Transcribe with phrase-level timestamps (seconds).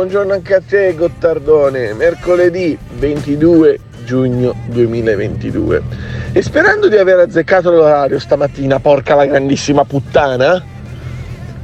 [0.00, 5.82] buongiorno anche a te Gottardone, mercoledì 22 giugno 2022.
[6.32, 10.64] E sperando di aver azzeccato l'orario stamattina, porca la grandissima puttana,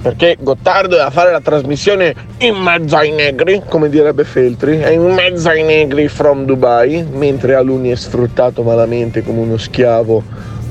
[0.03, 4.91] perché Gottardo è a fare la trasmissione in mezzo ai negri, come direbbe Feltri, è
[4.91, 10.23] in mezzo ai negri from Dubai, mentre Aluni è sfruttato malamente come uno schiavo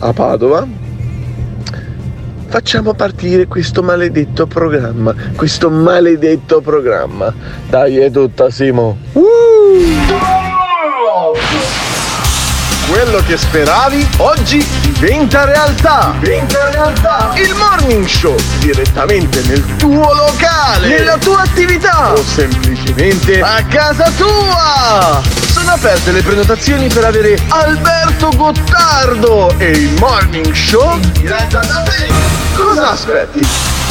[0.02, 0.85] a Padova.
[2.48, 7.34] Facciamo partire questo maledetto programma, questo maledetto programma.
[7.68, 8.98] Dai, è tutta Simo.
[9.14, 9.24] Uh!
[12.88, 16.14] Quello che speravi oggi diventa realtà.
[16.20, 17.32] Diventa realtà.
[17.36, 25.45] Il morning show direttamente nel tuo locale, nella tua attività o semplicemente a casa tua.
[25.66, 32.08] Sono aperte le prenotazioni per avere Alberto Gottardo e il morning show diretta da te.
[32.54, 33.44] Cosa aspetti?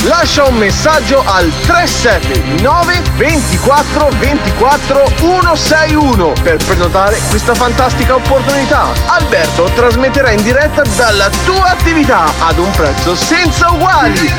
[0.05, 8.92] Lascia un messaggio al 379 24 24 161 per prenotare questa fantastica opportunità.
[9.06, 14.33] Alberto trasmetterà in diretta dalla tua attività ad un prezzo senza uguali.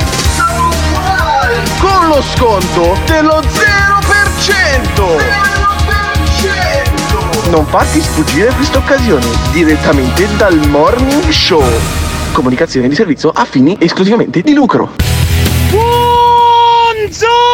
[1.80, 5.55] Con lo sconto dello 0%.
[7.50, 11.64] Non farti sfuggire questa occasione direttamente dal Morning Show.
[12.32, 14.94] Comunicazione di servizio a fini esclusivamente di lucro.
[15.70, 17.46] Buongiorno!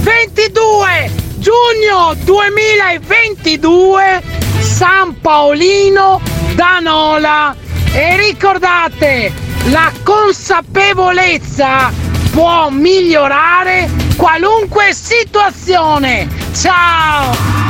[0.00, 4.22] 22 giugno 2022
[4.58, 6.20] San Paolino
[6.54, 7.54] da Nola
[7.92, 9.32] e ricordate
[9.70, 11.92] la consapevolezza
[12.32, 17.69] può migliorare qualunque situazione ciao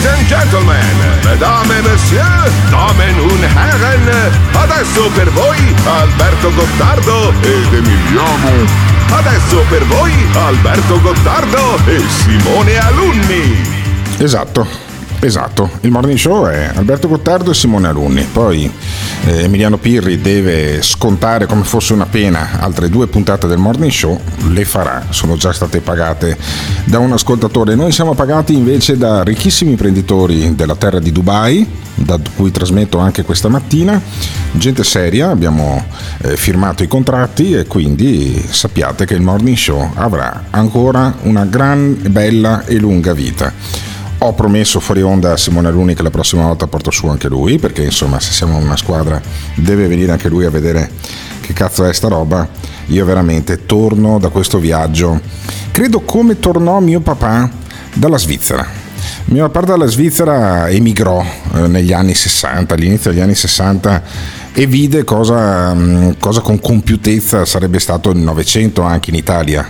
[0.00, 4.08] Ladies and gentlemen, mesdames et messieurs, damen und herren,
[4.54, 8.64] adesso per voi Alberto Gottardo ed Emiliano
[9.12, 13.60] Adesso per voi Alberto Gottardo e Simone Alunni.
[14.16, 14.66] Esatto,
[15.20, 15.70] esatto.
[15.80, 18.26] Il morning show è Alberto Gottardo e Simone Alunni.
[18.30, 18.70] Poi
[19.26, 24.18] eh, Emiliano Pirri deve scontare come fosse una pena altre due puntate del morning show.
[24.48, 26.36] Le farà, sono già state pagate
[26.84, 27.74] da un ascoltatore.
[27.74, 33.24] Noi siamo pagati invece da ricchissimi imprenditori della terra di Dubai da cui trasmetto anche
[33.24, 34.00] questa mattina,
[34.52, 35.84] gente seria, abbiamo
[36.22, 41.98] eh, firmato i contratti e quindi sappiate che il Morning Show avrà ancora una gran,
[42.08, 43.52] bella e lunga vita.
[44.22, 47.58] Ho promesso fuori onda a Simone Luni che la prossima volta porto su anche lui,
[47.58, 49.18] perché insomma se siamo una squadra
[49.54, 50.90] deve venire anche lui a vedere
[51.40, 52.46] che cazzo è sta roba.
[52.88, 55.18] Io veramente torno da questo viaggio,
[55.70, 57.48] credo come tornò mio papà
[57.94, 58.80] dalla Svizzera
[59.26, 64.02] mio papà dalla Svizzera emigrò eh, negli anni 60, all'inizio degli anni 60
[64.52, 69.68] e vide cosa, mm, cosa, con compiutezza sarebbe stato il Novecento anche in Italia,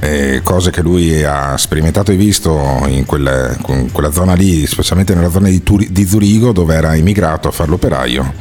[0.00, 3.54] eh, cose che lui ha sperimentato e visto in quella,
[3.92, 7.68] quella zona lì, specialmente nella zona di, Turi, di Zurigo dove era emigrato a fare
[7.68, 8.32] l'operaio,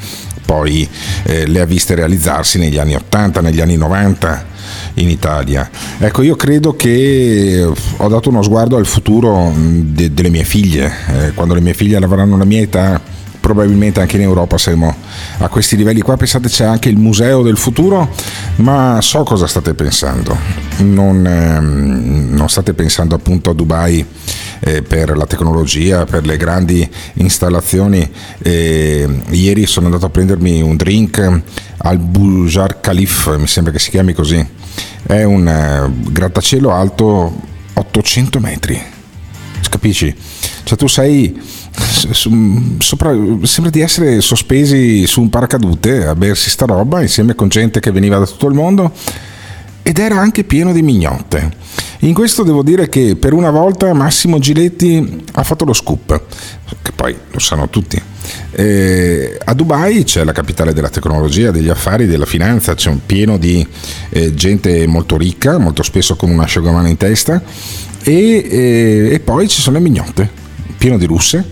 [0.46, 0.88] poi
[1.24, 4.46] eh, le ha viste realizzarsi negli anni 80, negli anni 90
[4.96, 5.70] in Italia.
[6.00, 11.32] Ecco, io credo che ho dato uno sguardo al futuro de- delle mie figlie, eh,
[11.34, 13.20] quando le mie figlie avranno la mia età
[13.52, 14.96] probabilmente anche in Europa saremo
[15.40, 16.16] a questi livelli qua.
[16.16, 18.10] Pensate c'è anche il museo del futuro,
[18.58, 20.38] ma so cosa state pensando.
[20.78, 24.06] Non, ehm, non state pensando appunto a Dubai
[24.62, 28.10] eh, per la tecnologia, per le grandi installazioni.
[28.42, 31.42] Eh, ieri sono andato a prendermi un drink
[31.78, 34.46] al Bujar Khalif, mi sembra che si chiami così.
[35.04, 37.42] È un eh, grattacielo alto
[37.74, 38.82] 800 metri.
[39.70, 40.14] Capisci?
[40.64, 47.02] Cioè tu sei sopra, sembra di essere sospesi su un paracadute a bersi sta roba
[47.02, 48.92] insieme con gente che veniva da tutto il mondo
[49.84, 51.60] ed era anche pieno di mignotte.
[52.04, 56.22] In questo devo dire che per una volta Massimo Giletti ha fatto lo scoop,
[56.82, 58.02] che poi lo sanno tutti.
[58.52, 63.38] Eh, a Dubai c'è la capitale della tecnologia, degli affari, della finanza, c'è un pieno
[63.38, 63.66] di
[64.10, 67.42] eh, gente molto ricca, molto spesso con un asciugamano in testa,
[68.04, 70.30] e, eh, e poi ci sono le mignotte,
[70.82, 71.46] pieno di russe,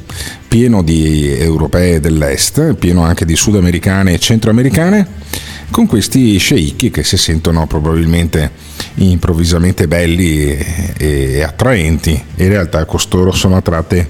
[0.48, 5.08] pieno di europee dell'est, pieno anche di sudamericane e centroamericane,
[5.70, 8.50] con questi sceicchi che si sentono probabilmente
[8.96, 10.58] improvvisamente belli
[10.98, 14.10] e, attraenti, in realtà costoro sono attratte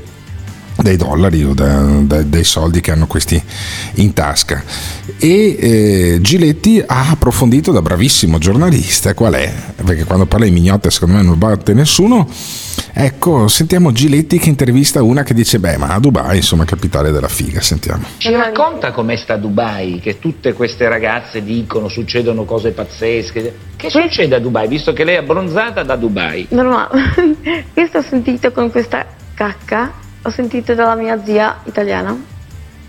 [0.78, 3.44] dai dollari o da, da, dai soldi che hanno questi
[3.96, 4.64] in tasca.
[5.22, 10.90] E eh, Giletti ha approfondito da bravissimo giornalista qual è, perché quando parla di mignotte
[10.90, 12.26] secondo me non batte nessuno.
[12.94, 17.28] Ecco, sentiamo Giletti che intervista una che dice: Beh, ma a Dubai, insomma, capitale della
[17.28, 17.60] figa.
[17.60, 18.04] Sentiamo.
[18.16, 23.56] Ci racconta com'è sta Dubai, che tutte queste ragazze dicono succedono cose pazzesche.
[23.76, 26.48] Che succede a Dubai, visto che lei è abbronzata da Dubai?
[26.52, 27.36] Normale.
[27.74, 32.18] Questo ho sentito con questa cacca, ho sentito dalla mia zia italiana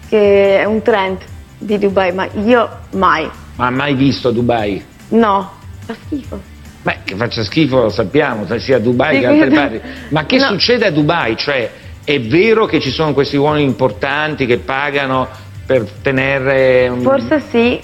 [0.08, 1.18] che è un trend
[1.60, 3.28] di Dubai, ma io mai.
[3.56, 4.82] Ma ha mai visto Dubai?
[5.10, 5.50] No,
[5.84, 6.40] fa schifo.
[6.82, 9.80] Beh, che faccia schifo lo sappiamo, sia a Dubai Sì, che altre parti.
[10.08, 10.46] Ma che No.
[10.46, 11.36] succede a Dubai?
[11.36, 11.70] Cioè,
[12.02, 15.28] è vero che ci sono questi uomini importanti che pagano
[15.66, 16.88] per tenere...
[16.88, 17.78] un- Forse sì,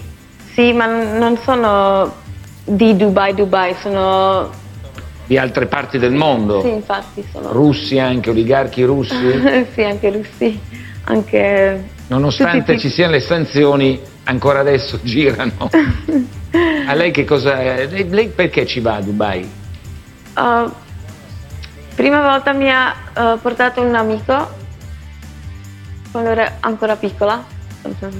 [0.55, 2.15] sì, ma non sono
[2.65, 4.51] di Dubai, Dubai, sono...
[5.27, 6.63] di altre parti del mondo?
[6.63, 7.53] Sì, infatti sono...
[7.53, 9.15] Russi anche, oligarchi russi?
[9.75, 10.59] sì, anche russi,
[11.05, 11.95] anche...
[12.09, 15.71] Nonostante tutti- ci siano le sanzioni, ancora adesso girano.
[16.87, 17.57] A lei che cosa...
[17.63, 19.47] Lei, perché ci va a Dubai?
[20.37, 20.71] Uh,
[21.95, 24.49] prima volta mi ha uh, portato un amico
[26.13, 27.45] quando ero ancora piccola.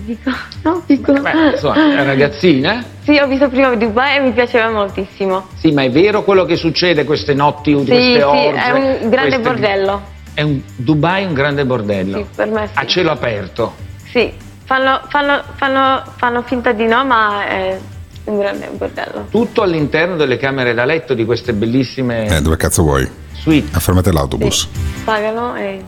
[0.05, 0.37] Piccola?
[0.63, 1.21] No, piccola.
[1.21, 2.85] Beh, insomma, ragazzina?
[3.05, 5.47] Sì, ho visto prima Dubai e mi piaceva moltissimo.
[5.55, 8.61] Sì, ma è vero quello che succede, queste notti, Sì, queste sì, orge?
[8.65, 10.03] è un grande queste- bordello.
[10.37, 12.19] È un Dubai un grande bordello.
[12.19, 12.73] Sì, per me sì.
[12.75, 13.75] A cielo aperto.
[14.05, 14.31] Sì,
[14.65, 17.79] fanno, fanno, fanno, fanno finta di no, ma è
[18.25, 19.29] un grande bordello.
[19.31, 23.11] Tutto all'interno delle camere da letto di queste bellissime Eh, dove cazzo vuoi?
[23.33, 23.75] suite.
[23.75, 24.69] Affermate l'autobus.
[25.05, 25.83] Pagano e...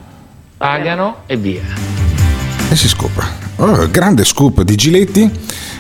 [0.57, 1.61] Pagano e via.
[2.71, 3.27] E si scopa.
[3.57, 5.31] Oh, grande scoop di Giletti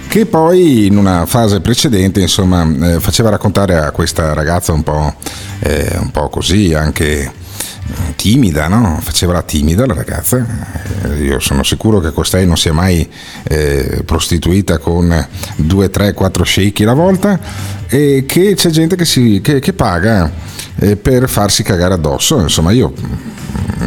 [0.08, 5.14] che poi in una fase precedente insomma eh, faceva raccontare a questa ragazza un po',
[5.60, 7.30] eh, un po' così anche eh,
[8.16, 8.98] timida, no?
[9.02, 10.44] Faceva la timida la ragazza.
[11.04, 13.08] Eh, Io sono sicuro che costei non si è mai
[13.44, 15.26] eh, prostituita con
[15.56, 17.38] due, tre, quattro shake la volta
[17.88, 20.30] e che c'è gente che, si, che, che paga
[20.76, 22.38] eh, per farsi cagare addosso.
[22.40, 22.92] Insomma, io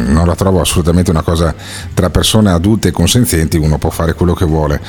[0.04, 1.54] non la trovo assolutamente una cosa
[1.94, 4.80] tra persone adulte e consenzienti, uno può fare quello che vuole.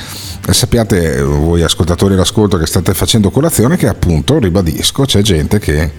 [0.46, 5.90] E sappiate, voi ascoltatori all'ascolto che state facendo colazione, che appunto, ribadisco, c'è gente che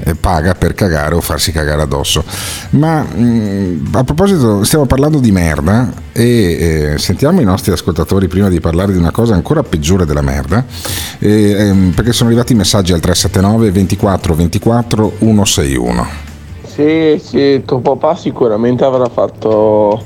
[0.00, 2.24] eh, paga per cagare o farsi cagare addosso.
[2.70, 8.48] Ma mh, a proposito, stiamo parlando di merda e eh, sentiamo i nostri ascoltatori prima
[8.48, 10.64] di parlare di una cosa ancora peggiore della merda,
[11.18, 16.23] eh, ehm, perché sono arrivati messaggi al 379 24 24 161.
[16.74, 20.02] Sì, sì, tuo papà sicuramente avrà fatto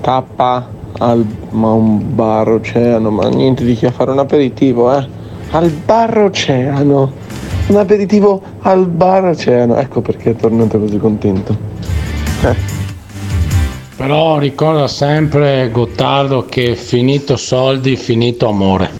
[0.00, 0.68] tappa
[0.98, 5.06] al ma un bar oceano, ma niente di che a fare un aperitivo, eh?
[5.52, 7.12] Al bar oceano.
[7.68, 9.76] Un aperitivo al bar oceano.
[9.76, 11.56] Ecco perché è tornato così contento.
[12.42, 12.56] Eh.
[13.94, 18.90] Però ricorda sempre Gottardo che finito soldi, finito amore.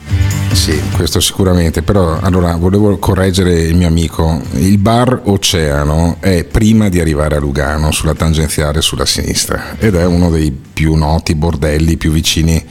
[0.53, 4.41] Sì, questo sicuramente, però allora volevo correggere il mio amico.
[4.53, 10.05] Il bar Oceano è prima di arrivare a Lugano sulla tangenziale sulla sinistra ed è
[10.05, 12.63] uno dei più noti bordelli più vicini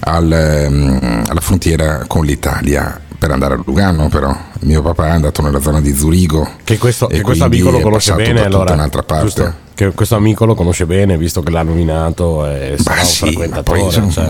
[0.00, 3.00] al, ehm, alla frontiera con l'Italia.
[3.16, 6.46] Per andare a Lugano, però, mio papà è andato nella zona di Zurigo.
[6.62, 8.74] Che questo, che questo amico lo conosce bene, allora.
[8.74, 9.24] un'altra parte.
[9.24, 9.54] giusto?
[9.74, 13.30] Che questo amico lo conosce bene, visto che l'ha nominato e sarà un sì, ma
[13.30, 13.80] frequentatore.
[13.80, 14.28] poi cioè.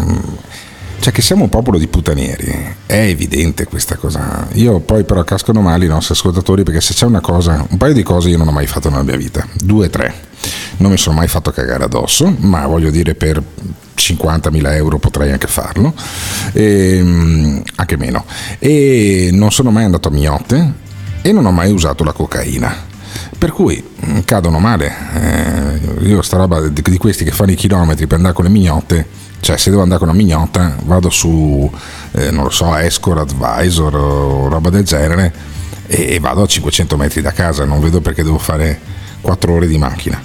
[1.00, 4.48] Cioè che siamo un popolo di putanieri, è evidente questa cosa.
[4.52, 7.92] Io poi però cascano male i nostri ascoltatori perché se c'è una cosa, un paio
[7.92, 10.32] di cose io non ho mai fatto nella mia vita, due, tre.
[10.78, 13.42] Non mi sono mai fatto cagare addosso, ma voglio dire per
[13.96, 15.94] 50.000 euro potrei anche farlo,
[16.52, 18.24] Ehm, anche meno.
[18.58, 20.72] E non sono mai andato a mignotte
[21.22, 22.92] e non ho mai usato la cocaina.
[23.38, 24.92] Per cui mm, cadono male.
[25.14, 28.50] Eh, io sta roba di, di questi che fanno i chilometri per andare con le
[28.50, 29.06] mignotte,
[29.40, 31.70] cioè se devo andare con una mignotta vado su,
[32.12, 35.32] eh, non lo so, Escort Advisor o roba del genere
[35.86, 38.78] e, e vado a 500 metri da casa, non vedo perché devo fare
[39.20, 40.20] 4 ore di macchina.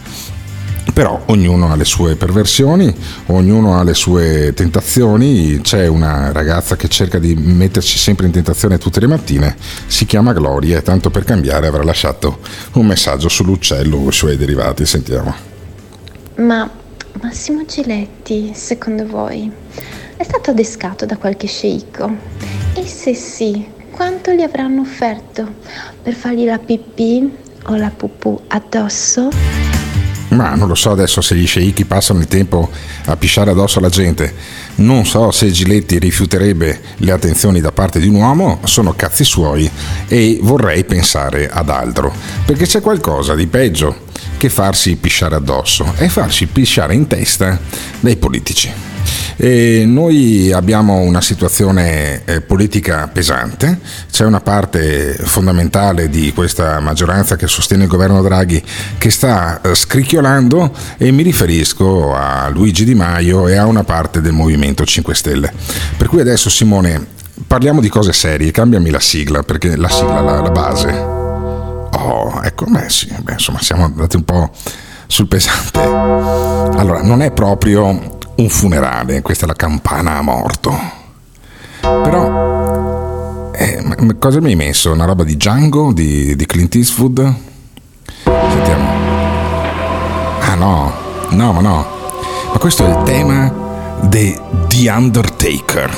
[0.93, 2.93] Però ognuno ha le sue perversioni,
[3.27, 8.77] ognuno ha le sue tentazioni, c'è una ragazza che cerca di metterci sempre in tentazione
[8.77, 9.55] tutte le mattine,
[9.87, 12.39] si chiama Gloria e tanto per cambiare avrà lasciato
[12.73, 15.33] un messaggio sull'uccello o i suoi derivati, sentiamo.
[16.35, 16.69] Ma
[17.21, 19.51] Massimo Giletti, secondo voi,
[20.15, 22.15] è stato adescato da qualche sceicco?
[22.73, 25.45] E se sì, quanto gli avranno offerto
[26.01, 27.29] per fargli la pipì
[27.65, 29.58] o la pupù addosso?
[30.29, 32.69] Ma non lo so adesso se gli sceicchi passano il tempo
[33.05, 34.33] a pisciare addosso alla gente.
[34.75, 39.69] Non so se Giletti rifiuterebbe le attenzioni da parte di un uomo, sono cazzi suoi
[40.07, 42.13] e vorrei pensare ad altro.
[42.45, 44.07] Perché c'è qualcosa di peggio
[44.37, 47.59] che farsi pisciare addosso è farsi pisciare in testa
[47.99, 48.88] dai politici.
[49.37, 53.79] E noi abbiamo una situazione eh, politica pesante,
[54.11, 58.61] c'è una parte fondamentale di questa maggioranza che sostiene il governo Draghi
[58.97, 64.19] che sta eh, scricchiolando e mi riferisco a Luigi Di Maio e a una parte
[64.19, 65.53] del Movimento 5 Stelle.
[65.95, 70.41] Per cui adesso Simone parliamo di cose serie, cambiami la sigla perché la sigla, la,
[70.41, 70.89] la base.
[70.91, 74.51] Oh, ecco, beh sì, beh, insomma siamo andati un po'
[75.07, 75.79] sul pesante.
[75.79, 80.97] Allora, non è proprio un funerale, questa è la campana a morto.
[81.81, 84.91] Però, eh, cosa mi hai messo?
[84.91, 87.33] Una roba di Django, di, di Clint Eastwood?
[88.23, 88.87] Sentiamo.
[90.39, 90.93] Ah no,
[91.31, 91.87] no, ma no.
[92.53, 93.53] Ma questo è il tema
[94.03, 94.35] di
[94.67, 95.97] The Undertaker.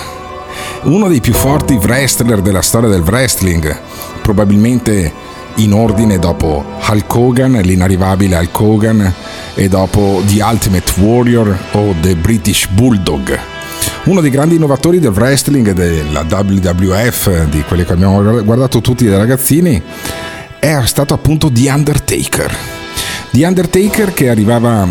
[0.84, 3.80] Uno dei più forti wrestler della storia del wrestling,
[4.24, 5.14] probabilmente
[5.62, 9.14] in ordine dopo Hulk Hogan, l'inarrivabile Hulk Hogan,
[9.54, 13.40] e dopo The Ultimate Warrior o The British Bulldog.
[14.06, 19.08] Uno dei grandi innovatori del wrestling e della WWF, di quelli che abbiamo guardato tutti
[19.08, 19.82] da ragazzini,
[20.60, 22.56] è stato appunto The Undertaker.
[23.32, 24.88] The Undertaker che arrivava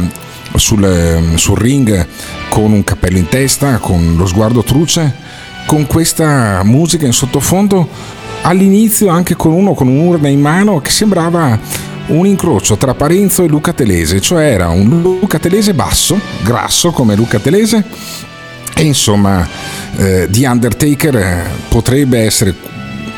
[0.55, 2.07] sul, sul ring
[2.49, 5.15] con un cappello in testa, con lo sguardo truce,
[5.67, 7.89] con questa musica in sottofondo,
[8.43, 11.59] all'inizio anche con uno con un'urna in mano che sembrava
[12.07, 17.15] un incrocio tra Parenzo e Luca Telese, cioè era un Luca Telese basso, grasso come
[17.15, 17.85] Luca Telese,
[18.75, 19.47] e insomma
[19.97, 22.55] eh, The Undertaker eh, potrebbe essere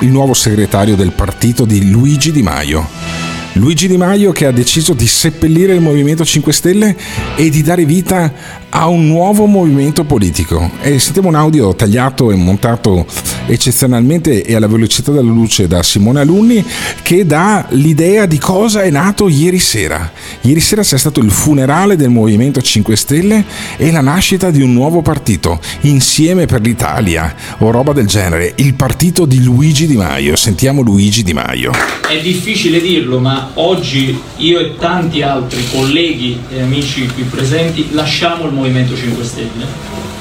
[0.01, 3.32] il nuovo segretario del partito di Luigi Di Maio.
[3.55, 6.97] Luigi Di Maio che ha deciso di seppellire il Movimento 5 Stelle
[7.37, 8.33] e di dare vita
[8.71, 10.71] a un nuovo movimento politico.
[10.81, 13.05] E sentiamo un audio tagliato e montato
[13.47, 16.65] eccezionalmente e alla velocità della luce da Simone Alunni
[17.03, 20.11] che dà l'idea di cosa è nato ieri sera.
[20.41, 23.45] Ieri sera c'è stato il funerale del Movimento 5 Stelle
[23.77, 28.73] e la nascita di un nuovo partito, Insieme per l'Italia o roba del genere, il
[28.75, 30.37] partito di Luigi Di Maio.
[30.37, 31.73] Sentiamo Luigi Di Maio.
[32.09, 38.47] È difficile dirlo, ma oggi io e tanti altri colleghi e amici qui presenti lasciamo
[38.47, 39.67] il Movimento 5 Stelle,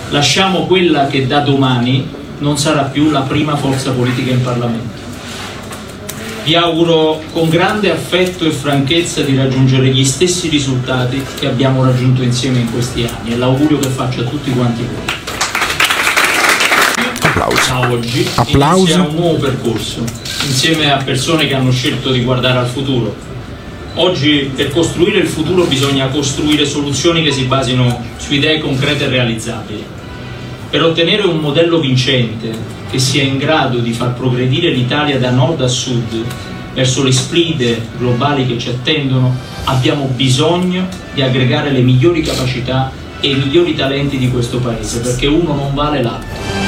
[0.09, 2.07] lasciamo quella che da domani
[2.39, 4.99] non sarà più la prima forza politica in Parlamento.
[6.43, 12.23] Vi auguro con grande affetto e franchezza di raggiungere gli stessi risultati che abbiamo raggiunto
[12.23, 15.19] insieme in questi anni e l'augurio che faccio a tutti quanti voi.
[17.21, 17.69] Applausi.
[17.69, 18.91] Da oggi Applausi.
[18.91, 20.03] inizia un nuovo percorso,
[20.45, 23.15] insieme a persone che hanno scelto di guardare al futuro.
[23.95, 29.09] Oggi per costruire il futuro bisogna costruire soluzioni che si basino su idee concrete e
[29.09, 29.83] realizzabili.
[30.69, 35.61] Per ottenere un modello vincente che sia in grado di far progredire l'Italia da nord
[35.61, 36.23] a sud
[36.73, 43.29] verso le sfide globali che ci attendono, abbiamo bisogno di aggregare le migliori capacità e
[43.29, 46.60] i migliori talenti di questo paese, perché uno non vale l'altro.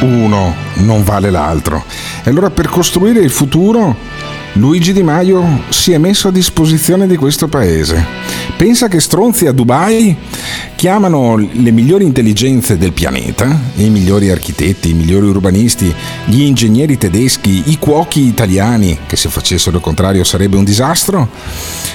[0.00, 1.84] Uno non vale l'altro.
[2.24, 3.96] E allora per costruire il futuro
[4.54, 8.04] Luigi Di Maio si è messo a disposizione di questo paese.
[8.56, 10.16] Pensa che stronzi a Dubai
[10.80, 15.94] chiamano le migliori intelligenze del pianeta, i migliori architetti, i migliori urbanisti,
[16.24, 21.28] gli ingegneri tedeschi, i cuochi italiani, che se facessero il contrario sarebbe un disastro.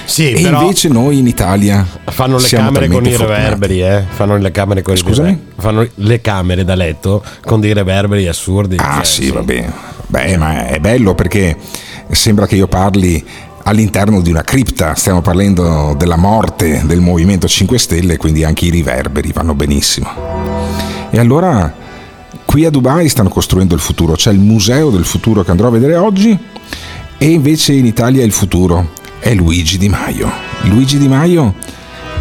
[0.04, 4.04] Sì, e però invece noi in Italia fanno le camere con i reverberi, eh?
[4.08, 5.30] Fanno le camere con i Scusami?
[5.30, 8.76] rever- Fanno le camere da letto con dei reverberi assurdi.
[8.78, 9.72] Ah Cioè, sì, va bene.
[10.06, 11.56] Beh, ma è bello perché
[12.10, 13.24] sembra che io parli
[13.66, 18.70] all'interno di una cripta, stiamo parlando della morte del Movimento 5 Stelle, quindi anche i
[18.70, 20.08] riverberi vanno benissimo.
[21.10, 21.74] E allora
[22.44, 25.72] qui a Dubai stanno costruendo il futuro, c'è il museo del futuro che andrò a
[25.72, 26.38] vedere oggi
[27.18, 30.30] e invece in Italia il futuro è Luigi Di Maio.
[30.62, 31.54] Luigi Di Maio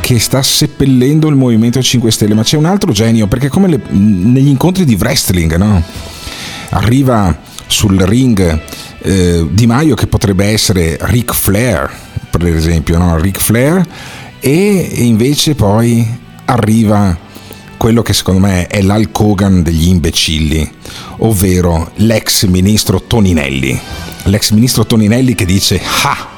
[0.01, 3.81] che sta seppellendo il Movimento 5 Stelle, ma c'è un altro genio, perché come le-
[3.89, 5.81] negli incontri di wrestling, no?
[6.69, 8.61] Arriva sul ring
[9.01, 11.91] eh, Di Maio che potrebbe essere Ric Flair,
[12.29, 13.17] per esempio, no?
[13.17, 13.85] Ric Flair,
[14.39, 16.05] E invece poi
[16.45, 17.17] arriva
[17.77, 20.69] quello che secondo me è l'Hulk Hogan degli imbecilli,
[21.17, 23.79] ovvero l'ex ministro Toninelli.
[24.23, 26.33] L'ex ministro Toninelli che dice: Ah!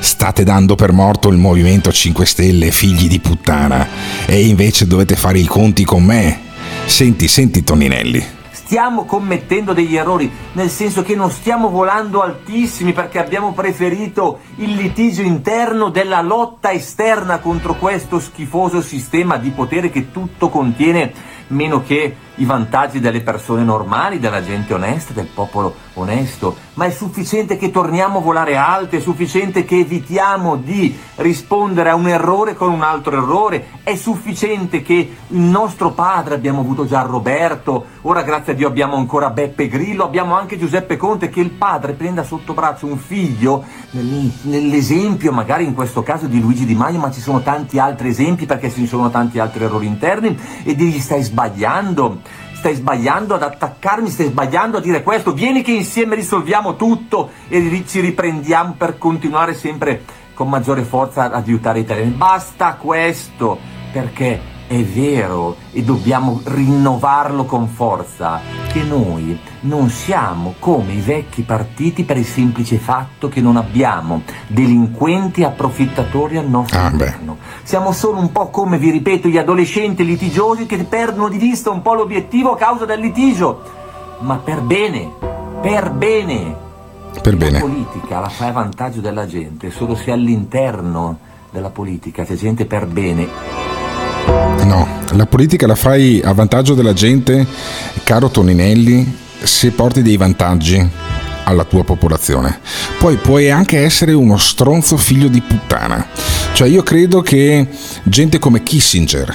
[0.00, 3.86] State dando per morto il Movimento 5 Stelle, figli di puttana,
[4.26, 6.40] e invece dovete fare i conti con me.
[6.86, 8.38] Senti, senti Toninelli.
[8.70, 14.76] Stiamo commettendo degli errori, nel senso che non stiamo volando altissimi perché abbiamo preferito il
[14.76, 21.12] litigio interno della lotta esterna contro questo schifoso sistema di potere che tutto contiene
[21.48, 26.90] meno che i vantaggi delle persone normali, della gente onesta, del popolo onesto, ma è
[26.90, 32.54] sufficiente che torniamo a volare alto, è sufficiente che evitiamo di rispondere a un errore
[32.54, 38.22] con un altro errore, è sufficiente che il nostro padre, abbiamo avuto già Roberto, ora
[38.22, 42.22] grazie a Dio abbiamo ancora Beppe Grillo, abbiamo anche Giuseppe Conte, che il padre prenda
[42.24, 47.20] sotto braccio un figlio, nell'esempio magari in questo caso di Luigi Di Maio, ma ci
[47.20, 52.20] sono tanti altri esempi perché ci sono tanti altri errori interni e digli stai sbagliando
[52.60, 57.84] stai sbagliando ad attaccarmi, stai sbagliando a dire questo, vieni che insieme risolviamo tutto e
[57.86, 62.10] ci riprendiamo per continuare sempre con maggiore forza ad aiutare i italiani.
[62.10, 63.58] Basta questo,
[63.90, 71.42] perché è vero e dobbiamo rinnovarlo con forza che noi non siamo come i vecchi
[71.42, 77.38] partiti per il semplice fatto che non abbiamo delinquenti approfittatori al nostro Ah, interno.
[77.64, 81.82] Siamo solo un po' come, vi ripeto, gli adolescenti litigiosi che perdono di vista un
[81.82, 83.62] po' l'obiettivo a causa del litigio,
[84.20, 85.10] ma per bene,
[85.60, 86.54] per bene.
[87.20, 87.58] Per La bene.
[87.58, 91.18] politica la fai a vantaggio della gente solo se all'interno
[91.50, 93.69] della politica c'è gente per bene
[94.64, 97.46] No, la politica la fai a vantaggio della gente,
[98.04, 100.88] caro Toninelli, se porti dei vantaggi
[101.44, 102.60] alla tua popolazione.
[102.98, 106.06] Poi puoi anche essere uno stronzo figlio di puttana.
[106.52, 107.66] Cioè io credo che
[108.04, 109.34] gente come Kissinger,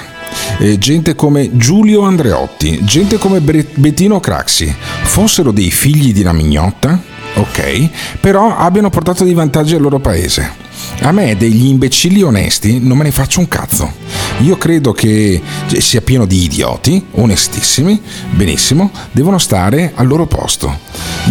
[0.58, 6.98] eh, gente come Giulio Andreotti, gente come Bettino Craxi fossero dei figli di una mignotta,
[7.34, 10.64] ok, però abbiano portato dei vantaggi al loro paese.
[11.02, 13.92] A me degli imbecilli onesti non me ne faccio un cazzo.
[14.40, 15.40] Io credo che
[15.78, 20.78] sia pieno di idioti, onestissimi, benissimo, devono stare al loro posto.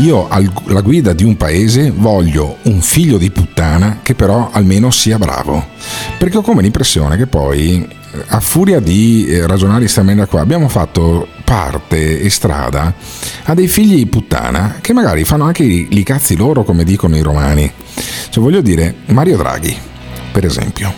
[0.01, 5.17] Io alla guida di un paese voglio un figlio di puttana che però almeno sia
[5.17, 5.63] bravo.
[6.17, 7.87] Perché ho come l'impressione che poi,
[8.27, 12.93] a furia di eh, ragionare in sta maniera qua, abbiamo fatto parte e strada
[13.43, 17.15] a dei figli di puttana che magari fanno anche i, i cazzi loro, come dicono
[17.15, 17.71] i romani.
[18.29, 19.77] Cioè, voglio dire, Mario Draghi,
[20.33, 20.93] per esempio,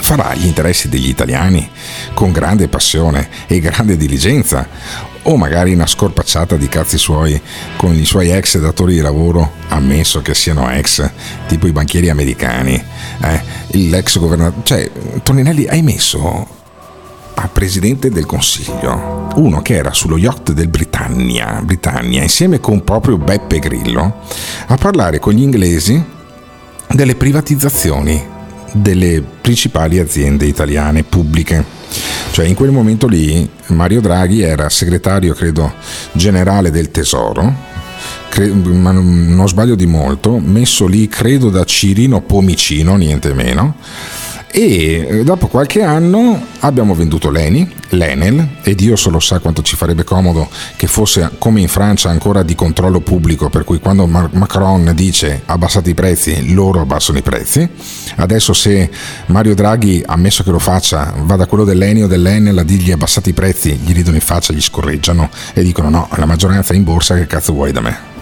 [0.00, 1.68] farà gli interessi degli italiani
[2.14, 4.68] con grande passione e grande diligenza
[5.22, 7.40] o magari una scorpacciata di cazzi suoi
[7.76, 11.10] con i suoi ex datori di lavoro, ammesso che siano ex,
[11.48, 12.82] tipo i banchieri americani,
[13.22, 14.90] eh, l'ex governatore, cioè
[15.22, 16.56] Toninelli hai messo
[17.40, 23.16] a presidente del consiglio uno che era sullo yacht del Britannia, Britannia insieme con proprio
[23.16, 24.22] Beppe Grillo
[24.66, 26.02] a parlare con gli inglesi
[26.88, 28.36] delle privatizzazioni
[28.72, 31.64] delle principali aziende italiane pubbliche.
[32.32, 35.72] Cioè in quel momento lì Mario Draghi era segretario, credo,
[36.12, 37.54] generale del Tesoro,
[38.64, 43.76] ma non sbaglio di molto, messo lì credo da Cirino Pomicino, niente meno.
[44.50, 49.76] E eh, dopo qualche anno abbiamo venduto l'ENI, l'Enel, e Dio solo sa quanto ci
[49.76, 54.92] farebbe comodo che fosse come in Francia ancora di controllo pubblico, per cui quando Macron
[54.94, 57.68] dice abbassate i prezzi, loro abbassano i prezzi.
[58.16, 58.90] Adesso se
[59.26, 63.30] Mario Draghi, ammesso che lo faccia, va da quello dell'ENI o dell'Enel a dirgli abbassate
[63.30, 66.84] i prezzi, gli ridono in faccia, gli scorreggiano e dicono no, la maggioranza è in
[66.84, 68.16] borsa, che cazzo vuoi da me?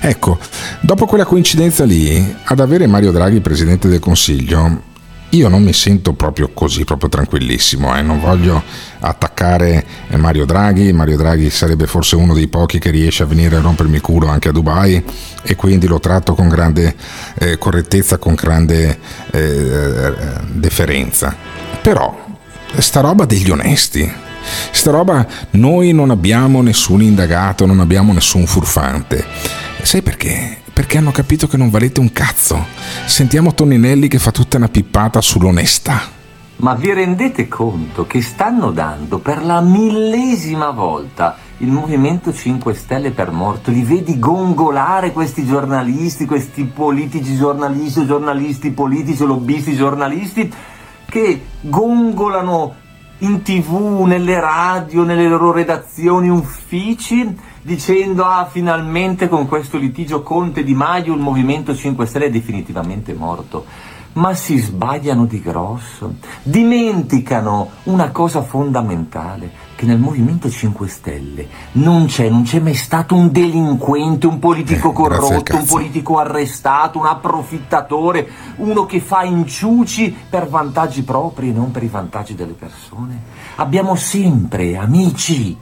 [0.00, 0.38] Ecco,
[0.80, 4.92] dopo quella coincidenza lì, ad avere Mario Draghi presidente del Consiglio,
[5.34, 8.02] io non mi sento proprio così, proprio tranquillissimo, eh.
[8.02, 8.62] non voglio
[9.00, 13.56] attaccare eh, Mario Draghi, Mario Draghi sarebbe forse uno dei pochi che riesce a venire
[13.56, 15.02] a rompermi il culo anche a Dubai
[15.42, 16.94] e quindi lo tratto con grande
[17.38, 18.98] eh, correttezza, con grande
[19.32, 20.12] eh,
[20.52, 21.34] deferenza.
[21.82, 22.16] Però,
[22.78, 24.10] sta roba degli onesti,
[24.70, 29.24] sta roba noi non abbiamo nessun indagato, non abbiamo nessun furfante.
[29.82, 30.62] Sai perché?
[30.74, 32.66] Perché hanno capito che non valete un cazzo.
[33.06, 36.00] Sentiamo Toninelli che fa tutta una pippata sull'onestà.
[36.56, 43.12] Ma vi rendete conto che stanno dando per la millesima volta il Movimento 5 Stelle
[43.12, 43.70] per morto?
[43.70, 50.52] Li vedi gongolare questi giornalisti, questi politici giornalisti, giornalisti politici, lobbisti giornalisti,
[51.06, 52.74] che gongolano
[53.18, 60.62] in tv, nelle radio, nelle loro redazioni, uffici, dicendo ah finalmente con questo litigio Conte
[60.62, 63.64] Di Maio il Movimento 5 Stelle è definitivamente morto.
[64.16, 66.14] ma si sbagliano di grosso.
[66.44, 73.16] Dimenticano una cosa fondamentale, che nel Movimento 5 Stelle non c'è, non c'è mai stato
[73.16, 80.14] un delinquente, un politico Eh, corrotto, un politico arrestato, un approfittatore, uno che fa inciuci
[80.30, 83.20] per vantaggi propri e non per i vantaggi delle persone.
[83.56, 85.56] Abbiamo sempre, amici,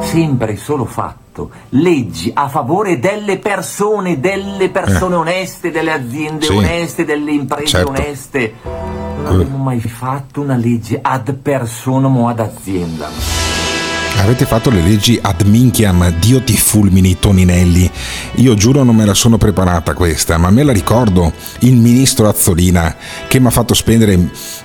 [0.00, 6.52] sempre solo fatto leggi a favore delle persone, delle persone oneste, delle aziende Sì.
[6.52, 7.88] oneste, delle imprese Certo.
[7.90, 8.54] oneste.
[8.62, 13.10] Non abbiamo mai fatto una legge ad personam o ad azienda.
[14.16, 17.90] Avete fatto le leggi ad minchiam, Dio ti fulmini Toninelli.
[18.36, 22.96] Io giuro non me la sono preparata questa, ma me la ricordo il ministro Azzolina
[23.28, 24.18] che mi ha fatto spendere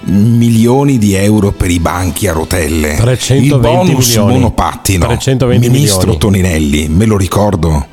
[0.05, 2.95] milioni di euro per i banchi a rotelle.
[2.95, 4.33] 320 il bonus milioni.
[4.33, 5.05] monopattino.
[5.05, 6.17] 320 ministro milioni.
[6.17, 7.87] Toninelli, me lo ricordo.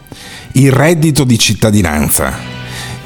[0.53, 2.55] Il reddito di cittadinanza.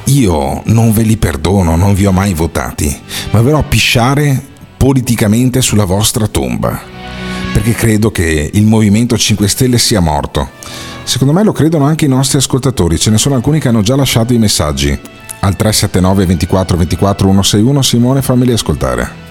[0.05, 2.97] Io non ve li perdono, non vi ho mai votati,
[3.31, 6.90] ma verrò a pisciare politicamente sulla vostra tomba
[7.61, 10.49] perché credo che il Movimento 5 Stelle sia morto.
[11.03, 13.97] Secondo me lo credono anche i nostri ascoltatori, ce ne sono alcuni che hanno già
[13.97, 14.99] lasciato i messaggi.
[15.41, 19.29] Al 379 24 24 161 Simone fammeli ascoltare.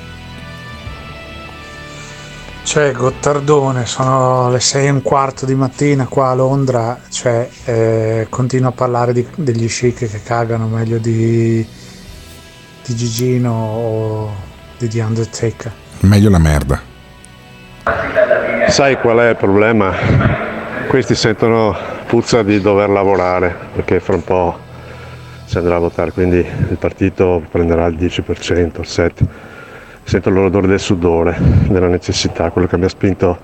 [2.62, 8.28] Cioè, Gottardone, sono le sei e un quarto di mattina qua a Londra, cioè, eh,
[8.30, 11.66] continua a parlare di- degli chic che cagano meglio di,
[12.86, 14.34] di Gigino o
[14.78, 15.74] di The Undertaker.
[16.02, 16.90] Meglio la merda.
[18.68, 19.94] Sai qual è il problema?
[20.88, 21.76] Questi sentono
[22.06, 24.58] puzza di dover lavorare perché fra un po'
[25.46, 29.12] si andrà a votare, quindi il partito prenderà il 10%, il 7%.
[30.04, 31.36] Sento l'odore del sudore,
[31.68, 33.38] della necessità, quello che mi ha spinto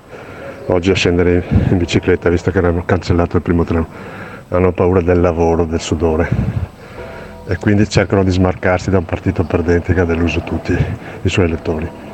[0.66, 3.86] oggi a scendere in, bicicletta visto che hanno cancellato il primo treno.
[4.48, 6.28] Hanno paura del lavoro, del sudore
[7.48, 10.76] e quindi cercano di smarcarsi da un partito perdente che ha deluso tutti
[11.22, 12.05] i suoi elettori.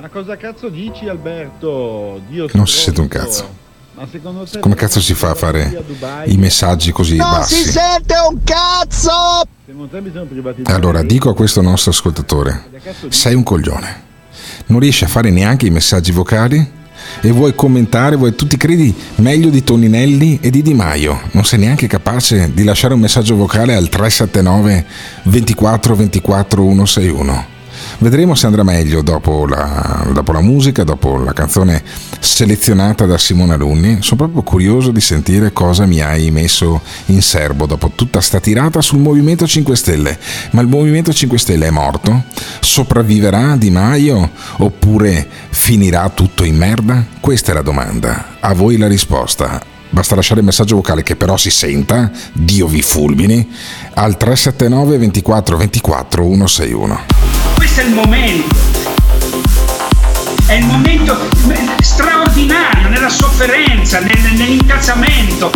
[0.00, 2.22] Ma cosa cazzo dici Alberto?
[2.26, 3.54] Dio Non si sente un cazzo.
[3.96, 5.84] Ma secondo te Come cazzo si fa a fare
[6.24, 7.64] i messaggi così bassi?
[7.64, 9.42] sente un cazzo!
[10.64, 12.70] Allora, dico a questo nostro ascoltatore,
[13.08, 14.02] sei un coglione.
[14.66, 16.78] Non riesci a fare neanche i messaggi vocali
[17.20, 21.20] e vuoi commentare, vuoi, tu ti credi meglio di Toninelli e di Di Maio.
[21.32, 24.86] Non sei neanche capace di lasciare un messaggio vocale al 379
[25.24, 27.58] 24 24 161.
[28.00, 31.82] Vedremo se andrà meglio dopo la, dopo la musica, dopo la canzone
[32.18, 33.98] selezionata da Simone Alunni.
[34.00, 38.80] Sono proprio curioso di sentire cosa mi hai messo in serbo dopo tutta sta tirata
[38.80, 40.18] sul Movimento 5 Stelle.
[40.52, 42.24] Ma il Movimento 5 Stelle è morto?
[42.60, 44.30] Sopravviverà Di Maio?
[44.56, 47.04] Oppure finirà tutto in merda?
[47.20, 48.36] Questa è la domanda.
[48.40, 49.60] A voi la risposta.
[49.90, 53.46] Basta lasciare il messaggio vocale che però si senta, Dio vi fulmini,
[53.92, 57.29] al 379 24 24 161.
[57.72, 58.56] Questo è il momento.
[60.46, 61.28] È il momento
[61.78, 65.52] straordinario nella sofferenza, nel- nell'incazzamento.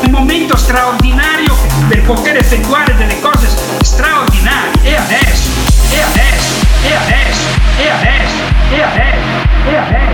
[0.00, 1.54] Il momento straordinario
[1.86, 3.46] per poter effettuare delle cose
[3.82, 4.72] straordinarie.
[4.80, 5.50] E adesso,
[5.90, 8.36] e adesso, e adesso, e adesso,
[8.70, 9.20] e adesso,
[9.68, 10.08] e adesso,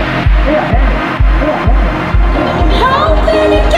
[0.47, 0.95] e adesso.
[2.59, 3.74] Abbiamo tutte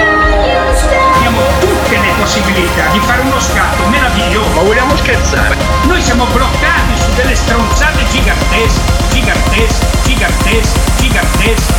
[1.95, 4.50] le possibilità di fare uno scatto meraviglioso.
[4.56, 5.56] Ma vogliamo scherzare?
[5.84, 11.73] Noi siamo bloccati su delle stronzate gigantesche, gigantesche, gigantesche, gigantesche.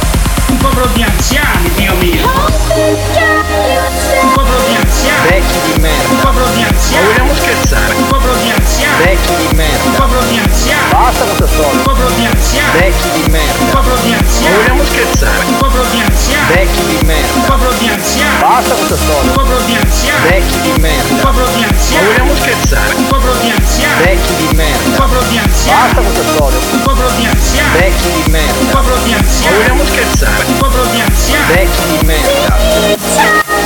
[0.48, 3.57] Un popolo di anziani, Dio mio.
[3.68, 5.28] Un popolo di anziani.
[5.28, 6.08] Vecchi di merda.
[6.08, 7.04] Un popolo di anziani.
[7.04, 7.94] Ma vogliamo scherzare?
[7.94, 9.04] Un popolo di anziani.
[9.04, 9.84] Vecchi di merda.
[9.84, 10.88] Un popolo di anziani.
[10.90, 11.72] Basta con questa storia.
[11.72, 12.78] Un popolo di anziani.
[12.78, 13.58] Vecchi di merda.
[13.58, 14.56] Un popolo di anziani.
[14.56, 15.44] Ma vogliamo scherzare?
[15.44, 16.54] Un popolo di anziani.
[16.54, 17.32] Vecchi di merda.
[17.34, 18.38] Un popolo di anziani.
[18.38, 19.28] Basta con questa storia.
[19.28, 20.28] Un popolo di anziani.
[20.28, 21.08] Vecchi di merda.
[21.08, 22.06] Un popolo di anziani.
[22.06, 22.94] Ma vogliamo scherzare?
[22.94, 24.02] Un popolo di anziani.
[24.02, 24.84] Vecchi di merda.
[24.88, 25.78] Un popolo di anziani.
[25.78, 26.58] Basta con questa storia.
[26.58, 27.78] Un popolo di anziani.
[27.78, 28.58] Vecchi di merda.
[28.58, 29.56] Un popolo di anziani.
[29.56, 30.44] Ma vogliamo scherzare?
[30.46, 31.52] Un popolo di anziani.
[31.52, 33.57] Vecchi di merda.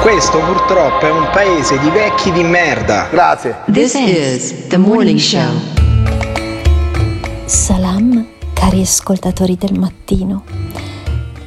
[0.00, 3.06] Questo purtroppo è un paese di vecchi di merda.
[3.10, 3.58] Grazie.
[3.72, 5.50] This is the morning show.
[7.44, 10.44] Salam, cari ascoltatori del mattino.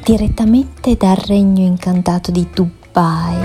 [0.03, 3.35] Direttamente dal regno incantato di Dubai,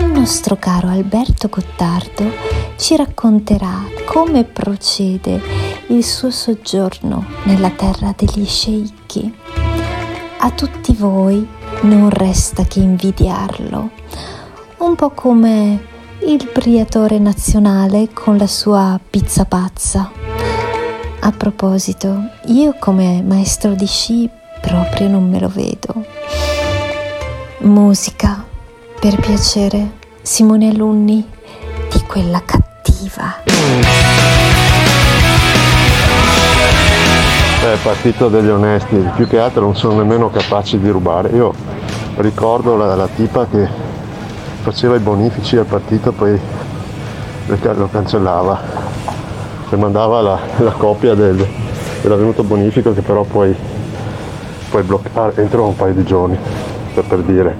[0.00, 2.32] il nostro caro Alberto Gottardo
[2.76, 5.40] ci racconterà come procede
[5.88, 9.34] il suo soggiorno nella terra degli sceicchi.
[10.38, 11.46] A tutti voi
[11.82, 13.90] non resta che invidiarlo,
[14.78, 15.86] un po' come
[16.26, 20.10] il briatore nazionale con la sua pizza pazza.
[21.20, 24.28] A proposito, io come maestro di sci
[24.60, 26.04] proprio non me lo vedo.
[27.60, 28.44] Musica,
[28.98, 31.26] per piacere, Simone Alunni,
[32.10, 34.39] quella cattiva.
[37.78, 41.30] Partito degli onesti, più che altro non sono nemmeno capaci di rubare.
[41.30, 41.52] Io
[42.16, 43.66] ricordo la, la tipa che
[44.62, 46.38] faceva i bonifici al partito, poi
[47.46, 48.60] lo cancellava
[49.70, 51.46] e mandava la, la copia del,
[52.02, 53.54] dell'avvenuto bonifico che però poi
[54.68, 56.38] puoi bloccare entro un paio di giorni,
[56.94, 57.56] per, per dire.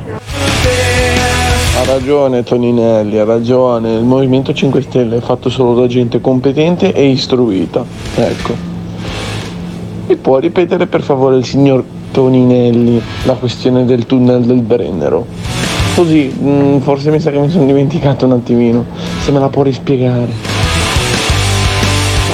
[1.78, 6.92] Ha ragione Toninelli, ha ragione, il Movimento 5 Stelle è fatto solo da gente competente
[6.92, 7.84] e istruita.
[8.14, 8.69] Ecco.
[10.10, 15.24] Mi può ripetere per favore il signor Toninelli la questione del tunnel del Brennero?
[15.94, 18.86] Così, mh, forse mi sa che mi sono dimenticato un attimino,
[19.22, 20.26] se me la può rispiegare.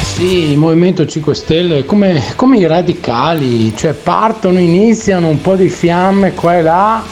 [0.00, 5.68] Sì, il Movimento 5 Stelle come, come i radicali, cioè partono, iniziano un po' di
[5.68, 7.02] fiamme qua e là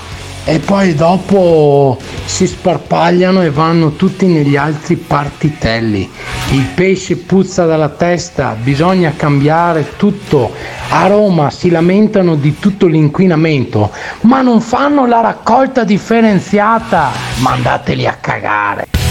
[0.44, 6.10] e poi dopo si sparpagliano e vanno tutti negli altri partitelli.
[6.50, 10.52] Il pesce puzza dalla testa, bisogna cambiare tutto.
[10.90, 13.90] A Roma si lamentano di tutto l'inquinamento,
[14.22, 17.10] ma non fanno la raccolta differenziata.
[17.38, 19.03] Mandateli a cagare.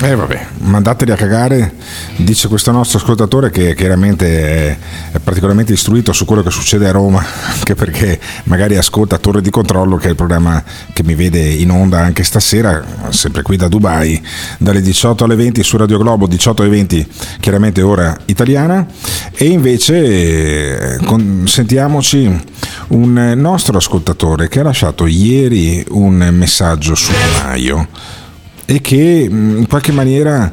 [0.00, 1.74] Eh vabbè, mandateli a cagare,
[2.18, 4.78] dice questo nostro ascoltatore che chiaramente
[5.10, 7.18] è, particolarmente istruito su quello che succede a Roma,
[7.52, 11.72] anche perché magari ascolta Torre di Controllo, che è il programma che mi vede in
[11.72, 14.24] onda anche stasera, sempre qui da Dubai,
[14.58, 17.08] dalle 18 alle 20 su Radio Globo, 18 alle 20
[17.40, 18.86] chiaramente ora italiana,
[19.34, 20.98] e invece eh,
[21.44, 22.44] sentiamoci
[22.88, 27.10] un nostro ascoltatore che ha lasciato ieri un messaggio su
[27.42, 28.16] Maio
[28.70, 30.52] e che in qualche maniera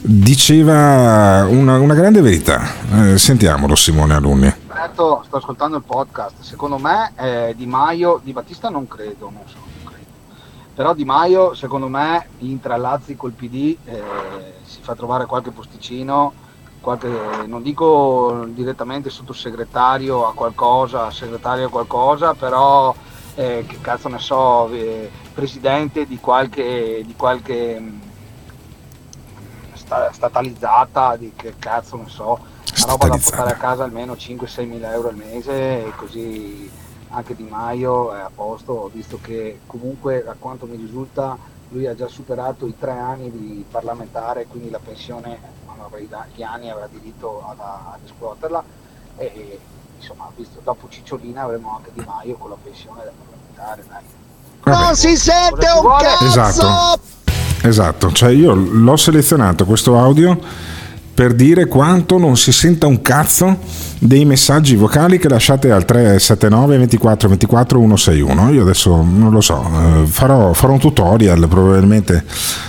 [0.00, 2.62] diceva una, una grande verità.
[2.92, 4.54] Eh, sentiamolo Simone Alunni.
[4.92, 6.42] Sto ascoltando il podcast.
[6.42, 10.06] Secondo me eh, Di Maio, Di Battista non credo, non so, non credo.
[10.76, 14.02] Però Di Maio, secondo me, intrallazzi col PD, eh,
[14.62, 16.32] si fa trovare qualche posticino,
[16.80, 17.08] qualche,
[17.46, 22.94] non dico direttamente sottosegretario a qualcosa, segretario a qualcosa, però
[23.36, 28.00] eh, che cazzo ne so, eh, presidente di qualche, di qualche mh,
[29.74, 32.38] sta- statalizzata, di che cazzo ne so,
[32.76, 36.70] una roba da portare a casa almeno 5-6 mila euro al mese e così
[37.08, 41.94] anche Di Maio è a posto, visto che comunque a quanto mi risulta lui ha
[41.94, 45.38] già superato i tre anni di parlamentare, quindi la pensione
[46.34, 48.64] gli anni avrà diritto ad, ad escuoterla
[49.16, 49.60] e
[50.06, 53.10] insomma visto dopo Cicciolina avremo anche Di Maio con la pensione da
[53.56, 54.74] parlamentare, dai.
[54.74, 56.24] Non si sente un cazzo!
[56.24, 57.00] Esatto.
[57.62, 60.38] Esatto, cioè io l'ho selezionato questo audio
[61.16, 63.60] per dire quanto non si senta un cazzo
[63.98, 68.52] dei messaggi vocali che lasciate al 379 24 24 161.
[68.52, 72.22] Io adesso non lo so, eh, farò, farò un tutorial probabilmente.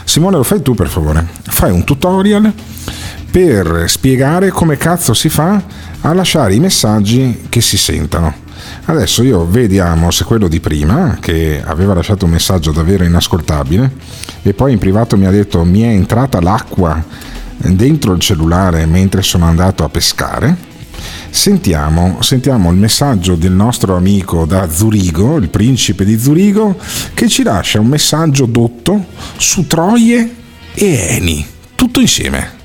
[0.06, 1.28] Simone, lo fai tu per favore.
[1.44, 2.54] Fai un tutorial
[3.30, 5.62] per spiegare come cazzo si fa
[6.00, 8.34] a lasciare i messaggi che si sentano.
[8.86, 13.92] Adesso io vediamo se quello di prima, che aveva lasciato un messaggio davvero inascoltabile,
[14.42, 19.22] e poi in privato mi ha detto mi è entrata l'acqua dentro il cellulare mentre
[19.22, 20.76] sono andato a pescare.
[21.30, 26.78] Sentiamo, sentiamo il messaggio del nostro amico da Zurigo, il principe di Zurigo,
[27.14, 29.06] che ci lascia un messaggio dotto
[29.38, 30.36] su Troie
[30.74, 32.57] e Eni, tutto insieme.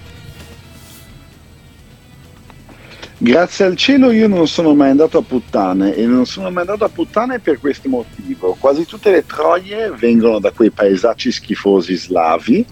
[3.22, 6.82] Grazie al cielo io non sono mai andato a puttane e non sono mai andato
[6.82, 8.56] a puttane per questo motivo.
[8.58, 12.66] Quasi tutte le troie vengono da quei paesacci schifosi slavi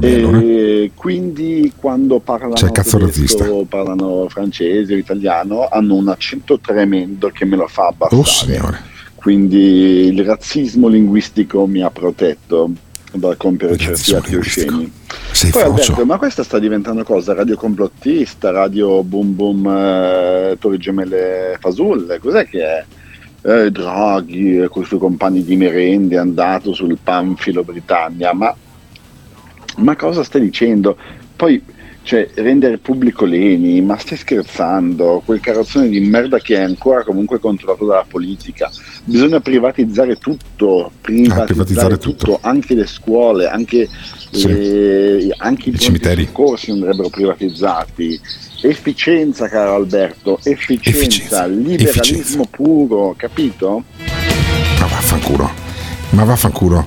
[0.00, 7.56] e quindi quando parlano tedesco, parlano francese o italiano hanno un accento tremendo che me
[7.56, 8.20] lo fa abbassare.
[8.20, 8.80] Oh signore.
[9.16, 12.70] Quindi il razzismo linguistico mi ha protetto
[13.18, 14.90] dal compiere certi atti osceni.
[15.32, 15.80] Sei Poi frocio.
[15.82, 17.34] Alberto, ma questa sta diventando cosa?
[17.34, 22.84] Radio complottista, radio boom boom eh, Torri Gemelle Fasulle, cos'è che è?
[23.42, 28.54] Eh, Draghi e con i suoi compagni di merende è andato sul panfilo Britannia, ma,
[29.76, 30.96] ma cosa stai dicendo?
[31.36, 31.62] Poi
[32.04, 35.22] cioè, rendere pubblico Leni, ma stai scherzando?
[35.24, 38.70] Quel carrozzone di merda che è ancora comunque controllato dalla politica.
[39.04, 43.88] Bisogna privatizzare tutto, privatizzare, Ah, privatizzare tutto, anche le scuole, anche,
[44.30, 44.46] Sì.
[44.48, 46.24] le- anche i, pronti cimiteri.
[46.26, 48.20] soccorsi andrebbero privatizzati.
[48.62, 53.82] Efficienza, caro Alberto, efficienza, Efficienza, liberalismo puro, capito?
[54.78, 55.50] Ma vaffanculo.
[56.10, 56.86] Ma vaffanculo.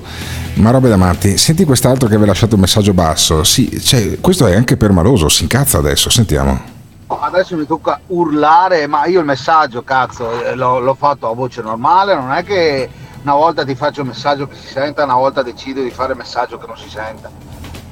[0.58, 1.38] Ma robe da matti.
[1.38, 3.44] Senti quest'altro che aveva lasciato un messaggio basso.
[3.44, 6.76] Sì, cioè, questo è anche per maloso, si incazza adesso, sentiamo.
[7.06, 11.62] Adesso mi tocca urlare, ma io il messaggio, cazzo, eh, l'ho, l'ho fatto a voce
[11.62, 12.88] normale, non è che
[13.22, 16.18] una volta ti faccio il messaggio che si senta, una volta decido di fare il
[16.18, 17.30] messaggio che non si senta.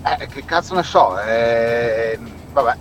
[0.03, 2.19] Eh, che cazzo ne so, eh,
[2.53, 2.77] vabbè.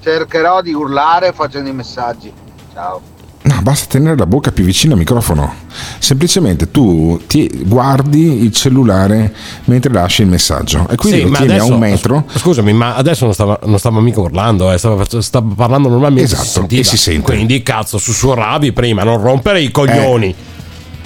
[0.00, 2.32] Cercherò di urlare facendo i messaggi.
[2.72, 3.15] Ciao.
[3.56, 5.52] No, basta tenere la bocca più vicina al microfono.
[5.98, 9.32] Semplicemente tu ti guardi il cellulare
[9.64, 12.24] mentre lasci il messaggio e quindi Sì, lo tieni adesso- a un metro.
[12.34, 16.24] Scusami, ma adesso non stava, non stava mica urlando, eh, stava, stava parlando normalmente.
[16.34, 16.80] Esatto, si sentiva.
[16.80, 17.32] e si sente.
[17.32, 20.34] Quindi cazzo, sussurravi prima, non rompere i coglioni.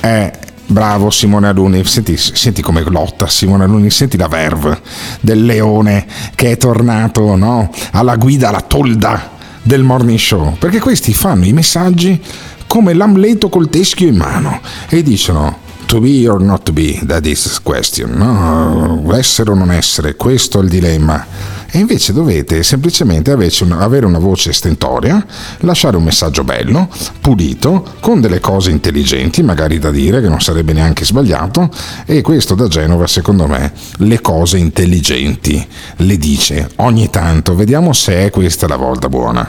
[0.01, 0.33] Eh,
[0.67, 4.81] bravo Simone Aluni, senti, senti come lotta Simone Aluni, senti la verve
[5.21, 11.13] del leone che è tornato no, alla guida, alla tolda del morning show, perché questi
[11.13, 12.21] fanno i messaggi
[12.67, 17.27] come l'amleto col teschio in mano e dicono to be or not to be, that
[17.27, 19.13] is the question, no?
[19.13, 21.27] essere o non essere, questo è il dilemma.
[21.73, 25.25] E invece dovete semplicemente avere una- voce stentoria,
[25.59, 26.89] lasciare un messaggio bello,
[27.21, 31.71] pulito, con delle cose intelligenti, magari da dire, che non sarebbe neanche sbagliato,
[32.07, 37.55] e questo da Genova, secondo me, le cose intelligenti le dice ogni tanto.
[37.55, 39.49] Vediamo se è questa la volta buona.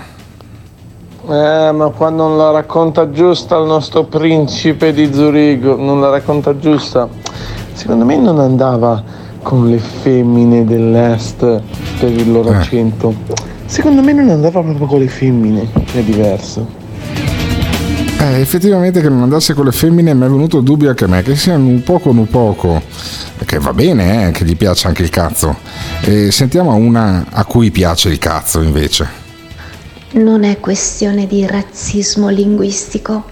[1.28, 6.58] Eh, ma qua non la racconta giusta il nostro principe di Zurigo, non la racconta
[6.58, 7.08] giusta.
[7.74, 9.04] Secondo me non andava
[9.42, 11.62] con le femmine dell'est
[12.00, 13.14] per il loro accento.
[13.66, 16.80] Secondo me non andava proprio con le femmine, è diverso.
[18.20, 21.08] Eh, effettivamente che non andasse con le femmine mi è venuto il dubbio anche a
[21.08, 22.82] me, che siano un poco un poco,
[23.46, 25.58] che va bene, eh, che gli piace anche il cazzo.
[26.02, 29.08] E sentiamo una a cui piace il cazzo invece.
[30.12, 33.24] Non è questione di razzismo linguistico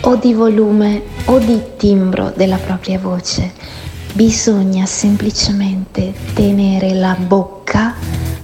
[0.00, 3.52] o di volume o di timbro della propria voce.
[4.16, 7.92] Bisogna semplicemente tenere la bocca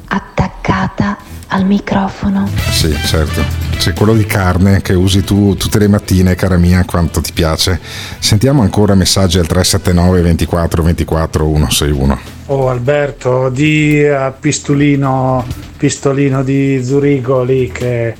[0.06, 2.46] attaccata al microfono.
[2.70, 3.42] Sì, certo.
[3.78, 7.80] C'è quello di carne che usi tu tutte le mattine, cara mia, quanto ti piace.
[8.18, 12.20] Sentiamo ancora messaggi al 379 24 24 161.
[12.48, 15.42] Oh Alberto, di a Pistolino,
[15.78, 18.14] Pistolino di Zurigo lì che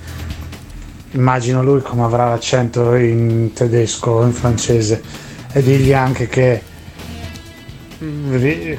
[1.11, 5.03] immagino lui come avrà l'accento in tedesco o in francese
[5.53, 6.62] e digli anche che,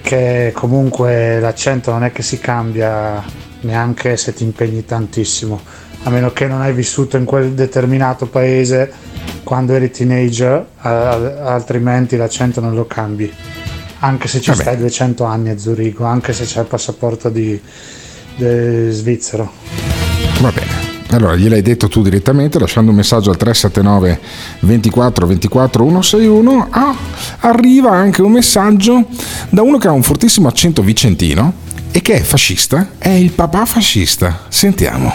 [0.02, 3.24] che comunque l'accento non è che si cambia
[3.62, 5.60] neanche se ti impegni tantissimo,
[6.04, 8.92] a meno che non hai vissuto in quel determinato paese
[9.44, 13.32] quando eri teenager, altrimenti l'accento non lo cambi
[14.04, 14.62] anche se ci Vabbè.
[14.62, 17.60] stai 200 anni a Zurigo, anche se c'è il passaporto di,
[18.36, 19.52] de- svizzero.
[20.42, 20.73] Va bene.
[21.14, 24.20] Allora, gliel'hai detto tu direttamente lasciando un messaggio al 379
[24.62, 26.68] 24 24 161.
[26.72, 26.96] Ah,
[27.42, 29.06] arriva anche un messaggio
[29.50, 31.54] da uno che ha un fortissimo accento vicentino
[31.92, 34.46] e che è fascista, è il papà fascista.
[34.48, 35.14] Sentiamo.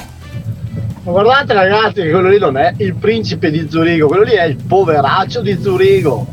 [1.03, 4.57] Guardate ragazzi che quello lì non è il principe di Zurigo, quello lì è il
[4.57, 6.27] poveraccio di Zurigo.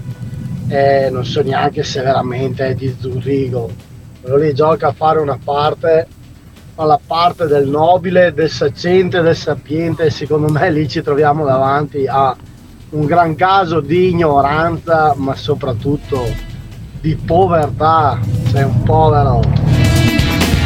[0.68, 3.72] E non so neanche se veramente è di Zurigo.
[4.22, 6.08] Quello lì gioca a fare una parte,
[6.76, 12.06] fa la parte del nobile, del saccente, del sapiente secondo me lì ci troviamo davanti
[12.06, 12.36] a
[12.90, 16.28] un gran caso di ignoranza, ma soprattutto
[17.00, 18.20] di povertà.
[18.52, 19.42] Sei un povero.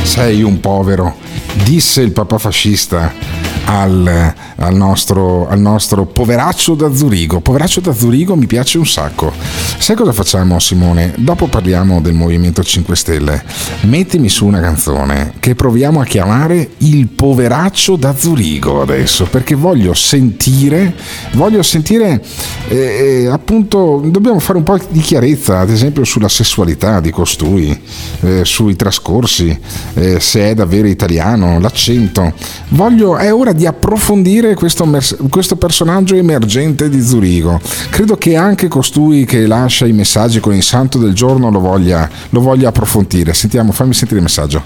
[0.03, 1.15] Sei un povero,
[1.63, 7.39] disse il papà fascista al, al nostro, al nostro poveraccio da Zurigo.
[7.39, 9.31] Poveraccio da Zurigo mi piace un sacco.
[9.77, 11.13] Sai cosa facciamo Simone?
[11.17, 13.43] Dopo parliamo del Movimento 5 Stelle.
[13.81, 19.93] Mettimi su una canzone che proviamo a chiamare il poveraccio da Zurigo adesso, perché voglio
[19.93, 20.95] sentire,
[21.33, 22.21] voglio sentire
[22.67, 27.79] eh, eh, appunto, dobbiamo fare un po' di chiarezza, ad esempio sulla sessualità di costui,
[28.21, 29.57] eh, sui trascorsi,
[29.93, 32.33] eh, se è davvero italiano, l'accento.
[32.69, 34.87] Voglio, è ora di approfondire questo,
[35.29, 37.59] questo personaggio emergente di Zurigo.
[37.89, 42.09] Credo che anche costui che lascia i messaggi con il santo del giorno lo voglia,
[42.29, 43.33] lo voglia approfondire.
[43.33, 44.63] Sentiamo, fammi sentire il messaggio.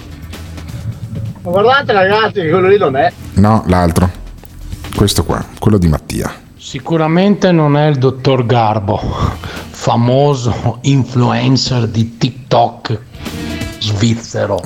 [1.42, 4.10] Ma guardate ragazzi che quello lì non è No, l'altro.
[4.94, 6.32] Questo qua, quello di Mattia.
[6.56, 9.00] Sicuramente non è il dottor Garbo,
[9.70, 12.98] famoso influencer di TikTok
[13.80, 14.60] svizzero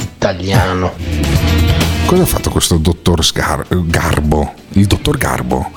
[0.00, 0.92] italiano.
[2.10, 4.54] Cosa ha fatto questo dottor Sgar- Garbo?
[4.70, 5.70] Il dottor Garbo?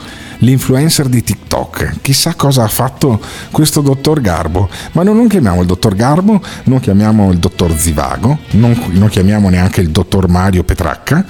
[0.43, 2.01] L'influencer di TikTok.
[2.01, 3.19] Chissà cosa ha fatto
[3.49, 4.69] questo dottor Garbo.
[4.91, 9.47] Ma non, non chiamiamo il dottor Garbo, non chiamiamo il dottor Zivago, non, non chiamiamo
[9.47, 11.25] neanche il dottor Mario Petracca,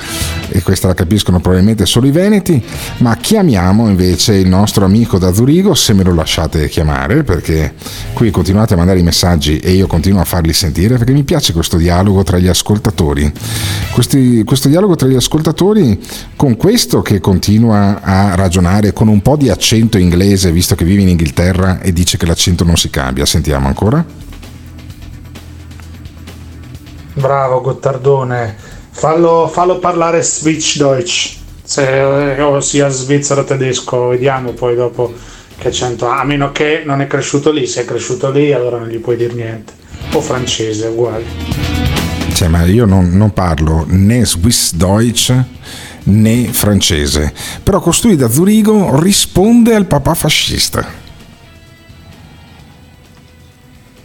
[0.49, 2.61] e questa la capiscono probabilmente solo i veneti,
[2.97, 7.75] ma chiamiamo invece il nostro amico da Zurigo, se me lo lasciate chiamare, perché
[8.13, 11.53] qui continuate a mandare i messaggi e io continuo a farli sentire, perché mi piace
[11.53, 13.31] questo dialogo tra gli ascoltatori.
[13.91, 15.99] Questi- questo dialogo tra gli ascoltatori
[16.35, 21.01] con questo che continua a ragionare con un po' di accento inglese, visto che vive
[21.01, 23.25] in Inghilterra e dice che l'accento non si cambia.
[23.25, 24.03] Sentiamo ancora.
[27.13, 28.55] Bravo Gottardone.
[28.89, 31.37] Fallo, fallo parlare Switch Deutsch.
[31.63, 35.13] Se, o sia svizzero tedesco, vediamo poi dopo
[35.57, 36.19] che accento ha.
[36.19, 39.15] A meno che non è cresciuto lì, se è cresciuto lì allora non gli puoi
[39.15, 39.73] dire niente.
[40.13, 41.23] O francese, uguale.
[42.33, 45.33] Cioè, ma io non, non parlo né Swiss Deutsch
[46.05, 51.01] né francese, però costui da Zurigo risponde al papà fascista.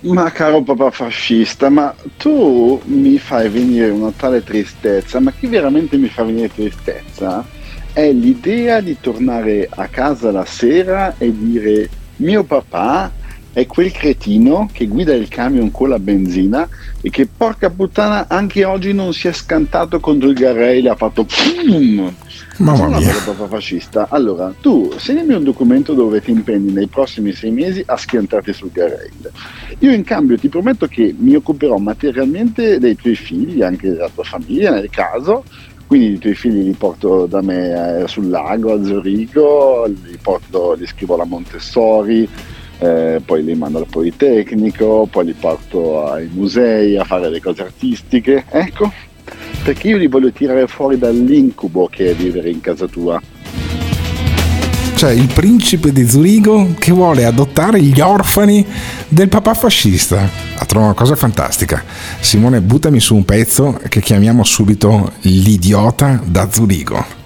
[0.01, 5.97] Ma caro papà fascista, ma tu mi fai venire una tale tristezza, ma chi veramente
[5.97, 7.45] mi fa venire tristezza
[7.93, 13.11] è l'idea di tornare a casa la sera e dire mio papà
[13.59, 16.69] è quel cretino che guida il camion con la benzina
[17.01, 21.25] e che porca puttana anche oggi non si è scantato contro il e ha fatto
[21.25, 22.15] PUM!
[22.59, 23.13] Mamma mia.
[23.13, 24.07] fascista.
[24.11, 28.71] Allora, tu segnami un documento dove ti impegni nei prossimi sei mesi a schiantarti sul
[28.73, 29.11] Garrel.
[29.81, 34.25] Io in cambio ti prometto che mi occuperò materialmente dei tuoi figli, anche della tua
[34.25, 35.45] famiglia nel caso,
[35.87, 40.75] quindi i tuoi figli li porto da me eh, sul lago a Zurigo, li, porto,
[40.75, 42.29] li scrivo alla Montessori,
[42.79, 47.63] eh, poi li mando al Politecnico, poi li porto ai musei a fare le cose
[47.63, 48.93] artistiche, ecco,
[49.65, 53.21] perché io li voglio tirare fuori dall'incubo che è vivere in casa tua.
[54.99, 58.67] Cioè il principe di Zurigo che vuole adottare gli orfani
[59.07, 60.29] del papà fascista.
[60.59, 61.85] La trovo una cosa fantastica.
[62.19, 67.18] Simone, buttami su un pezzo che chiamiamo subito l'idiota da Zurigo.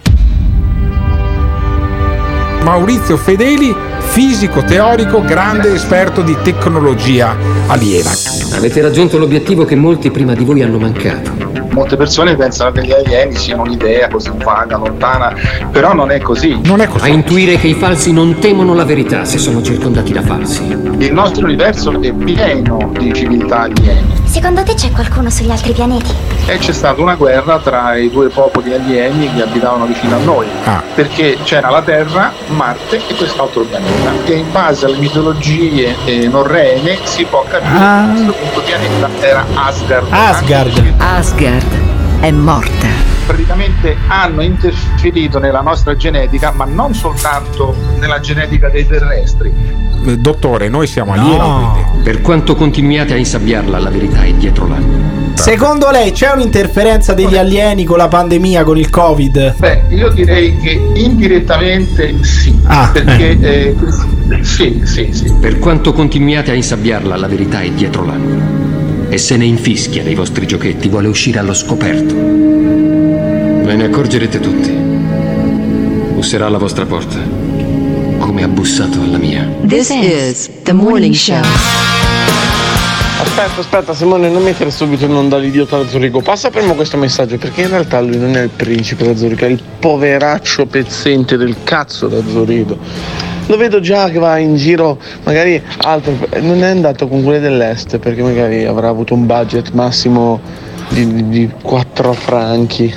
[2.63, 7.37] Maurizio Fedeli, fisico teorico, grande esperto di tecnologia
[7.67, 8.11] aliena.
[8.55, 11.31] Avete raggiunto l'obiettivo che molti prima di voi hanno mancato.
[11.71, 15.35] Molte persone pensano che gli alieni siano un'idea così vaga, lontana,
[15.73, 16.61] però non è così.
[16.63, 17.05] Non è così.
[17.05, 20.65] A intuire che i falsi non temono la verità se sono circondati da falsi.
[20.99, 26.11] Il nostro universo è pieno di civiltà alieni Secondo te c'è qualcuno sugli altri pianeti?
[26.47, 30.47] e c'è stata una guerra tra i due popoli alieni che abitavano vicino a noi,
[30.95, 34.11] perché c'era la Terra, Marte e quest'altro pianeta.
[34.25, 38.07] E in base alle mitologie eh, norrene si può capire Ah.
[38.07, 40.07] che questo punto pianeta era Asgard.
[40.11, 40.95] Asgard.
[40.99, 43.12] Asgard è morta.
[43.27, 49.53] Praticamente hanno interferito nella nostra genetica, ma non soltanto nella genetica dei terrestri.
[50.05, 51.85] Eh, Dottore, noi siamo alieni.
[51.89, 52.03] quindi.
[52.03, 55.21] Per quanto continuiate a insabbiarla, la verità è dietro l'angolo.
[55.35, 59.57] Secondo lei c'è un'interferenza degli alieni con la pandemia, con il Covid?
[59.57, 63.75] Beh, io direi che indirettamente sì, Ah, perché eh,
[64.43, 65.33] sì, sì, sì.
[65.41, 68.72] Per quanto continuiate a insabbiarla, la verità è dietro l'angolo.
[69.13, 72.15] E se ne infischia dei vostri giochetti, vuole uscire allo scoperto.
[72.15, 74.71] Ve ne accorgerete tutti.
[76.15, 77.19] Busserà alla vostra porta,
[78.17, 79.47] come ha bussato alla mia.
[79.67, 81.43] This is the morning show.
[83.21, 86.23] Aspetta, aspetta, Simone, non mettere subito in onda l'idiota da Zurigo.
[86.23, 89.49] Passa prima questo messaggio, perché in realtà lui non è il principe da Zurigo, è
[89.51, 92.79] il poveraccio pezzente del cazzo da Zurigo.
[93.53, 97.99] Lo vedo già che va in giro, magari altro, non è andato con quelle dell'est,
[97.99, 100.41] perché magari avrà avuto un budget massimo
[100.89, 102.91] di, di, di 4 franchi.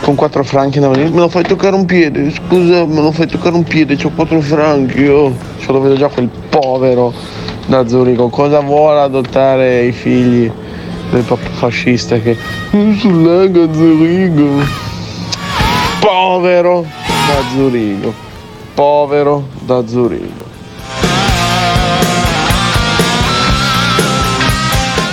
[0.00, 3.54] Con 4 franchi andava me lo fai toccare un piede, scusa, me lo fai toccare
[3.54, 5.32] un piede, c'ho 4 franchi, oh.
[5.60, 7.14] Cioè, lo vedo già quel povero
[7.66, 8.30] da Zurigo.
[8.30, 10.50] Cosa vuole adottare i figli
[11.12, 12.36] del papà fascista che
[12.72, 14.64] "Eh, sul Zurigo?
[16.00, 18.29] Povero da Zurigo.
[18.80, 20.46] Povero da Zurigo.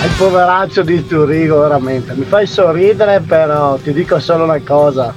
[0.04, 2.14] Il poveraccio di Zurigo, veramente.
[2.14, 5.12] Mi fai sorridere, però ti dico solo una cosa.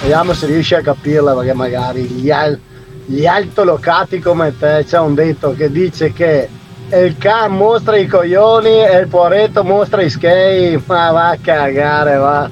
[0.00, 2.60] Vediamo se riesci a capirla, perché magari gli, al-
[3.04, 6.48] gli altolocati come te c'è un detto che dice che
[6.92, 10.80] il can mostra i coglioni e il poretto mostra i skei.
[10.86, 12.48] Ma va a cagare, va.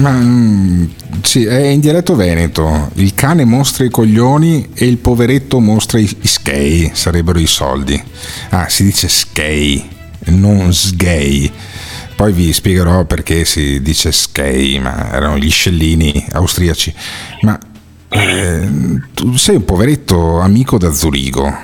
[0.00, 0.84] Ma mm,
[1.28, 2.88] sì, è in dialetto veneto.
[2.94, 8.02] Il cane mostra i coglioni e il poveretto mostra i, i skei, sarebbero i soldi.
[8.48, 9.86] Ah, si dice skei,
[10.28, 11.52] non sgay.
[12.16, 16.94] Poi vi spiegherò perché si dice skei, ma erano gli scellini austriaci.
[17.42, 17.58] Ma
[18.08, 18.68] eh,
[19.12, 21.54] tu sei un poveretto amico da Zurigo.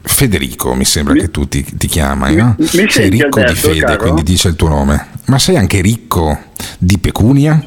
[0.00, 2.54] Federico, mi sembra che tu ti, ti chiamai, no?
[2.56, 3.98] mi sei ricco di Alberto, fede, caro?
[3.98, 5.06] quindi dice il tuo nome.
[5.24, 6.38] Ma sei anche ricco
[6.78, 7.60] di pecunia?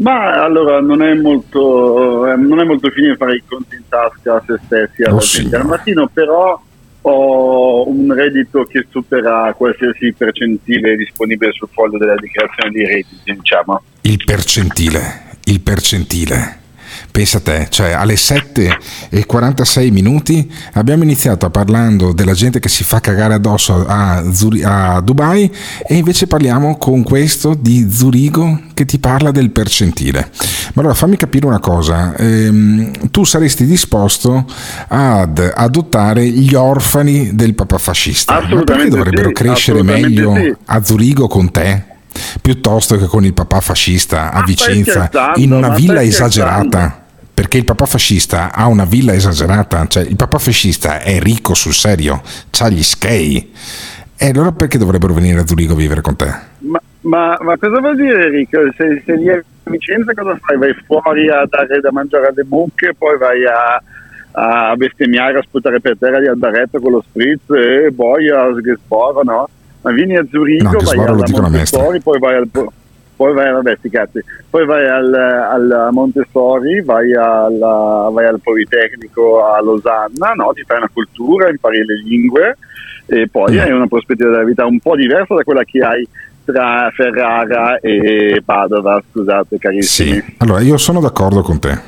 [0.00, 4.36] Ma allora non è molto, eh, non è molto fine fare i conti in tasca
[4.36, 6.60] a se stessi alla Oh, gente al mattino, però
[7.02, 13.82] ho un reddito che supera qualsiasi percentile disponibile sul foglio della dichiarazione di redditi, diciamo.
[14.02, 16.59] Il percentile, il percentile.
[17.10, 22.68] Pensa a te, cioè alle 7 e 46 minuti abbiamo iniziato parlando della gente che
[22.68, 25.50] si fa cagare addosso a, Zuri- a Dubai
[25.86, 30.30] e invece parliamo con questo di Zurigo che ti parla del percentile.
[30.74, 34.46] Ma allora fammi capire una cosa, ehm, tu saresti disposto
[34.88, 40.54] ad adottare gli orfani del papà fascista, ma perché dovrebbero sì, crescere meglio sì.
[40.66, 41.84] a Zurigo con te?
[42.40, 46.99] Piuttosto che con il papà fascista a Vicenza in una villa esagerata.
[47.40, 51.72] Perché il papà fascista ha una villa esagerata, cioè il papà fascista è ricco sul
[51.72, 52.20] serio,
[52.58, 53.50] ha gli skei.
[54.14, 56.26] E allora perché dovrebbero venire a Zurigo a vivere con te?
[56.58, 58.58] Ma, ma, ma cosa vuol dire Enrico?
[58.76, 60.58] Se, se lì a Vicenza cosa fai?
[60.58, 63.82] Vai fuori a dare da mangiare alle mucche, poi vai a,
[64.32, 69.22] a bestemmiare, a sputare per terra di albaretto con lo spritz e boia che sporo,
[69.22, 69.48] no?
[69.80, 71.40] Ma vieni a Zurigo, No, vai maestra.
[71.40, 72.50] Montessori, poi vai al...
[73.20, 74.24] Poi vai, vabbè, sti cazzi.
[74.48, 80.52] poi vai al, al Montessori, vai, alla- vai al Politecnico a Losanna, no?
[80.54, 82.56] ti fai una cultura, impari le lingue
[83.04, 86.08] e poi hai una prospettiva della vita un po' diversa da quella che hai
[86.46, 90.12] tra Ferrara e Padova, scusate carissimi.
[90.12, 91.78] Sì, allora io sono d'accordo con te.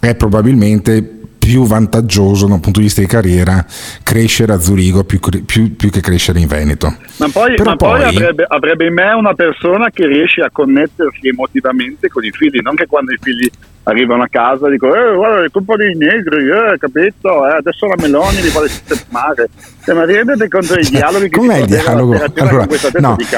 [0.00, 1.15] È probabilmente
[1.46, 3.64] più vantaggioso da un punto di vista di carriera
[4.02, 6.92] crescere a Zurigo più, più- più che crescere in Veneto.
[7.18, 11.28] Ma poi, ma poi poi- avrebbe, avrebbe in me una persona che riesce a connettersi
[11.28, 13.48] emotivamente con i figli, non che quando i figli
[13.84, 17.46] arrivano a casa dicono eh, guarda è colpa dei negri, eh, capito?
[17.46, 19.48] Eh, adesso la Meloni li vuole sistemare.
[19.84, 22.20] Cioè, ma rendete conto dei dialoghi che Com'è il dialogo?
[22.38, 22.66] Allora,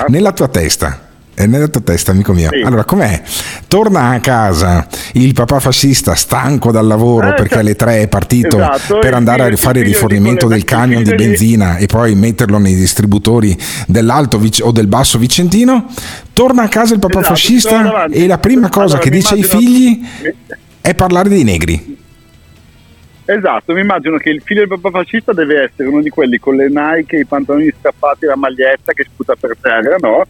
[0.06, 1.07] nella tua testa.
[1.46, 2.48] Nella tua testa, amico mio.
[2.52, 2.60] Sì.
[2.62, 3.22] Allora, com'è?
[3.68, 8.08] Torna a casa il papà fascista stanco dal lavoro Eh, perché cioè- alle tre è
[8.08, 12.14] partito Esatto, per andare figlio- a fare il rifornimento del camion di benzina e poi
[12.14, 15.86] metterlo nei distributori dell'alto Vic- o del basso Vicentino.
[16.32, 19.40] Torna a casa il papà Esatto, fascista e la prima cosa Allora, che dice ai
[19.40, 20.00] immagino- figli
[20.80, 21.96] è parlare dei negri.
[23.30, 26.56] Esatto, mi immagino che il figlio del papà fascista deve essere uno di quelli con
[26.56, 30.24] le Nike, i pantaloni strappati la maglietta che sputa per terra, no?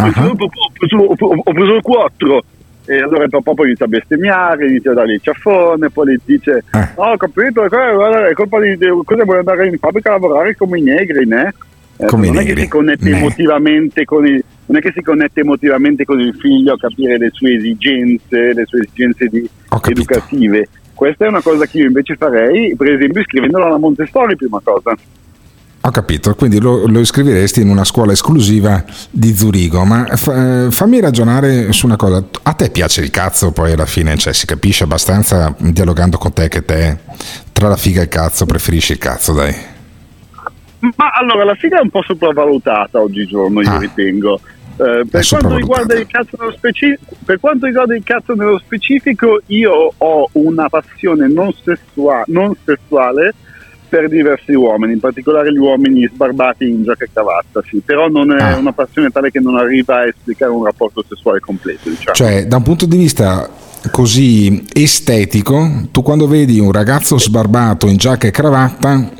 [0.00, 2.42] "Oh, papà, Ho preso, ho- ho- ho preso il 4
[2.86, 6.18] e allora il papà poi inizia a bestemmiare, inizia a dargli il ciaffone, poi gli
[6.24, 6.88] dice Eh.
[6.96, 10.78] no ho capito, eh, è colpa di, cosa vuole andare in fabbrica a lavorare come
[10.78, 11.52] i negri, né?
[12.00, 13.16] Eh, Come non è che negri, si connette né.
[13.18, 17.30] emotivamente con il non è che si connette emotivamente con il figlio a capire le
[17.32, 19.48] sue esigenze, le sue esigenze di-
[19.88, 20.68] educative.
[20.94, 24.94] Questa è una cosa che io invece farei, per esempio, iscrivendolo alla Montessori, prima cosa.
[25.88, 31.00] Ho capito, quindi lo, lo iscriveresti in una scuola esclusiva di Zurigo, ma fa- fammi
[31.00, 34.84] ragionare su una cosa, a te piace il cazzo poi alla fine, cioè si capisce
[34.84, 36.98] abbastanza dialogando con te che te
[37.52, 39.54] tra la figa e il cazzo preferisci il cazzo, dai.
[40.80, 44.38] Ma allora, la figa è un po' sopravvalutata oggigiorno, io ritengo.
[44.76, 49.40] Eh, per, quanto riguarda il cazzo nello speci- per quanto riguarda il cazzo nello specifico,
[49.46, 53.32] io ho una passione non, sessua- non sessuale
[53.88, 57.80] per diversi uomini, in particolare gli uomini sbarbati in giacca e cravatta, sì.
[57.84, 61.88] però non è una passione tale che non arriva a esplicare un rapporto sessuale completo.
[61.88, 62.14] Diciamo.
[62.14, 63.48] Cioè, da un punto di vista
[63.90, 69.10] così estetico, tu quando vedi un ragazzo sbarbato in giacca e cravatta,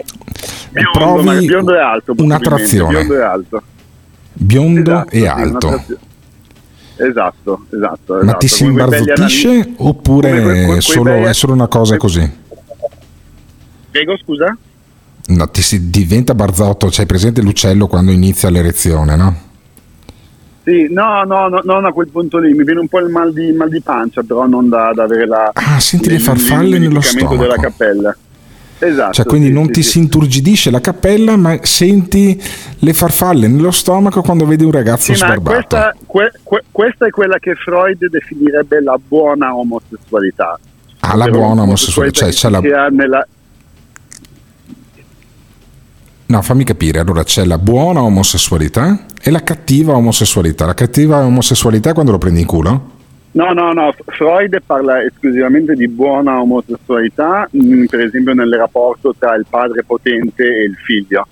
[0.71, 2.91] biondo, provi biondo è alto, un'attrazione.
[2.91, 3.63] Biondo è alto.
[4.33, 5.67] biondo Esatto, e sì, alto.
[5.67, 6.07] un'attrazione.
[7.01, 8.15] Esatto, esatto.
[8.15, 8.39] Ma esatto.
[8.39, 12.47] ti si imbarzottisce oppure quei solo- è solo una cosa così?
[13.99, 14.57] Prego, scusa?
[15.27, 19.37] No, ti si diventa barzotto, c'hai presente l'uccello quando inizia l'erezione, no?
[20.63, 23.33] Sì, no, no, no, non a quel punto lì, mi viene un po' il mal
[23.33, 25.51] di, mal di pancia, però non da, da avere la...
[25.53, 27.61] Ah, senti le farfalle nello lubrificamento della stomaco.
[27.77, 28.17] cappella.
[28.79, 29.13] Esatto.
[29.15, 29.91] Cioè, quindi sì, non sì, ti sì.
[29.91, 32.41] si inturgidisce la cappella, ma senti
[32.79, 35.57] le farfalle nello stomaco quando vedi un ragazzo Sì, ma sbarbato.
[35.57, 40.57] questa, que- que- questa è quella che Freud definirebbe la buona omosessualità.
[41.01, 42.89] Ah, la buona omosessualità, cioè c'è la...
[42.91, 43.27] nella-
[46.29, 50.67] No, fammi capire, allora c'è la buona omosessualità e la cattiva omosessualità.
[50.67, 52.91] La cattiva omosessualità è quando lo prendi in culo?
[53.31, 59.37] No, no, no, Freud parla esclusivamente di buona omosessualità, mh, per esempio nel rapporto tra
[59.37, 61.27] il padre potente e il figlio.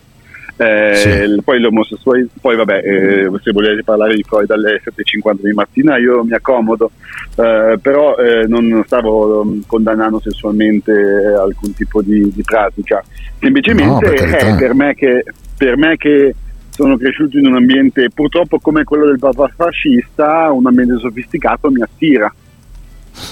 [0.58, 1.40] Eh, Sì.
[1.44, 6.24] Poi l'omosessualità, poi vabbè, eh, se volete parlare di Freud alle 7.50 di mattina io
[6.24, 6.90] mi accomodo,
[7.36, 13.38] eh, però eh, non stavo um, condannando sessualmente eh, alcun tipo di, di pratica, No,
[13.38, 14.54] semplicemente per carità.
[14.54, 15.24] eh, per, me che,
[15.56, 16.34] per me che
[16.70, 21.82] sono cresciuto in un ambiente purtroppo come quello del papà fascista, un ambiente sofisticato mi
[21.82, 22.32] attira.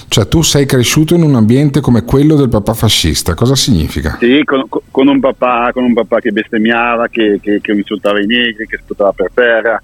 [0.07, 4.17] Cioè tu sei cresciuto in un ambiente come quello del papà fascista, cosa significa?
[4.19, 8.25] Sì, con, con un papà, con un papà che bestemmiava, che, che, che insultava i
[8.25, 9.81] negri, che sputava per terra,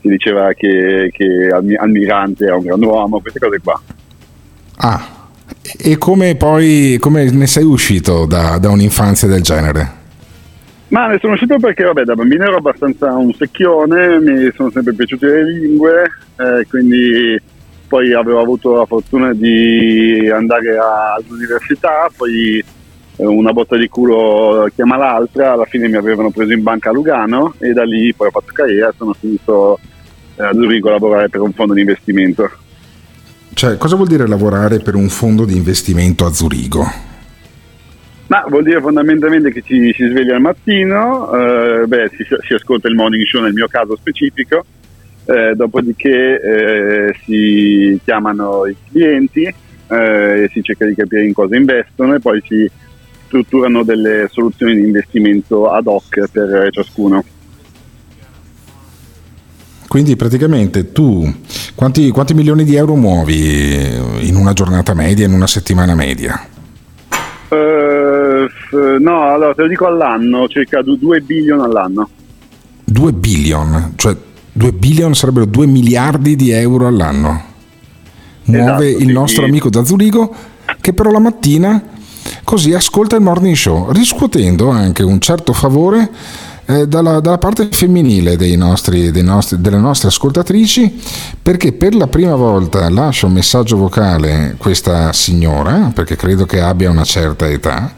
[0.00, 3.80] che diceva che, che Almi- Almirante era un gran uomo, queste cose qua.
[4.76, 5.06] Ah,
[5.78, 10.02] E come poi come ne sei uscito da, da un'infanzia del genere?
[10.88, 14.94] Ma ne sono uscito perché, vabbè, da bambino ero abbastanza un secchione, mi sono sempre
[14.94, 16.02] piaciute le lingue,
[16.36, 17.40] eh, quindi
[17.86, 22.58] poi avevo avuto la fortuna di andare all'università, poi
[23.16, 26.92] eh, una botta di culo chiama l'altra, alla fine mi avevano preso in banca a
[26.92, 29.78] Lugano e da lì poi ho fatto carriera, sono finito
[30.36, 32.50] eh, a Zurigo a lavorare per un fondo di investimento.
[33.52, 37.12] Cioè, cosa vuol dire lavorare per un fondo di investimento a Zurigo?
[38.26, 42.88] Ma vuol dire fondamentalmente che ci si sveglia al mattino, eh, beh, si, si ascolta
[42.88, 44.64] il morning show nel mio caso specifico,
[45.26, 51.56] eh, dopodiché eh, si chiamano i clienti eh, e si cerca di capire in cosa
[51.56, 52.70] investono e poi si
[53.26, 57.24] strutturano delle soluzioni di investimento ad hoc per ciascuno.
[59.88, 61.32] Quindi praticamente tu
[61.74, 66.48] quanti, quanti milioni di euro muovi in una giornata media, in una settimana media?
[67.48, 68.48] Eh,
[68.98, 72.08] no, allora te lo dico all'anno, circa 2 billion all'anno.
[72.84, 74.16] 2 billion, cioè
[74.56, 77.42] 2 billion sarebbero 2 miliardi di euro all'anno.
[78.44, 80.32] Muove Esatto, il nostro amico da Zurigo
[80.80, 81.82] che però la mattina
[82.44, 86.10] così ascolta il morning show, riscuotendo anche un certo favore
[86.66, 91.00] eh, dalla, dalla parte femminile dei nostri- dei nostri- delle nostre ascoltatrici
[91.42, 96.88] perché per la prima volta lascia un messaggio vocale questa signora, perché credo che abbia
[96.88, 97.92] una certa età,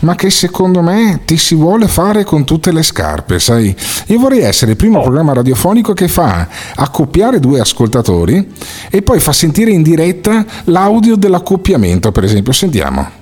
[0.00, 3.74] ma che secondo me ti si vuole fare con tutte le scarpe, sai?
[4.06, 6.46] Io vorrei essere il primo programma radiofonico che fa
[6.76, 8.52] accoppiare due ascoltatori
[8.88, 12.52] e poi fa sentire in diretta l'audio dell'accoppiamento, per esempio.
[12.52, 13.20] Sentiamo.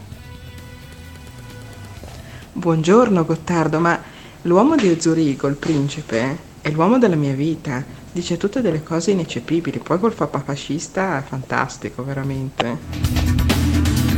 [2.52, 3.98] Buongiorno Gottardo, ma
[4.42, 7.84] l'uomo di Zurigo, il principe, è l'uomo della mia vita.
[8.12, 9.78] Dice tutte delle cose ineccepibili.
[9.78, 13.49] Poi col papà fascista è fantastico, veramente.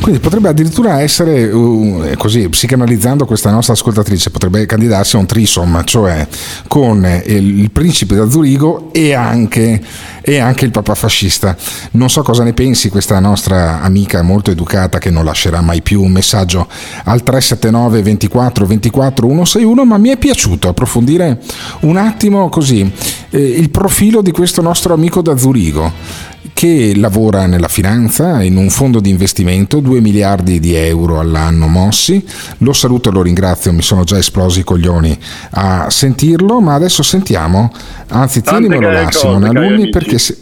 [0.03, 5.26] Quindi potrebbe addirittura essere, uh, eh, così, psicanalizzando questa nostra ascoltatrice, potrebbe candidarsi a un
[5.26, 6.26] trisom, cioè
[6.66, 9.80] con eh, il, principe da Zurigo e anche,
[10.20, 11.57] e anche il papà fascista.
[11.92, 16.03] Non so cosa ne pensi questa nostra amica molto educata che non lascerà mai più
[16.03, 16.66] un messaggio
[17.05, 21.40] al 379 24 24 161, ma mi è piaciuto approfondire
[21.82, 22.90] un attimo così
[23.30, 28.70] eh, il profilo di questo nostro amico da Zurigo che lavora nella finanza in un
[28.70, 32.24] fondo di investimento, 2 miliardi di euro all'anno mossi.
[32.59, 35.18] Lo saluto e lo ringrazio, mi sono già esplosi i coglioni
[35.50, 37.72] a sentirlo, ma adesso sentiamo,
[38.09, 40.36] anzi tienimelo là Simone Alunni perché se,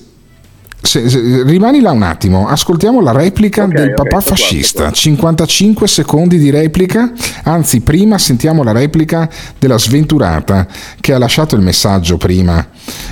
[0.82, 4.90] se- se- rimani là un attimo, ascoltiamo la replica Ok, del papà sto qua, fascista,
[4.90, 7.12] 55 secondi di replica,
[7.44, 9.28] anzi prima sentiamo la replica
[9.58, 10.66] della sventurata
[11.00, 12.66] che ha lasciato il messaggio prima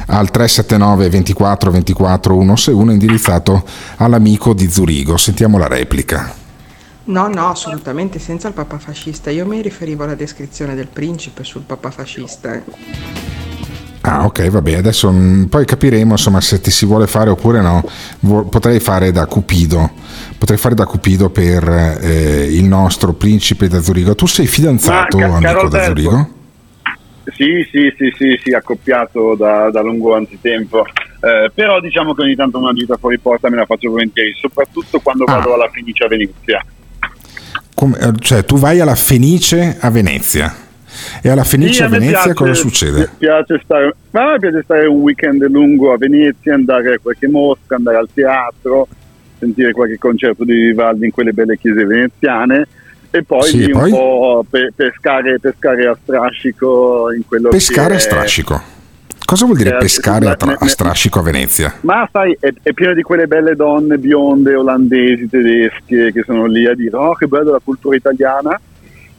[0.07, 3.65] al 379 24 24 161 indirizzato
[3.97, 6.35] all'amico di Zurigo, sentiamo la replica.
[7.05, 9.31] No, no, assolutamente senza il papà fascista.
[9.31, 12.63] Io mi riferivo alla descrizione del principe sul papà fascista.
[14.09, 17.85] Ah, ok, vabbè, adesso mm, poi capiremo insomma se ti si vuole fare oppure no.
[18.21, 19.91] Vo- potrei fare da Cupido,
[20.39, 21.69] potrei fare da Cupido per
[22.01, 24.15] eh, il nostro principe da Zurigo.
[24.15, 26.29] Tu sei fidanzato, Ma, amico da Alberto, Zurigo?
[27.37, 30.87] Sì, sì, sì, sì, sì, accoppiato da, da lungo anzitempo.
[31.21, 35.01] Eh, però diciamo che ogni tanto una gita fuori porta me la faccio volentieri, soprattutto
[35.01, 35.35] quando Ah.
[35.37, 36.65] vado alla Fenice a Venezia.
[37.75, 40.55] Come- eh, cioè, tu vai alla Fenice a Venezia.
[41.23, 42.99] E alla Fenice Sì, a Venezia piace- cosa succede?
[42.99, 46.99] Mi piace stare, ma a me piace stare un weekend lungo a Venezia, andare a
[47.01, 48.87] qualche mostra, andare al teatro,
[49.39, 52.67] sentire qualche concerto di Vivaldi in quelle belle chiese veneziane
[53.11, 53.91] e poi Sì, lì poi?
[53.91, 58.63] un po' pe- pescare, pescare a strascico in quello Pescare che a strascico.
[59.25, 61.75] Cosa vuol dire pescare a, tra- a strascico a Venezia?
[61.83, 66.67] Ma sai, è, è pieno di quelle belle donne bionde, olandesi, tedesche che sono lì
[66.67, 68.59] a dire oh che bella la cultura italiana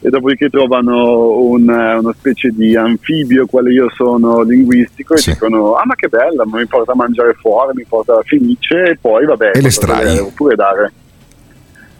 [0.01, 5.85] e dopodiché trovano un- una specie di anfibio quale io sono linguistico e dicono ah
[5.85, 9.51] ma che bella, mi porta a mangiare fuori, mi porta alla Fenice e poi vabbè,
[9.55, 10.17] E le strai?
[10.17, 10.91] oppure dare.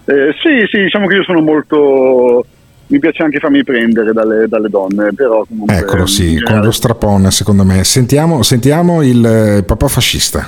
[0.05, 2.45] Eh, sì, sì, diciamo che io sono molto...
[2.87, 5.75] mi piace anche farmi prendere dalle, dalle donne, però comunque...
[5.75, 7.83] Eccolo, sì, con lo strapone secondo me.
[7.83, 10.47] Sentiamo, sentiamo il eh, papà fascista.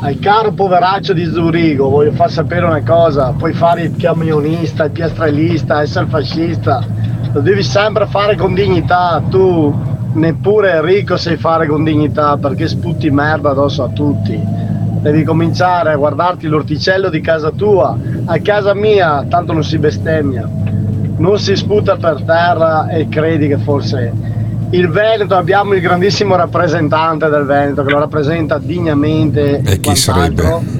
[0.00, 4.92] Al caro poveraccio di Zurigo voglio far sapere una cosa, puoi fare il camionista, il
[4.92, 6.84] piastrellista, essere fascista,
[7.32, 9.74] lo devi sempre fare con dignità, tu
[10.12, 14.40] neppure ricco sai fare con dignità perché sputi merda addosso a tutti.
[15.00, 20.48] Devi cominciare a guardarti l'orticello di casa tua, a casa mia tanto non si bestemmia,
[21.16, 24.12] non si sputa per terra e credi che forse
[24.70, 30.76] il Veneto abbiamo il grandissimo rappresentante del Veneto che lo rappresenta dignamente E chi sarebbe?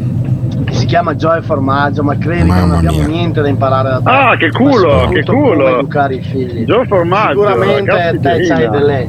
[0.65, 4.11] che si chiama Joy Formaggio, ma credi che non abbiamo niente da imparare da te.
[4.11, 5.79] Ah, che culo, che culo.
[5.79, 6.65] educare i figli.
[6.65, 9.09] Joy Formaggio, Sicuramente te c'hai delle,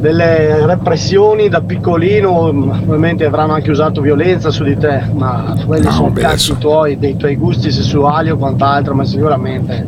[0.00, 5.90] delle repressioni da piccolino, probabilmente avranno anche usato violenza su di te, ma quelli No,
[5.92, 9.86] sono beh, cazzi tuoi, dei tuoi gusti sessuali o quant'altro, ma sicuramente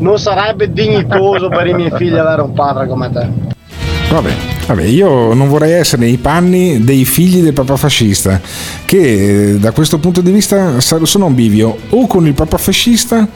[0.00, 3.58] non sarebbe dignitoso per i miei figli avere un padre come te.
[4.10, 4.34] Vabbè,
[4.66, 8.40] vabbè, io non vorrei essere nei panni dei figli del papà fascista,
[8.84, 13.28] che eh, da questo punto di vista sono un bivio o con il papà fascista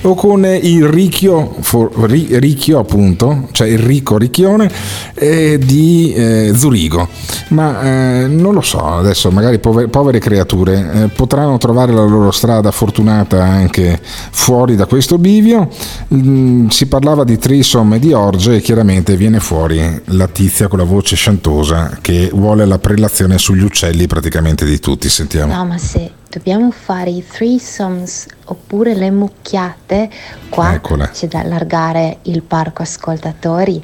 [0.00, 1.54] o con il ricchio,
[1.98, 4.70] ricchio appunto, cioè il ricco ricchione
[5.12, 7.06] eh, di eh, Zurigo.
[7.48, 12.30] Ma eh, non lo so, adesso magari pover- povere creature eh, potranno trovare la loro
[12.30, 15.68] strada fortunata anche fuori da questo bivio.
[16.14, 20.78] Mm, si parlava di trisom e di orge e chiaramente viene fuori la tizia con
[20.78, 25.08] la voce sciantosa che vuole la prelazione sugli uccelli praticamente di tutti.
[25.08, 25.54] Sentiamo.
[25.54, 30.10] No, ma se dobbiamo fare i threesomes oppure le mucchiate,
[30.48, 31.08] qua Eccola.
[31.08, 33.82] c'è da allargare il parco ascoltatori.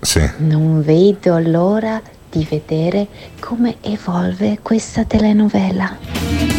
[0.00, 0.28] Sì.
[0.38, 2.00] Non vedo l'ora
[2.30, 3.06] di vedere
[3.40, 5.96] come evolve questa telenovela.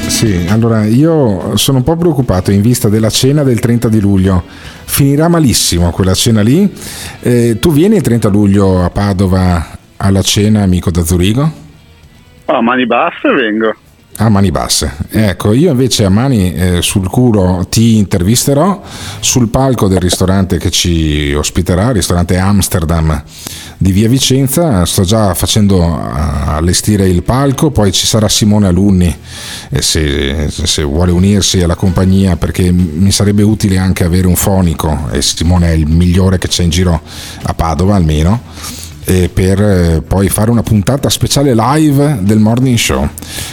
[0.07, 4.43] Sì, allora io sono un po' preoccupato in vista della cena del 30 di luglio.
[4.45, 6.71] Finirà malissimo quella cena lì.
[7.21, 11.51] Eh, tu vieni il 30 luglio a Padova alla cena, amico da Zurigo?
[12.45, 13.75] Ah, mani basse vengo.
[14.21, 14.95] A mani basse.
[15.11, 18.81] Ecco, io invece a mani eh, sul culo ti intervisterò
[19.21, 23.23] sul palco del ristorante che ci ospiterà, il ristorante Amsterdam
[23.77, 24.83] di Via Vicenza.
[24.83, 26.11] Sto già facendo eh,
[26.47, 29.17] allestire il palco, poi ci sarà Simone Alunni
[29.69, 35.07] eh, se, se vuole unirsi alla compagnia perché mi sarebbe utile anche avere un fonico
[35.11, 37.01] e Simone è il migliore che c'è in giro
[37.43, 38.87] a Padova almeno
[39.33, 43.07] per eh, poi fare una puntata speciale live del morning show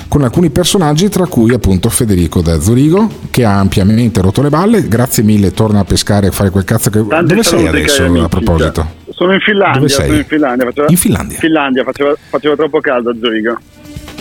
[0.08, 4.86] con alcuni personaggi tra cui appunto Federico da Zurigo che ha ampiamente rotto le balle
[4.86, 8.28] grazie mille torna a pescare a fare quel cazzo che Tanti dove sei adesso a
[8.28, 9.78] proposito Sono in Finlandia.
[9.80, 10.06] Dove sei?
[10.06, 10.64] Sono in Finlandia.
[10.66, 11.38] Faceva, In Finlandia?
[11.38, 13.58] Finlandia, faceva, faceva troppo caldo a Zurigo.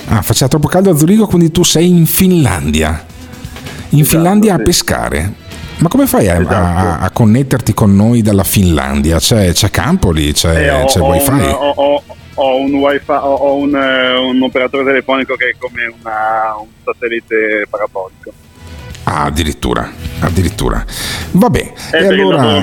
[0.07, 3.03] ah faceva troppo caldo a Zurigo quindi tu sei in Finlandia
[3.89, 5.33] in Esatto, Finlandia a pescare
[5.79, 6.53] ma come fai a, Esatto.
[6.55, 9.17] a- a connetterti con noi dalla Finlandia?
[9.19, 10.31] C'è, c'è campo lì?
[10.33, 11.29] C'è, Eh, ho, c'è ho wifi?
[11.31, 12.03] un, ho, ho-
[12.35, 17.65] ho un wifi, ho, un, eh, un operatore telefonico che è come una- un satellite
[17.69, 18.31] parabolico.
[19.03, 20.83] Ah, addirittura, addirittura.
[21.31, 22.59] Vabbè, Eh, e allora...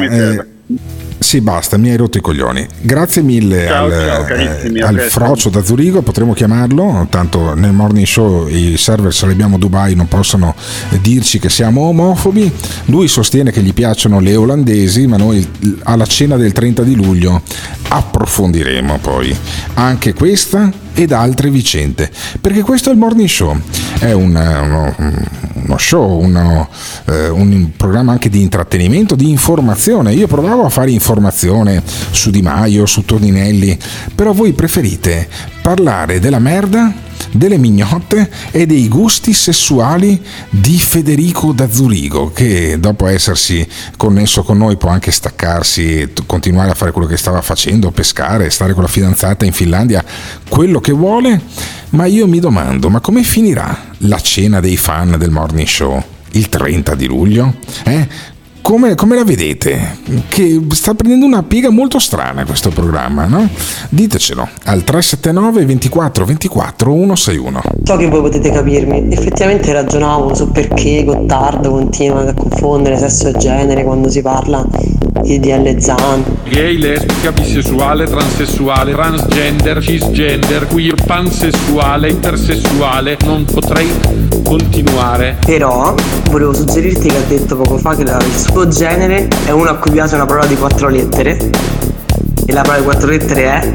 [1.19, 2.67] sì, basta, mi hai rotto i coglioni.
[2.81, 8.07] Grazie mille Ciao, al, ciao, eh, al frocio da Zurigo, potremmo chiamarlo, tanto nel morning
[8.07, 10.55] show i server se li abbiamo a Dubai non possono
[11.01, 12.51] dirci che siamo omofobi.
[12.87, 15.47] Lui sostiene che gli piacciono le olandesi, ma noi
[15.85, 17.43] alla cena del 30 di luglio
[17.89, 19.37] approfondiremo poi
[19.75, 23.59] anche questa ed altre vicende, perché questo è il morning show,
[23.99, 24.95] è un, eh, uno,
[25.55, 26.69] uno show, uno,
[27.07, 30.13] eh, un programma anche di intrattenimento, di informazione.
[30.13, 33.79] Io provavo a fare informazione su Di Maio, su Toninelli,
[34.15, 35.29] però voi preferite
[35.63, 36.93] parlare della merda,
[37.31, 40.21] delle mignotte e dei gusti sessuali
[40.51, 43.67] di Federico da Zurigo, che dopo essersi
[43.97, 48.73] connesso con noi può anche staccarsi continuare a fare quello che stava facendo, pescare, stare
[48.73, 50.05] con la fidanzata in Finlandia,
[50.49, 51.41] quello che vuole,
[51.91, 56.03] ma io mi domando, ma come finirà la cena dei fan del morning show?
[56.35, 57.55] Il 30 di luglio?
[57.85, 58.09] Eh?
[58.63, 59.99] Come, come la vedete?
[60.29, 63.49] Che sta prendendo una piega molto strana questo programma, no?
[63.89, 67.61] Ditecelo al 379 24 24 161.
[67.83, 73.33] So che voi potete capirmi, effettivamente ragionavo su perché Gottardo continua a confondere sesso e
[73.33, 74.65] genere quando si parla
[75.23, 76.25] di DL Zan.
[76.49, 83.89] Gay, lesbica, bisessuale, transessuale, transgender, cisgender, queer, pansessuale, intersessuale, non potrei
[84.45, 85.39] continuare.
[85.45, 85.95] Però
[86.31, 89.75] volevo suggerirti che ha detto poco fa che la- il suo genere è uno a
[89.77, 91.51] cui piace una parola di quattro lettere
[92.47, 93.73] e la parola di quattro lettere è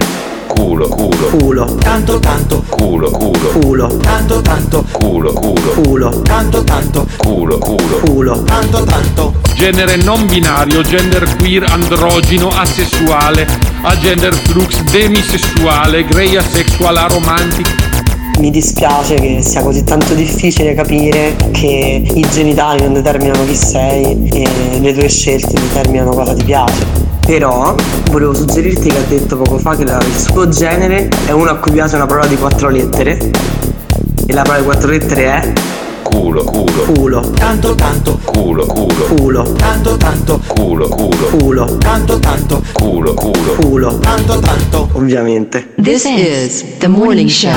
[0.47, 1.27] Culo, culo.
[1.37, 1.75] culo.
[1.75, 3.49] Tanto tanto Culo, culo.
[3.59, 3.97] Culo.
[3.97, 5.69] tanto tanto Culo, culo.
[5.81, 6.21] Culo.
[6.21, 7.97] tanto tanto Culo, culo.
[7.99, 8.43] Culo.
[8.43, 13.47] tanto tanto Genere non binario, gender queer, androgino, asessuale,
[13.81, 17.86] agender flux, demisessuale, grey asexual, aromantic.
[18.37, 24.29] Mi dispiace che sia così tanto difficile capire che i genitali non determinano chi sei
[24.29, 26.85] e le tue scelte determinano cosa ti piace.
[27.25, 27.75] Però
[28.11, 31.55] volevo suggerirti che ha detto poco fa che la- il suo genere è uno a
[31.55, 33.17] cui piace una parola di quattro lettere
[34.27, 35.53] e la parola di quattro lettere è
[36.17, 36.93] Culo, culo.
[36.95, 37.29] culo.
[37.35, 39.15] tanto tanto Culo, culo.
[39.15, 39.43] Culo.
[39.53, 41.37] tanto tanto Culo, culo.
[41.37, 41.77] Culo.
[41.77, 43.55] tanto tanto Culo, culo.
[43.61, 43.99] Culo.
[43.99, 45.75] tanto tanto Ovviamente.
[45.79, 47.53] This is the morning show.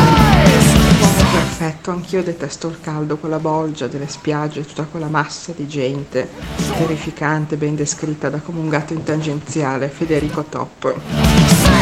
[1.32, 6.28] perfetto, anch'io detesto il caldo, quella bolgia delle spiagge, tutta quella massa di gente
[6.76, 11.79] terrificante, ben descritta da come un gatto in tangenziale, Federico Top.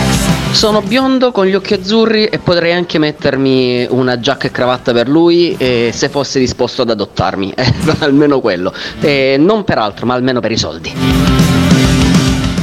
[0.53, 5.09] Sono biondo con gli occhi azzurri e potrei anche mettermi una giacca e cravatta per
[5.09, 8.73] lui eh, se fosse disposto ad adottarmi, eh, almeno quello.
[9.01, 10.93] Eh, non per altro, ma almeno per i soldi.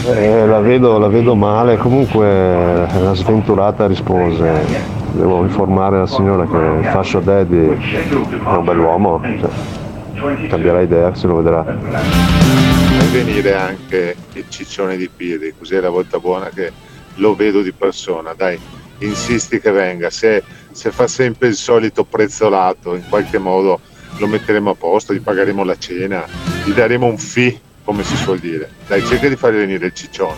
[0.07, 4.65] Eh, la, vedo, la vedo male, comunque la sventurata rispose,
[5.13, 11.27] devo informare la signora che il fascio daddy è un bell'uomo, cioè, cambierà idea se
[11.27, 11.63] lo vedrà.
[11.63, 17.61] Fai venire anche il ciccione di Piri, così è la volta buona che lo vedo
[17.61, 18.59] di persona, dai,
[18.99, 23.79] insisti che venga, se, se fa sempre il solito prezzolato, in qualche modo
[24.17, 26.25] lo metteremo a posto, gli pagheremo la cena,
[26.63, 28.69] gli daremo un fee, come si suol dire.
[28.87, 30.35] Dai, cerca di fare venire il ciccione.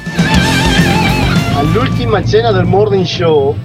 [1.55, 3.55] All'ultima cena del morning show,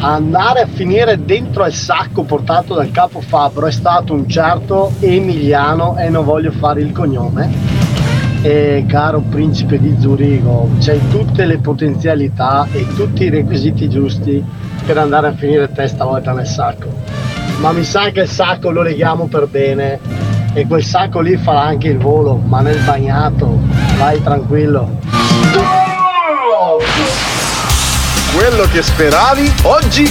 [0.00, 5.96] andare a finire dentro al sacco portato dal capo Fabbro è stato un certo Emiliano
[5.98, 7.81] e non voglio fare il cognome.
[8.44, 14.44] E caro principe di Zurigo, c'hai tutte le potenzialità e tutti i requisiti giusti
[14.84, 16.88] per andare a finire testa volta nel sacco.
[17.60, 20.00] Ma mi sa che il sacco lo leghiamo per bene
[20.54, 23.60] e quel sacco lì farà anche il volo, ma nel bagnato,
[23.96, 24.98] vai tranquillo.
[28.34, 30.10] Quello che speravi oggi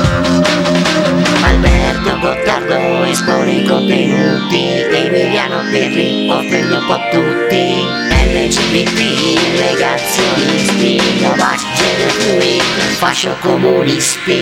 [2.21, 8.99] Gottardo espone i contenuti Emiliano Perri offre un po' tutti LGBT,
[9.59, 12.61] negazionisti, Novak, gender fluid,
[12.99, 14.39] fascio comunisti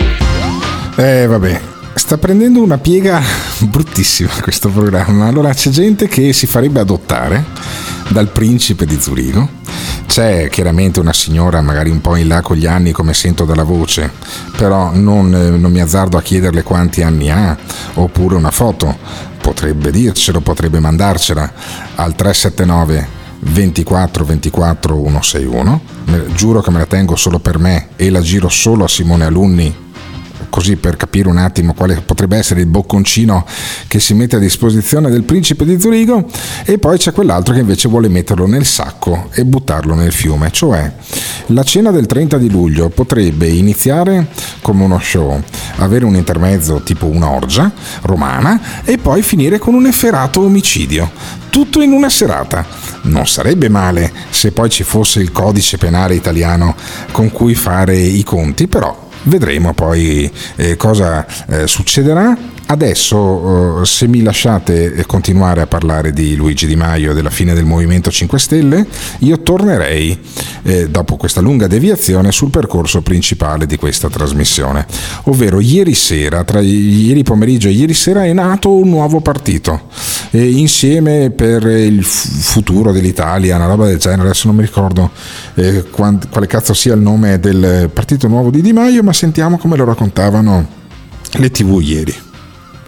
[0.98, 1.62] Eh vabbè,
[1.94, 3.22] sta prendendo una piega
[3.60, 5.28] bruttissima questo programma.
[5.28, 7.46] Allora c'è gente che si farebbe adottare
[8.10, 9.48] dal principe di Zurigo.
[10.06, 13.64] C'è chiaramente una signora magari un po' in là con gli anni come sento dalla
[13.64, 14.12] voce,
[14.58, 17.56] però non, eh, non mi azzardo a chiederle quanti anni ha,
[17.96, 18.98] oppure una foto.
[19.40, 21.52] Potrebbe dircelo, potrebbe mandarcela
[21.96, 25.82] al 379 24 24 161.
[26.06, 29.26] Me- Giuro che me la tengo solo per me e la giro solo a Simone
[29.26, 29.88] Alunni
[30.50, 33.46] così per capire un attimo quale potrebbe essere il bocconcino
[33.88, 36.26] che si mette a disposizione del principe di Zurigo
[36.66, 40.92] e poi c'è quell'altro che invece vuole metterlo nel sacco e buttarlo nel fiume, cioè
[41.48, 44.28] la cena del 30 di luglio potrebbe iniziare
[44.62, 45.42] come uno show,
[45.78, 47.72] avere un intermezzo tipo un'orgia
[48.02, 51.10] romana e poi finire con un efferato omicidio.
[51.50, 52.64] Tutto in una serata.
[53.04, 56.76] Non sarebbe male se poi ci fosse il codice penale italiano
[57.12, 62.38] con cui fare i conti, però Vedremo poi eh, cosa eh, succederà.
[62.72, 67.32] Adesso, eh, se mi lasciate eh, continuare a parlare di Luigi Di Maio e della
[67.32, 68.86] fine del Movimento 5 Stelle,
[69.20, 70.16] io tornerei,
[70.62, 74.86] eh, dopo questa lunga deviazione, sul percorso principale di questa trasmissione.
[75.24, 79.88] Ovvero, ieri sera, tra ieri pomeriggio e ieri sera, è nato un nuovo partito.
[80.30, 85.10] E insieme per il futuro dell'Italia, una roba del genere, adesso non mi ricordo
[85.90, 89.86] quale cazzo sia il nome del partito nuovo di Di Maio, ma sentiamo come lo
[89.86, 90.68] raccontavano
[91.32, 92.28] le tv ieri.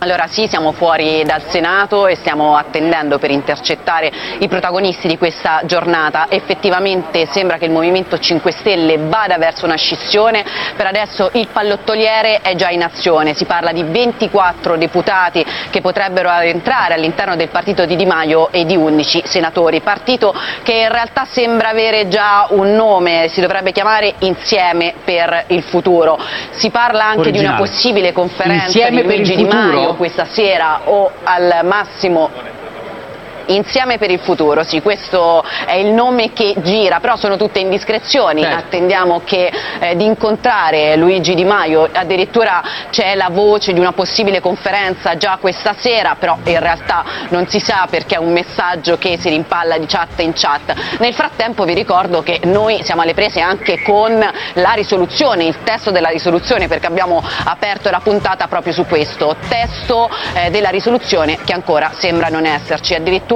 [0.04, 5.62] Allora sì, siamo fuori dal Senato e stiamo attendendo per intercettare i protagonisti di questa
[5.66, 6.26] giornata.
[6.28, 10.44] Effettivamente sembra che il Movimento 5 Stelle vada verso una scissione,
[10.76, 16.32] per adesso il pallottoliere è già in azione, si parla di 24 deputati che potrebbero
[16.32, 20.34] entrare all'interno del partito di Di Maio e di 11 senatori, partito
[20.64, 26.18] che in realtà sembra avere già un nome, si dovrebbe chiamare Insieme per il futuro.
[26.50, 27.70] Si parla anche di una Originale.
[27.70, 32.30] possibile conferenza Insieme di Luigi Di Maio questa sera o al massimo
[33.48, 38.42] Insieme per il futuro, sì, questo è il nome che gira, però sono tutte indiscrezioni,
[38.42, 38.58] Certo.
[38.58, 42.62] attendiamo che, eh, di incontrare Luigi Di Maio, addirittura
[42.92, 47.60] c'è la voce di una possibile conferenza già questa sera, però in realtà non si
[47.60, 50.74] sa perché è un messaggio che si rimpalla di chat in chat.
[51.00, 54.18] Nel frattempo vi ricordo che noi siamo alle prese anche con
[54.54, 60.10] la risoluzione, il testo della risoluzione, perché abbiamo aperto la puntata proprio su questo testo
[60.34, 62.94] eh, della risoluzione che ancora sembra non esserci.
[62.94, 63.30] Addirittura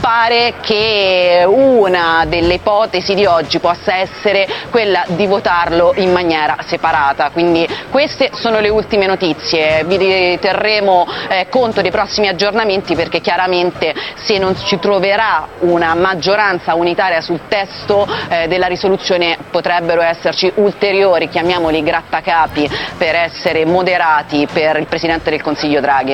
[0.00, 7.30] pare che una delle ipotesi di oggi possa essere quella di votarlo in maniera separata.
[7.30, 9.84] Quindi queste sono le ultime notizie.
[9.84, 16.74] Vi terremo eh, conto dei prossimi aggiornamenti perché chiaramente se non ci troverà una maggioranza
[16.74, 24.76] unitaria sul testo eh, della risoluzione potrebbero esserci ulteriori, chiamiamoli grattacapi, per essere moderati per
[24.78, 26.12] il Presidente del Consiglio Draghi.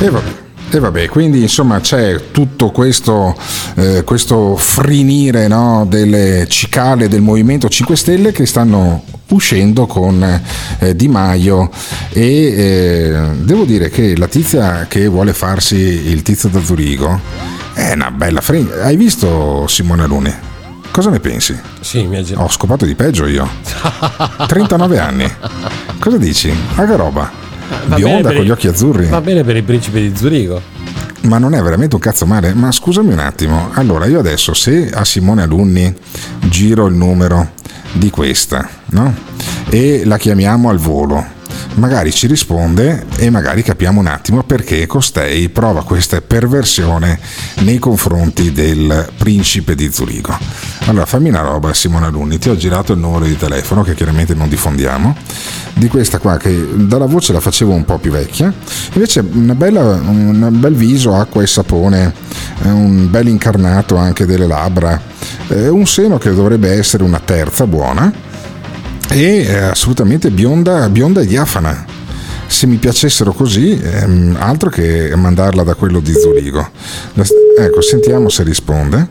[0.00, 0.45] E vabbè.
[0.68, 3.36] E vabbè, quindi insomma c'è tutto questo,
[3.76, 10.22] eh, questo frinire no, delle cicale del Movimento 5 Stelle che stanno uscendo con
[10.78, 11.70] eh, Di Maio
[12.10, 17.20] e eh, devo dire che la tizia che vuole farsi il tizio da Zurigo
[17.72, 18.82] è una bella fringa.
[18.82, 20.34] Hai visto Simone Luni?
[20.90, 21.58] Cosa ne pensi?
[21.80, 22.44] Sì, mi ha girato.
[22.44, 23.48] Ho scopato di peggio io.
[24.48, 25.30] 39 anni.
[25.98, 26.52] Cosa dici?
[26.74, 27.45] Ma che roba?
[27.86, 29.06] Va Bionda con gli occhi azzurri.
[29.06, 30.60] Va bene per il principe di Zurigo.
[31.22, 32.54] Ma non è veramente un cazzo male?
[32.54, 33.70] Ma scusami un attimo.
[33.72, 35.92] Allora, io adesso se a Simone Alunni
[36.48, 37.52] giro il numero
[37.92, 39.14] di questa, no?
[39.68, 41.34] E la chiamiamo al volo.
[41.76, 47.20] Magari ci risponde e magari capiamo un attimo perché costei prova questa perversione
[47.60, 50.38] nei confronti del principe di Zurigo.
[50.86, 54.32] Allora fammi una roba Simone Alunni, ti ho girato il numero di telefono che chiaramente
[54.32, 55.14] non diffondiamo,
[55.74, 58.50] di questa qua che dalla voce la facevo un po' più vecchia,
[58.94, 62.14] invece un bel viso, acqua e sapone,
[62.62, 64.98] eh, un bel incarnato anche delle labbra,
[65.48, 68.24] eh, un seno che dovrebbe essere una terza buona
[69.16, 71.86] e eh, assolutamente bionda, bionda e diafana.
[72.46, 76.68] Se mi piacessero così, ehm, altro che mandarla da quello di Zurigo.
[77.58, 79.08] Ecco, sentiamo se risponde,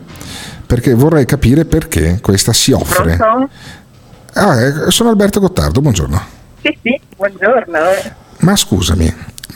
[0.64, 3.18] perché vorrei capire perché questa si offre.
[4.34, 6.22] Ah, eh, sono Alberto Gottardo, buongiorno.
[6.62, 7.78] Sì, sì, buongiorno.
[8.38, 9.12] Ma scusami,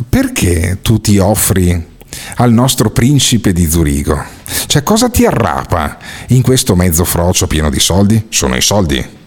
[0.08, 1.88] perché tu ti offri
[2.36, 4.20] al nostro principe di Zurigo?
[4.66, 5.96] Cioè, cosa ti arrapa
[6.28, 8.26] in questo mezzo frocio pieno di soldi?
[8.30, 9.18] Sono i soldi.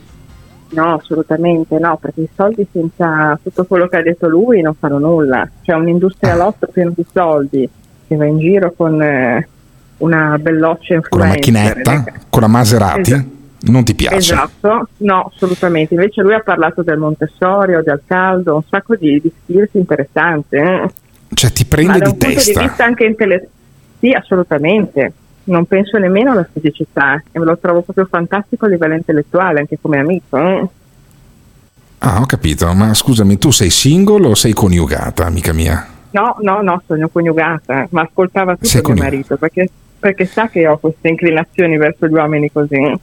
[0.74, 4.98] No, assolutamente no, perché i soldi senza tutto quello che ha detto lui non fanno
[4.98, 5.48] nulla.
[5.62, 7.70] C'è un'industria lotto piena di soldi
[8.08, 9.48] che va in giro con eh,
[9.98, 11.76] una belloccia Con la influencer.
[11.86, 13.28] macchinetta, con la Maserati, Esatto.
[13.72, 14.16] non ti piace.
[14.18, 15.94] Esatto, no, assolutamente.
[15.94, 20.56] Invece lui ha parlato del Montessori, del caldo, un sacco di, di skills interessanti.
[20.56, 20.90] eh.
[21.34, 22.62] Cioè, ti Ma prende da di testa.
[22.62, 23.52] di anche intellettuale,
[24.00, 25.14] sì, assolutamente.
[25.46, 29.78] Non penso nemmeno alla fisicità e me lo trovo proprio fantastico a livello intellettuale, anche
[29.82, 30.38] come amico.
[30.38, 30.68] eh.
[32.00, 35.88] Ah, ho capito, ma scusami, tu sei single o sei coniugata, amica mia?
[36.12, 39.70] No, no, no, sono coniugata, ma ascoltava tutto Sei mio marito perché,
[40.00, 43.00] perché sa che ho queste inclinazioni verso gli uomini così.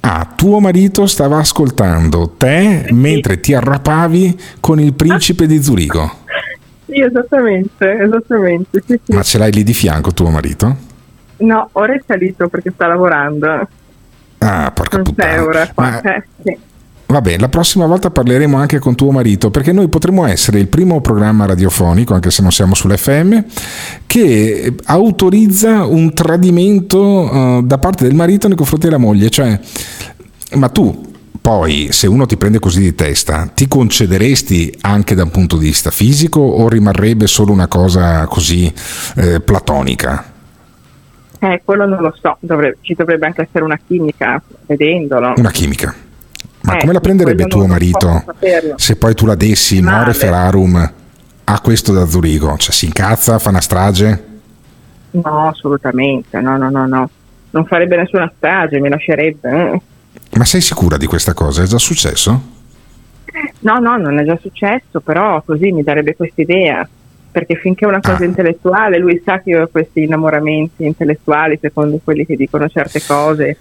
[0.00, 6.24] Ah, tuo marito stava ascoltando te mentre ti arrapavi con il principe di Zurigo.
[6.86, 8.82] Sì, esattamente, esattamente.
[8.86, 9.12] Sì, sì.
[9.12, 10.85] Ma ce l'hai lì di fianco tuo marito?
[11.38, 13.68] No, ora è salito perché sta lavorando.
[14.38, 15.42] Ah, porca puttana.
[15.42, 15.68] qua.
[15.74, 16.58] Ma Eh, sì.
[17.08, 21.00] Vabbè, la prossima volta parleremo anche con tuo marito, perché noi potremmo essere il primo
[21.00, 23.44] programma radiofonico, anche se non siamo sull'FM,
[24.08, 29.30] che autorizza un tradimento eh, da parte del marito nei confronti della moglie.
[29.30, 29.58] Cioè,
[30.54, 35.30] ma tu poi, se uno ti prende così di testa, ti concederesti anche da un
[35.30, 38.72] punto di vista fisico o rimarrebbe solo una cosa così
[39.14, 40.32] eh, platonica?
[41.38, 45.34] Eh, quello non lo so, dovrebbe- ci dovrebbe anche essere una chimica, vedendolo.
[45.36, 45.94] Una chimica.
[46.62, 48.24] Ma Eh, come la prenderebbe tuo marito
[48.76, 49.96] se poi tu la dessi Male.
[49.98, 50.92] more ferarum
[51.44, 52.56] a questo da Zurigo?
[52.56, 54.24] Cioè si incazza, fa una strage?
[55.12, 57.10] No, assolutamente, no, no, no, no.
[57.50, 59.50] Non farebbe nessuna strage, mi lascerebbe.
[59.72, 59.80] eh.
[60.36, 61.62] Ma sei sicura di questa cosa?
[61.62, 62.54] È già successo?
[63.60, 66.86] No, no, non è già successo, però così mi darebbe questa idea.
[67.36, 68.24] Perché finché è una cosa Ah.
[68.24, 73.56] intellettuale, lui sa che io ho questi innamoramenti intellettuali, secondo quelli che dicono certe cose.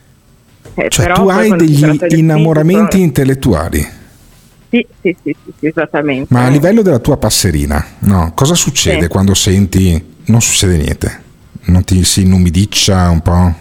[0.76, 1.84] Eh, Cioè tu hai degli
[2.20, 3.80] innamoramenti fisico- intellettuali,
[4.70, 6.34] Sì, sì, sì, sì, sì, esattamente.
[6.34, 8.32] ma a livello della tua passerina, no?
[8.34, 9.08] Cosa succede Sì.
[9.10, 11.20] quando senti non succede niente?
[11.66, 13.54] Non ti si inumidiccia un po'?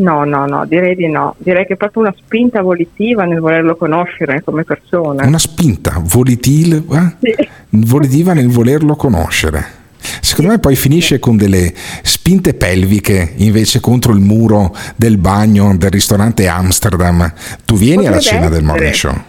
[0.00, 1.34] No, no, no, direi di no.
[1.38, 5.26] Direi che è proprio una spinta volitiva nel volerlo conoscere come persona.
[5.26, 7.48] Una spinta volitil- eh?
[7.70, 9.78] volitiva nel volerlo conoscere.
[10.22, 15.90] Secondo me poi finisce con delle spinte pelviche invece contro il muro del bagno del
[15.90, 17.30] ristorante Amsterdam.
[17.66, 19.12] Tu vieni alla Potrebbe cena del morning essere.
[19.12, 19.22] show.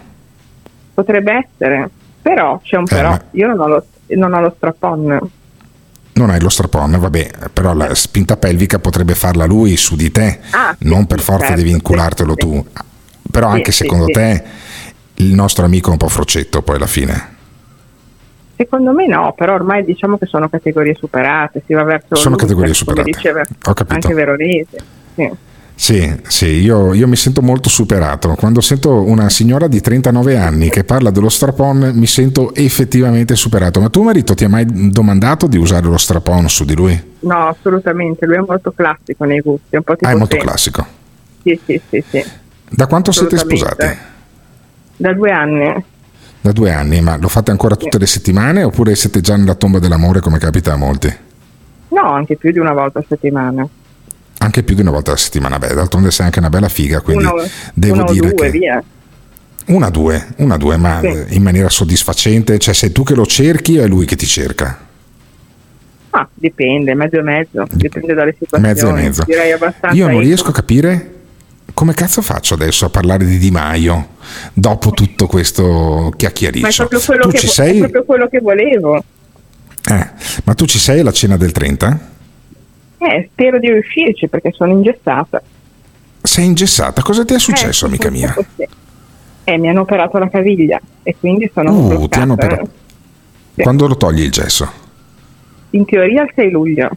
[0.94, 1.90] Potrebbe essere,
[2.22, 3.10] però c'è un Eh, però.
[3.10, 5.18] ma- Io non ho lo, non ho lo strapon.
[6.14, 10.40] Non hai lo strapone, vabbè, però la spinta pelvica potrebbe farla lui su di te,
[10.50, 12.66] Ah, sì, non per sì, forza certo, devi inculartelo tu.
[13.30, 14.12] Però Sì, anche sì, secondo sì.
[14.12, 14.42] te
[15.16, 17.30] il nostro amico è un po' frocetto poi alla fine.
[18.56, 22.46] Secondo me no, però ormai diciamo che sono categorie superate, si va verso Sono l'ultra,
[22.46, 23.10] categorie come superate.
[23.10, 23.94] diceva Ho capito.
[23.94, 24.76] anche Veronese.
[25.14, 25.30] Sì.
[25.82, 28.36] Sì, sì, io, io mi sento molto superato.
[28.36, 33.80] Quando sento una signora di 39 anni che parla dello strapon mi sento effettivamente superato.
[33.80, 37.02] Ma tuo marito ti ha mai domandato di usare lo strapon su di lui?
[37.22, 40.36] No, assolutamente, lui è molto classico nei gusti, è un po' tipo Ah, è molto
[40.36, 40.42] te.
[40.42, 40.86] classico.
[41.42, 42.24] Sì, sì, sì, sì.
[42.70, 43.86] Da quanto siete sposati?
[44.98, 45.84] Da due anni.
[46.42, 49.80] Da due anni, ma lo fate ancora tutte le settimane oppure siete già nella tomba
[49.80, 51.12] dell'amore come capita a molti?
[51.88, 53.66] No, anche più di una volta a settimana.
[54.42, 57.24] Anche più di una volta alla settimana, beh, d'altronde sei anche una bella figa, quindi
[57.24, 57.42] Uno,
[57.74, 58.58] devo uno dire due, che...
[58.58, 58.82] via.
[59.66, 61.36] Una, due, una, due, ma Sì.
[61.36, 64.86] in maniera soddisfacente, cioè sei tu che lo cerchi o è lui che ti cerca?
[66.10, 68.66] Ah, dipende, mezzo e mezzo, dipende dalle situazioni.
[68.74, 69.22] Mezzo e mezzo.
[69.24, 69.96] Direi abbastanza.
[69.96, 71.10] Io non riesco a capire
[71.72, 74.08] come cazzo faccio adesso a parlare di Di Maio
[74.52, 76.86] dopo tutto questo Ma è chiacchiericcio.
[76.88, 77.78] proprio quello, Tu che, vo- sei?
[77.78, 79.02] proprio quello che volevo.
[79.88, 80.10] Eh,
[80.44, 82.10] ma tu ci sei alla cena del 30?
[83.04, 85.42] Eh, spero di riuscirci perché sono ingessata.
[86.22, 87.02] Sei ingessata?
[87.02, 88.32] Cosa ti è successo, Eh, amica mia?
[88.56, 88.66] sì.
[89.44, 92.70] Eh, mi hanno operato la caviglia e quindi sono Uh, ti hanno operato.
[93.56, 94.70] Quando lo togli il gesso?
[95.70, 96.90] In teoria il 6 luglio.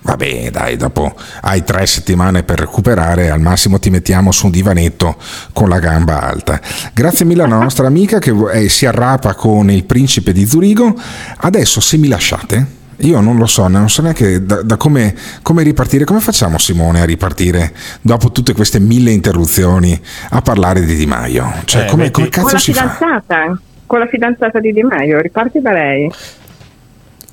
[0.00, 5.16] Vabbè, dai, dopo hai tre settimane per recuperare, al massimo ti mettiamo su un divanetto
[5.52, 6.58] con la gamba alta.
[6.94, 10.94] Grazie mille alla nostra amica che eh, si arrapa con il principe di Zurigo.
[11.36, 12.66] Adesso, se mi lasciate,
[13.00, 16.04] io non lo so, non so neanche da, da come, come ripartire.
[16.04, 21.52] Come facciamo, Simone, a ripartire dopo tutte queste mille interruzioni a parlare di Di Maio?
[21.64, 22.88] Cioè, Eh, come, come Con cazzo la si fa?
[22.90, 23.60] fidanzata?
[23.86, 26.10] Con la fidanzata di Di Maio, riparti da lei.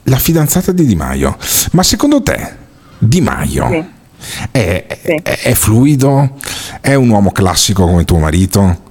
[0.04, 1.36] La fidanzata di Di Maio.
[1.72, 2.54] Ma secondo te,
[3.00, 4.48] Di Maio Sì.
[4.52, 6.38] è, è- è fluido?
[6.80, 8.84] È un uomo classico come tuo marito?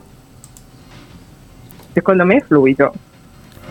[1.93, 2.93] Secondo me è fluido.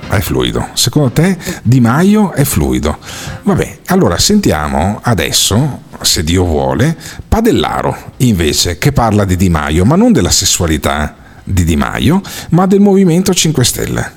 [0.09, 0.69] È fluido.
[0.73, 2.97] Secondo te Di Maio è fluido?
[3.43, 6.95] Vabbè, allora sentiamo adesso, se Dio vuole,
[7.27, 12.67] Padellaro invece che parla di Di Maio, ma non della sessualità di Di Maio, ma
[12.67, 14.11] del Movimento 5 Stelle.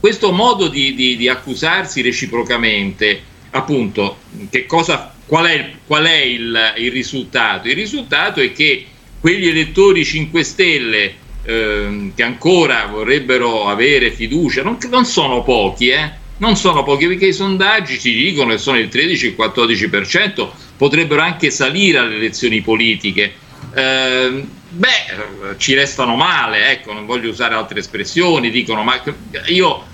[0.00, 3.20] questo modo di, di- di accusarsi reciprocamente,
[3.50, 4.18] appunto,
[4.66, 7.68] cosa, qual è, qual è il, il risultato?
[7.68, 8.86] Il risultato è che
[9.20, 11.14] quegli elettori 5 Stelle
[11.46, 16.10] ehm, che ancora vorrebbero avere fiducia, non, non sono pochi, eh?
[16.38, 21.22] non sono pochi perché i sondaggi ci dicono che sono il 13 il 14%, potrebbero
[21.22, 23.32] anche salire alle elezioni politiche.
[23.74, 29.00] Ehm, beh, ci restano male, ecco, non voglio usare altre espressioni, dicono ma
[29.46, 29.84] io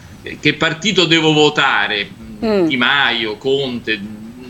[0.40, 2.08] che partito devo votare?
[2.42, 4.00] Di Maio, Conte,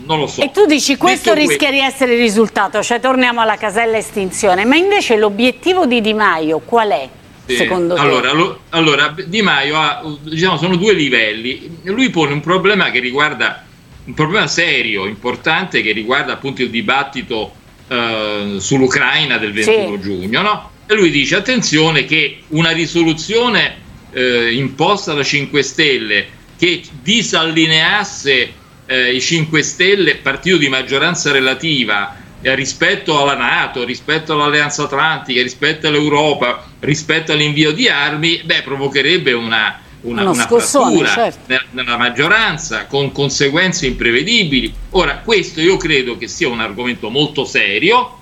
[0.05, 0.41] non lo so.
[0.41, 4.65] E tu dici questo Detto rischia di essere il risultato, cioè torniamo alla casella estinzione,
[4.65, 7.09] ma invece l'obiettivo di Di Maio qual è?
[7.45, 7.55] Sì.
[7.57, 7.99] Secondo te?
[7.99, 11.77] allora, lo- allora, Di Maio ha, diciamo, sono due livelli.
[11.83, 13.65] Lui pone un problema che riguarda
[14.05, 17.53] un problema serio, importante, che riguarda appunto il dibattito
[17.87, 20.01] eh, sull'Ucraina del 21 Sì.
[20.01, 20.71] giugno, no?
[20.87, 23.75] E lui dice: attenzione, che una risoluzione
[24.13, 28.53] eh, imposta da 5 Stelle che disallineasse
[28.93, 35.41] eh, i 5 Stelle, partito di maggioranza relativa, eh, rispetto alla Nato, rispetto all'Alleanza Atlantica,
[35.41, 41.39] rispetto all'Europa, rispetto all'invio di armi, beh, provocherebbe una, una, una frattura certo.
[41.47, 44.71] ne- nella maggioranza con conseguenze imprevedibili.
[44.91, 48.19] Ora, questo io credo che sia un argomento molto serio.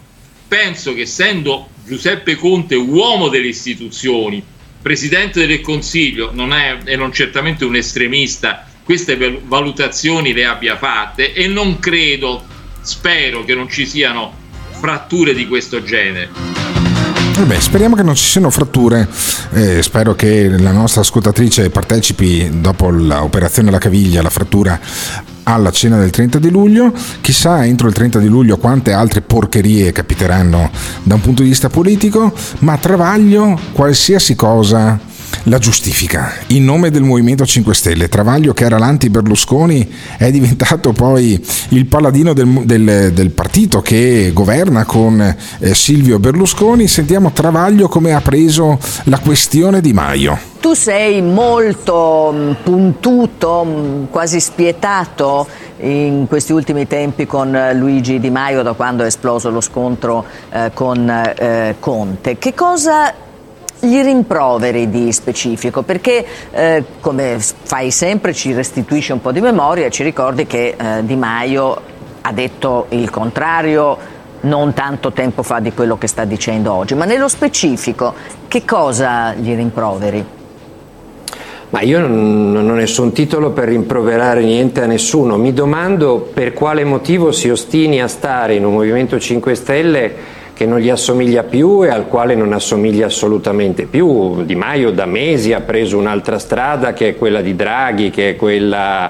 [0.48, 4.44] Penso che essendo Giuseppe Conte uomo delle istituzioni,
[4.82, 10.78] presidente del Consiglio, non è e non certamente un estremista, queste val- valutazioni le abbia
[10.78, 12.44] fatte e non credo,
[12.82, 14.34] spero che non ci siano
[14.72, 16.30] fratture di questo genere.
[17.42, 19.08] Vabbè, speriamo che non ci siano fratture.
[19.54, 24.80] eh, spero che la nostra ascoltatrice partecipi dopo l'operazione alla caviglia, alla frattura,
[25.44, 26.94] alla cena del 30 di luglio.
[27.22, 30.70] Chissà entro il 30 di luglio quante altre porcherie capiteranno
[31.04, 35.00] da un punto di vista politico, ma travaglio qualsiasi cosa
[35.44, 38.10] la giustifica in nome del Movimento 5 Stelle.
[38.10, 44.86] Travaglio, che era l'anti-Berlusconi, è diventato poi il paladino del, del- del partito che governa
[44.86, 45.20] con
[45.60, 46.88] eh, Silvio Berlusconi.
[46.88, 50.38] Sentiamo Travaglio come ha preso la questione Di Maio.
[50.60, 55.48] Tu sei molto mh, puntuto, mh, quasi spietato
[55.80, 60.24] in questi ultimi tempi con eh, Luigi Di Maio da quando è esploso lo scontro
[60.52, 62.38] eh, con eh, Conte.
[62.38, 63.12] Che cosa
[63.82, 65.82] gli rimproveri di specifico?
[65.82, 71.04] Perché eh, come fai sempre ci restituisci un po' di memoria ci ricordi che eh,
[71.06, 71.82] Di Maio
[72.22, 77.06] ha detto il contrario non tanto tempo fa di quello che sta dicendo oggi, ma
[77.06, 78.14] nello specifico
[78.48, 80.26] che cosa gli rimproveri?
[81.70, 85.38] Ma io non, non ho nessun titolo per rimproverare niente a nessuno.
[85.38, 90.14] Mi domando per quale motivo si ostini a stare in un Movimento 5 Stelle
[90.62, 94.44] che non gli assomiglia più e al quale non assomiglia assolutamente più.
[94.44, 98.36] Di Maio da mesi ha preso un'altra strada che è quella di Draghi, che è
[98.36, 99.10] quella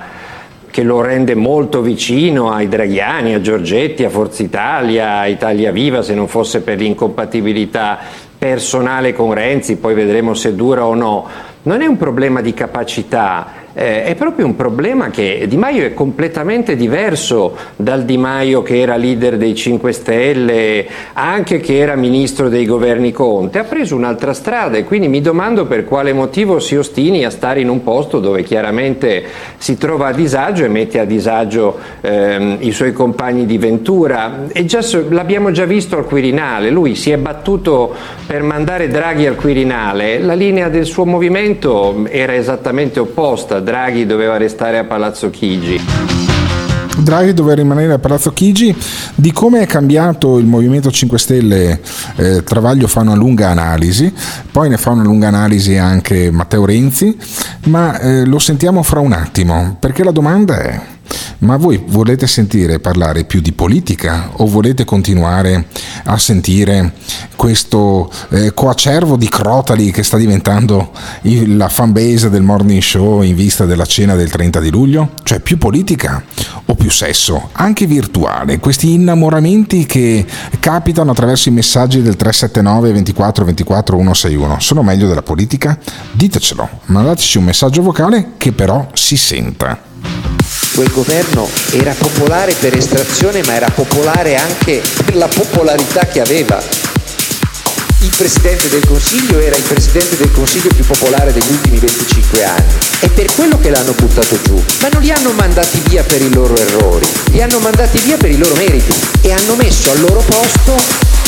[0.69, 6.01] che lo rende molto vicino ai Draghiani, a Giorgetti, a Forza Italia, a Italia Viva,
[6.01, 7.99] se non fosse per l'incompatibilità
[8.37, 11.27] personale con Renzi, poi vedremo se dura o no.
[11.63, 15.93] Non è un problema di capacità, eh, è proprio un problema che Di Maio è
[15.93, 22.49] completamente diverso dal Di Maio che era leader dei 5 Stelle, anche che era ministro
[22.49, 23.59] dei governi Conte.
[23.59, 27.61] Ha preso un'altra strada e quindi mi domando per quale motivo si ostini a stare
[27.61, 29.23] in un posto dove chiaramente
[29.57, 34.47] si trova a disagio e mette a disagio ehm, i suoi compagni di Ventura.
[34.63, 34.79] Già
[35.09, 37.93] l'abbiamo già visto al Quirinale, lui si è battuto
[38.25, 44.37] per mandare Draghi al Quirinale, la linea del suo movimento era esattamente opposta, Draghi doveva
[44.37, 45.79] restare a Palazzo Chigi.
[46.97, 48.75] Draghi doveva rimanere a Palazzo Chigi.
[49.15, 51.79] Di come è cambiato il Movimento 5 Stelle,
[52.17, 54.13] eh, Travaglio fa una lunga analisi,
[54.51, 57.15] poi ne fa una lunga analisi anche Matteo Renzi,
[57.65, 60.90] ma eh, lo sentiamo fra un attimo, perché la domanda è.
[61.39, 65.67] Ma voi volete sentire parlare più di politica o volete continuare
[66.05, 66.93] a sentire
[67.35, 70.91] questo eh, coacervo di crotali che sta diventando
[71.23, 75.11] il- la fanbase del morning show in vista della cena del 30 di luglio?
[75.23, 76.23] Cioè più politica
[76.65, 80.25] o più sesso, anche virtuale, questi innamoramenti che
[80.59, 85.77] capitano attraverso i messaggi del 379 24 24 161 sono meglio della politica?
[86.11, 89.89] Ditecelo, mandateci un messaggio vocale che però si senta.
[90.73, 96.63] Quel governo era popolare per estrazione, ma era popolare anche per la popolarità che aveva.
[97.99, 102.73] Il Presidente del Consiglio era il Presidente del Consiglio più popolare degli ultimi 25 anni.
[102.99, 104.63] È per quello che l'hanno buttato giù.
[104.81, 108.31] Ma non li hanno mandati via per i loro errori, li hanno mandati via per
[108.31, 110.75] i loro meriti e hanno messo al loro posto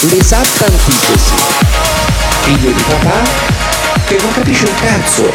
[0.07, 1.33] l'esatta antitesi.
[2.43, 3.21] Figlio di papà
[4.05, 5.31] che non capisce un cazzo.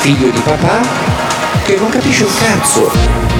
[0.00, 1.25] Figlio di papà
[1.66, 2.92] che non capisce un cazzo.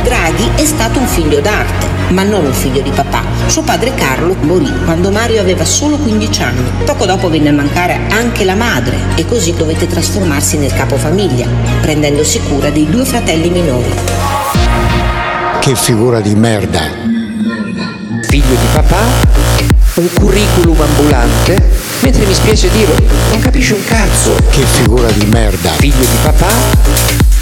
[0.02, 3.22] Draghi è stato un figlio d'arte, ma non un figlio di papà.
[3.46, 6.70] Suo padre Carlo morì quando Mario aveva solo 15 anni.
[6.84, 11.46] Poco dopo venne a mancare anche la madre e così dovette trasformarsi nel capofamiglia,
[11.80, 13.94] prendendosi cura dei due fratelli minori.
[15.60, 16.80] Che figura di merda.
[18.22, 19.04] Figlio di papà,
[19.94, 21.62] un curriculum ambulante,
[22.00, 22.96] mentre mi spiace dirlo,
[23.30, 24.34] non capisce un cazzo.
[24.50, 25.70] Che figura di merda.
[25.70, 26.48] Figlio di papà,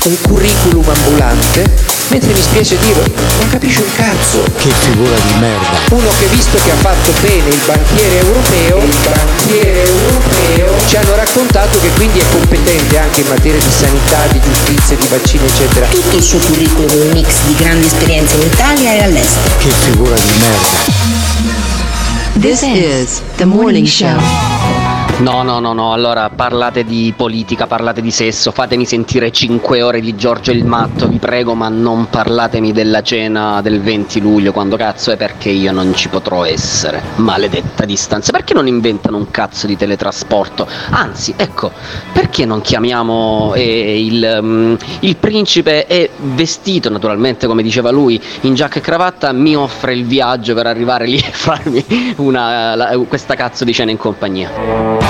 [0.08, 1.64] un curriculum ambulante,
[2.08, 3.04] mentre mi spiace dirlo,
[3.38, 4.42] non capisce un cazzo.
[4.56, 5.78] Che figura di merda.
[5.90, 11.14] Uno che visto che ha fatto bene il banchiere europeo, il banchiere europeo, ci hanno
[11.14, 15.86] raccontato che quindi è competente anche in materia di sanità, di giustizia, di vaccini, eccetera.
[15.86, 19.56] Tutto il suo curriculum è un mix di grandi esperienze in Italia e all'estero.
[19.58, 20.82] Che figura di merda.
[22.40, 24.83] This is the morning show.
[25.16, 30.00] No, no, no, no, allora parlate di politica, parlate di sesso, fatemi sentire 5 ore
[30.00, 34.76] di Giorgio il Matto, vi prego, ma non parlatemi della cena del 20 luglio, quando
[34.76, 37.00] cazzo è perché io non ci potrò essere.
[37.16, 40.66] Maledetta distanza, perché non inventano un cazzo di teletrasporto?
[40.90, 41.70] Anzi, ecco,
[42.12, 48.54] perché non chiamiamo eh, il, mm, il principe è vestito naturalmente, come diceva lui, in
[48.54, 51.84] giacca e cravatta, mi offre il viaggio per arrivare lì e farmi
[52.16, 55.03] una, la- questa cazzo di cena in compagnia.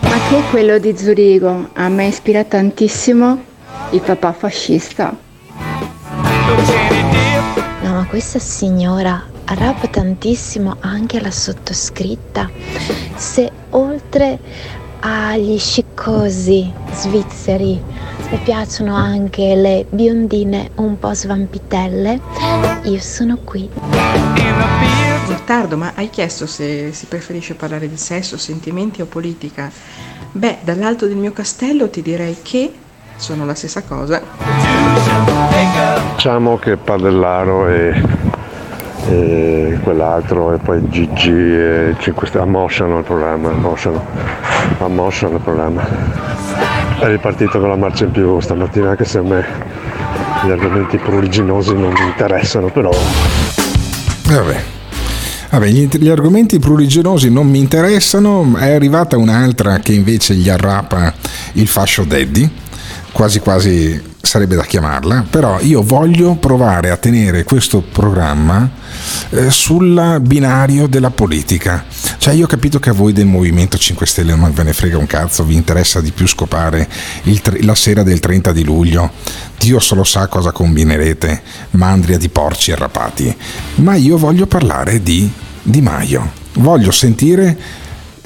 [0.00, 1.70] Ma che è quello di Zurigo?
[1.74, 3.42] A me ispira tantissimo
[3.90, 5.14] il papà fascista.
[7.82, 12.50] No, ma questa signora arrabbia tantissimo anche la sottoscritta.
[13.16, 14.38] Se oltre
[15.00, 17.82] agli sciccosi svizzeri
[18.30, 22.20] le piacciono anche le biondine un po' svampitelle,
[22.84, 23.68] io sono qui.
[25.72, 29.70] Gottardo, ma hai chiesto se si preferisce parlare di sesso, sentimenti o politica?
[30.32, 32.72] Beh, dall'alto del mio castello ti direi che
[33.16, 34.20] sono la stessa cosa.
[36.14, 38.02] Diciamo che Padellaro e,
[39.08, 44.04] e quell'altro e poi Gigi e 5 Stelle ammosciano il programma, ammosciano,
[44.78, 45.86] ammosciano il programma.
[46.98, 49.44] È ripartito con la marcia in più stamattina anche se a me
[50.44, 52.90] gli argomenti pruriginosi non mi interessano, però
[54.24, 54.80] Vabbè.
[55.52, 61.12] Vabbè, gli, gli argomenti pruriginosi non mi interessano, è arrivata un'altra che invece gli arrapa
[61.52, 62.50] il fascio daddy,
[63.12, 68.70] quasi quasi sarebbe da chiamarla, però io voglio provare a tenere questo programma
[69.30, 71.84] eh, sul binario della politica.
[72.18, 74.96] Cioè io ho capito che a voi del Movimento 5 Stelle non ve ne frega
[74.96, 76.88] un cazzo, vi interessa di più scopare
[77.42, 79.10] tre- la sera del 30 di luglio.
[79.58, 81.42] Dio solo sa cosa combinerete,
[81.72, 83.36] mandria di porci arrapati.
[83.76, 85.30] Ma io voglio parlare di
[85.62, 86.40] Di Maio.
[86.54, 87.56] Voglio sentire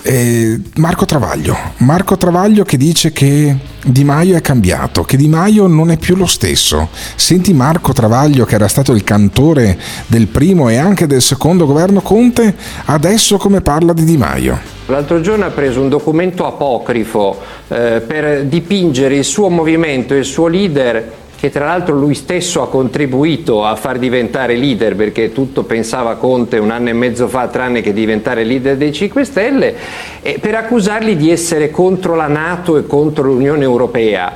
[0.07, 1.57] eh, Marco Travaglio.
[1.78, 6.15] Marco Travaglio che dice che Di Maio è cambiato, che Di Maio non è più
[6.15, 6.89] lo stesso.
[7.16, 9.77] Senti Marco Travaglio che era stato il cantore
[10.07, 12.55] del primo e anche del secondo governo Conte,
[12.85, 14.74] adesso come parla di Di Maio.
[14.87, 20.24] L'altro giorno ha preso un documento apocrifo eh, per dipingere il suo movimento e il
[20.24, 25.62] suo leader che tra l'altro lui stesso ha contribuito a far diventare leader perché tutto
[25.62, 29.74] pensava Conte un anno e mezzo fa tranne che diventare leader dei 5 Stelle
[30.23, 34.32] e per accusarli di essere contro la Nato e contro l'Unione Europea.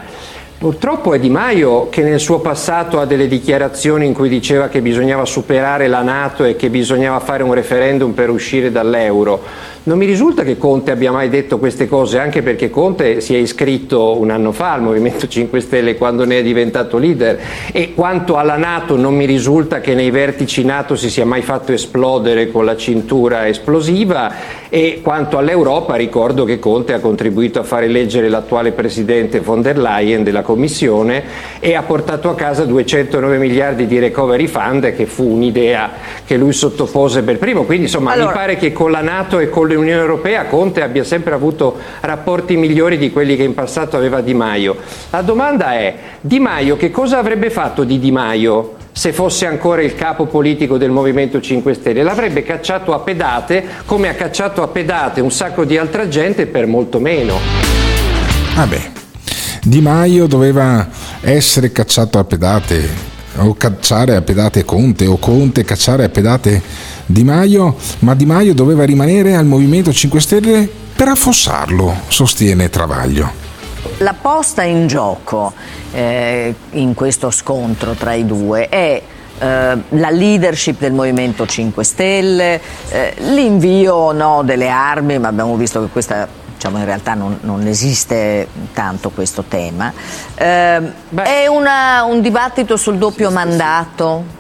[0.56, 4.80] Purtroppo è Di Maio che nel suo passato ha delle dichiarazioni in cui diceva che
[4.80, 9.42] bisognava superare la Nato e che bisognava fare un referendum per uscire dall'euro.
[9.82, 13.39] Non mi risulta che Conte abbia mai detto queste cose, anche perché Conte si è
[13.39, 17.40] iscritto un anno fa al Movimento 5 Stelle quando ne è diventato leader
[17.73, 21.73] e quanto alla Nato non mi risulta che nei vertici Nato si sia mai fatto
[21.73, 27.85] esplodere con la cintura esplosiva e quanto all'Europa ricordo che Conte ha contribuito a far
[27.85, 31.24] eleggere l'attuale presidente von der Leyen della Commissione
[31.59, 35.90] e ha portato a casa 209 miliardi di recovery fund che fu un'idea
[36.27, 37.65] che lui sottopose per primo.
[37.65, 41.05] Quindi insomma Allora- mi pare che con la Nato e con l'Unione Europea Conte abbia
[41.05, 44.76] sempre avuto rapporti migliori di quelli che in passato aveva Di Maio.
[45.10, 48.76] La domanda è, Di Maio che cosa avrebbe fatto di Di Maio?
[48.92, 54.09] Se fosse ancora il capo politico del Movimento 5 Stelle, l'avrebbe cacciato a pedate come
[54.09, 57.38] ha cacciato a pedate un sacco di altra gente per molto meno.
[58.56, 58.90] Vabbè,
[59.62, 60.88] Di Maio doveva
[61.20, 66.62] essere cacciato a pedate o cacciare a pedate Conte o Conte cacciare a pedate
[67.07, 73.48] Di Maio, ma Di Maio doveva rimanere al Movimento 5 Stelle per affossarlo, sostiene Travaglio.
[73.98, 75.52] La posta in gioco
[75.93, 79.02] eh, in questo scontro tra i due è
[79.39, 85.81] eh, la leadership del Movimento 5 Stelle, eh, l'invio no delle armi, ma abbiamo visto
[85.81, 86.28] che questa
[86.60, 89.90] diciamo, in realtà non, non esiste tanto questo tema.
[90.34, 94.38] Eh, è una- un dibattito sul doppio mandato?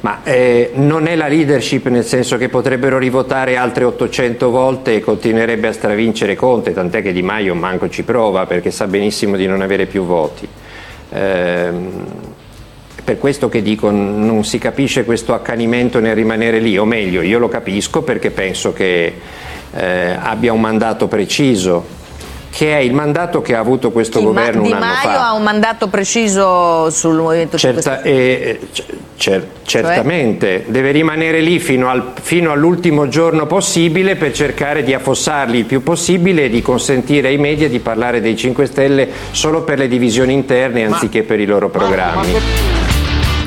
[0.00, 5.00] Ma eh, non è la leadership nel senso che potrebbero rivotare altre 800 volte e
[5.00, 9.46] continuerebbe a stravincere Conte, tant'è che Di Maio manco ci prova perché sa benissimo di
[9.46, 10.48] non avere più voti.
[11.10, 11.70] È
[13.02, 17.40] per questo che dico non si capisce questo accanimento nel rimanere lì, o meglio, io
[17.40, 19.14] lo capisco perché penso che
[19.74, 21.98] eh, abbia un mandato preciso,
[22.50, 25.08] che è il mandato che ha avuto questo Sì, ma governo Di un anno Maio
[25.08, 25.28] fa.
[25.28, 28.42] ha un mandato preciso sul Movimento 5 Certa- Stelle?
[28.42, 28.82] eh, c-
[29.16, 35.58] cer- certamente, deve rimanere lì fino, al- fino all'ultimo giorno possibile per cercare di affossarli
[35.58, 39.78] il più possibile e di consentire ai media di parlare dei 5 Stelle solo per
[39.78, 42.34] le divisioni interne anziché per i loro programmi.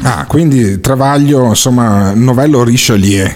[0.03, 3.27] Ah, quindi Travaglio, insomma, novello Richelieu.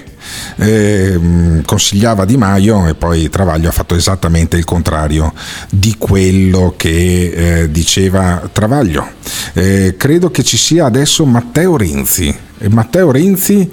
[0.58, 5.34] Eh, consigliava Di Maio e poi Travaglio ha fatto esattamente il contrario
[5.70, 9.08] di quello che eh, diceva Travaglio.
[9.54, 12.36] Eh, credo che ci sia adesso Matteo Renzi.
[12.70, 13.70] Matteo Renzi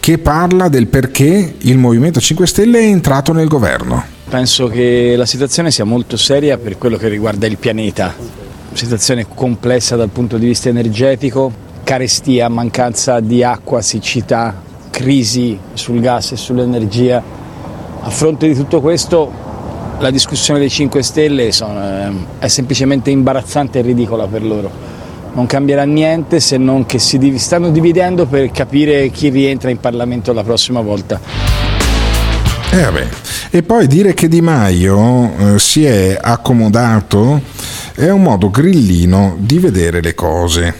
[0.00, 4.02] che parla del perché il Movimento 5 Stelle è entrato nel governo.
[4.28, 8.14] Penso che la situazione sia molto seria per quello che riguarda il pianeta.
[8.72, 11.52] Situazione complessa dal punto di vista energetico,
[11.82, 17.22] carestia, mancanza di acqua, siccità, crisi sul gas e sull'energia.
[18.02, 19.30] A fronte di tutto questo
[19.98, 24.70] la discussione dei 5 Stelle sono- ehm, è semplicemente imbarazzante e ridicola per loro.
[25.32, 29.78] Non cambierà niente se non che si div- stanno dividendo per capire chi rientra in
[29.78, 31.20] Parlamento la prossima volta.
[32.72, 33.08] Eh, vabbè.
[33.50, 37.40] E poi dire che Di Maio eh, si è accomodato
[37.94, 40.74] è un modo grillino di vedere le cose.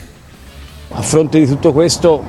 [0.93, 2.23] A fronte di tutto questo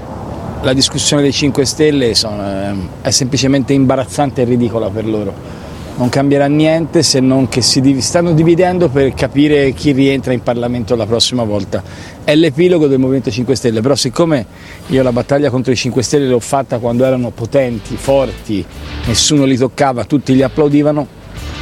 [0.61, 5.59] la discussione dei 5 Stelle sono- ehm, è semplicemente imbarazzante e ridicola per loro.
[5.97, 10.95] non cambierà niente se non che si stanno dividendo per capire chi rientra in Parlamento
[10.95, 11.83] la prossima volta.
[12.23, 14.45] È l'epilogo del Movimento 5 Stelle, però siccome
[14.88, 18.65] io la battaglia contro i 5 Stelle l'ho fatta quando erano potenti, forti,
[19.05, 21.05] nessuno li toccava, tutti li applaudivano,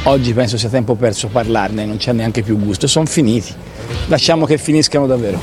[0.04, 3.52] oggi penso sia tempo perso parlarne, non c'è neanche più gusto, sono finiti.
[4.06, 5.38] Lasciamo che finiscano davvero.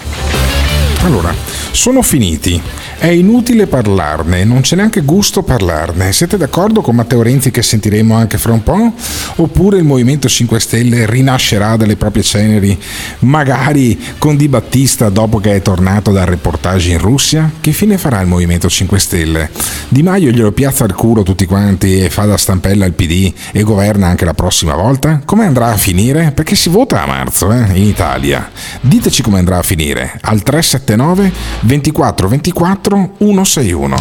[1.03, 1.33] Allora,
[1.71, 2.59] sono finiti.
[2.99, 6.11] È inutile parlarne, non c'è neanche gusto parlarne.
[6.11, 8.91] Siete d'accordo con Matteo Renzi che sentiremo anche fra un po'?
[9.35, 12.77] Oppure il Movimento 5 Stelle rinascerà dalle proprie ceneri,
[13.19, 17.51] magari con Di Battista dopo che è tornato dal reportage in Russia?
[17.61, 19.51] Che fine farà il Movimento 5 Stelle?
[19.89, 23.61] Di Maio glielo piazza al culo tutti quanti e fa da stampella al PD e
[23.61, 25.21] governa anche la prossima volta?
[25.23, 26.31] Come andrà a finire?
[26.33, 28.49] Perché si vota a marzo, eh, in Italia.
[28.81, 30.17] Diteci come andrà a finire.
[30.21, 33.95] Al 379 24 24 161.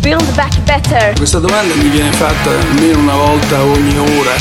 [0.00, 1.14] Build back better.
[1.16, 4.34] Questa domanda mi viene fatta almeno una volta ogni ora.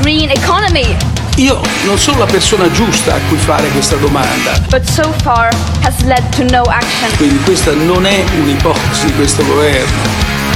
[0.00, 0.96] Green economy.
[1.36, 4.58] Io non sono la persona giusta a cui fare questa domanda.
[4.70, 7.10] But so far has led to no action.
[7.16, 10.21] Quindi questa non è un'ipotesi di questo governo.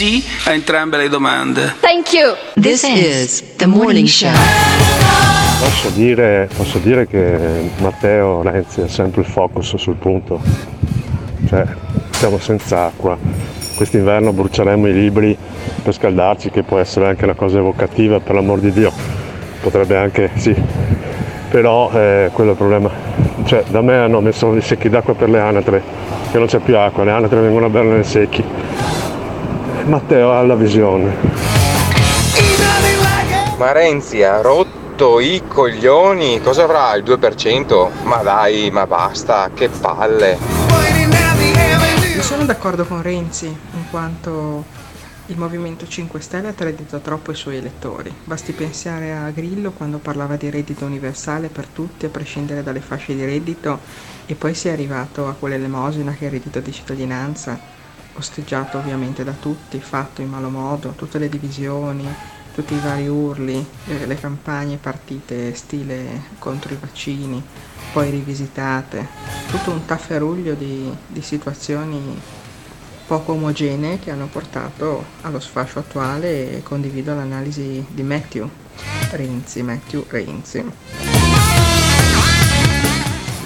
[0.00, 1.74] Sì a entrambe le domande.
[1.80, 2.34] Thank you.
[2.54, 4.32] This is the morning show.
[5.60, 10.40] Posso dire, posso dire che Matteo Renzi ha sempre il focus sul punto.
[11.46, 11.66] Cioè,
[12.12, 13.18] siamo senza acqua.
[13.76, 15.36] Quest'inverno bruceremo i libri
[15.82, 18.90] per scaldarci, che può essere anche una cosa evocativa, per l'amor di Dio.
[19.60, 20.54] Potrebbe anche, sì.
[21.50, 22.90] Però eh, quello è il problema.
[23.44, 25.82] Cioè, da me hanno messo i secchi d'acqua per le anatre,
[26.30, 28.42] che non c'è più acqua, le anatre vengono a bere nei secchi.
[29.84, 31.16] Matteo ha la visione.
[33.56, 37.88] Ma Renzi ha rotto i coglioni, cosa avrà il 2%?
[38.04, 40.38] Ma dai, ma basta, che palle.
[42.14, 44.64] Io sono d'accordo con Renzi, in quanto
[45.26, 48.12] il Movimento 5 Stelle ha tradito troppo i suoi elettori.
[48.24, 53.14] Basti pensare a Grillo quando parlava di reddito universale per tutti, a prescindere dalle fasce
[53.14, 53.78] di reddito,
[54.26, 57.78] e poi si è arrivato a quell'elemosina che è il reddito di cittadinanza,
[58.20, 62.06] osteggiato ovviamente da tutti, fatto in malo modo, tutte le divisioni,
[62.54, 67.42] tutti i vari urli, eh, le campagne partite stile contro i vaccini,
[67.92, 69.06] poi rivisitate,
[69.50, 72.20] tutto un tafferuglio di, di situazioni
[73.06, 78.48] poco omogenee che hanno portato allo sfascio attuale e condivido l'analisi di Matthew
[79.10, 80.64] Renzi, Matthew Renzi.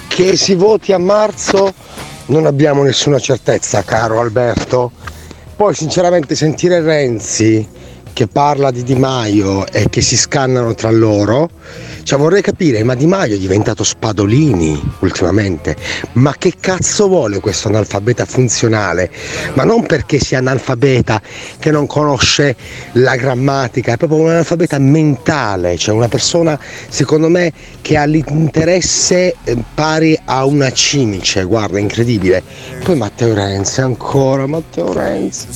[0.07, 1.73] Che si voti a marzo
[2.27, 4.91] non abbiamo nessuna certezza, caro Alberto.
[5.55, 7.74] Poi sinceramente sentire Renzi
[8.15, 11.49] che parla di Di Maio e che si scannano tra loro,
[12.03, 15.75] cioè vorrei capire, ma Di Maio è diventato Spadolini ultimamente,
[16.13, 19.11] ma che cazzo vuole questo analfabeta funzionale?
[19.55, 21.21] Ma non perché sia analfabeta
[21.59, 22.55] che non conosce
[22.93, 27.51] la grammatica, è proprio un analfabeta mentale, cioè una persona secondo me
[27.81, 32.41] che ha l'interesse eh, pari a una cimice, guarda, incredibile.
[32.81, 35.47] Poi Matteo Renzi, ancora Matteo Renzi.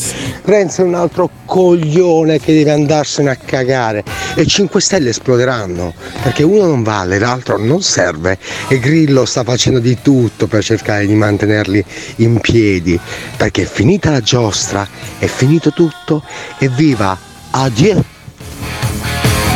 [0.44, 4.03] Renzi è un altro coglione che deve andarsene a cagare
[4.35, 9.80] e 5 Stelle esploderanno perché uno non vale, l'altro non serve e Grillo sta facendo
[9.80, 11.84] di tutto per cercare di mantenerli
[12.17, 12.99] in piedi
[13.38, 16.23] perché è finita la giostra, è finito tutto
[16.57, 17.17] e viva
[17.51, 18.03] adieu.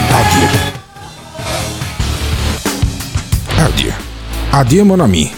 [0.10, 0.72] Adieu.
[3.56, 3.94] Addio.
[4.50, 5.32] Addio mon ami.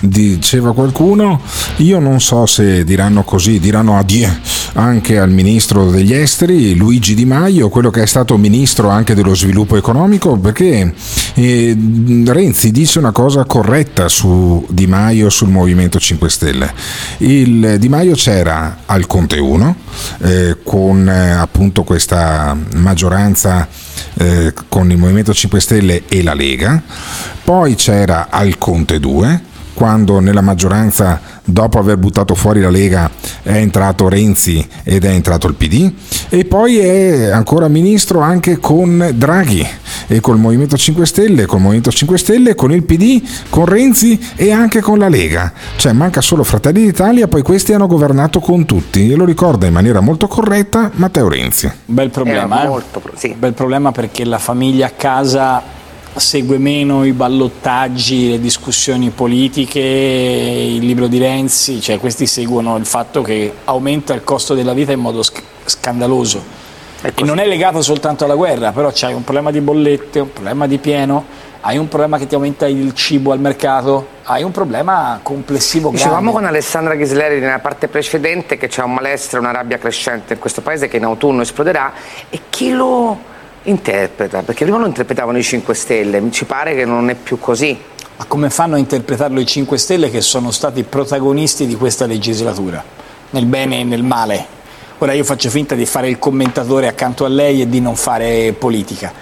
[0.00, 1.40] Diceva qualcuno,
[1.76, 7.24] io non so se diranno così, diranno addio anche al ministro degli esteri, Luigi Di
[7.24, 10.92] Maio, quello che è stato ministro anche dello sviluppo economico, perché
[11.34, 11.76] eh,
[12.26, 16.72] Renzi dice una cosa corretta su Di Maio, sul Movimento 5 Stelle.
[17.18, 19.76] Il Di Maio c'era al Conte 1,
[20.22, 23.66] eh, con eh, appunto questa maggioranza
[24.18, 26.82] eh, con il Movimento 5 Stelle e la Lega,
[27.42, 33.10] poi c'era al Conte 2, quando nella maggioranza dopo aver buttato fuori la Lega
[33.42, 35.92] è entrato Renzi ed è entrato il PD
[36.30, 39.68] e poi è ancora ministro anche con Draghi
[40.06, 44.50] e col Movimento 5 Stelle, col Movimento 5 Stelle, con il PD, con Renzi e
[44.50, 45.52] anche con la Lega.
[45.76, 49.72] Cioè manca solo Fratelli d'Italia, poi questi hanno governato con tutti e lo ricorda in
[49.72, 51.70] maniera molto corretta Matteo Renzi.
[51.84, 52.68] Bel problema, eh?
[52.68, 53.34] molto, sì.
[53.38, 55.75] Bel problema perché la famiglia a casa
[56.18, 62.86] segue meno i ballottaggi, le discussioni politiche, il libro di Renzi, cioè questi seguono il
[62.86, 66.64] fatto che aumenta il costo della vita in modo sc- scandaloso.
[67.02, 70.66] E non è legato soltanto alla guerra, però c'hai un problema di bollette, un problema
[70.66, 71.24] di pieno,
[71.60, 76.04] hai un problema che ti aumenta il cibo al mercato, hai un problema complessivo grande.
[76.04, 80.38] Dicevamo con Alessandra Ghisleri nella parte precedente che c'è un malessere, una rabbia crescente in
[80.38, 81.92] questo paese che in autunno esploderà
[82.30, 83.34] e chi lo
[83.66, 84.42] interpreta?
[84.42, 87.78] Perché prima lo interpretavano i 5 Stelle, ci pare che non è più così.
[88.16, 92.82] Ma come fanno a interpretarlo i 5 Stelle che sono stati protagonisti di questa legislatura,
[93.30, 94.54] nel bene e nel male?
[94.98, 98.54] Ora io faccio finta di fare il commentatore accanto a lei e di non fare
[98.58, 99.12] politica.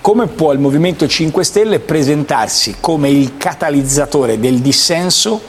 [0.00, 5.40] Come può il Movimento 5 Stelle presentarsi come il catalizzatore del dissenso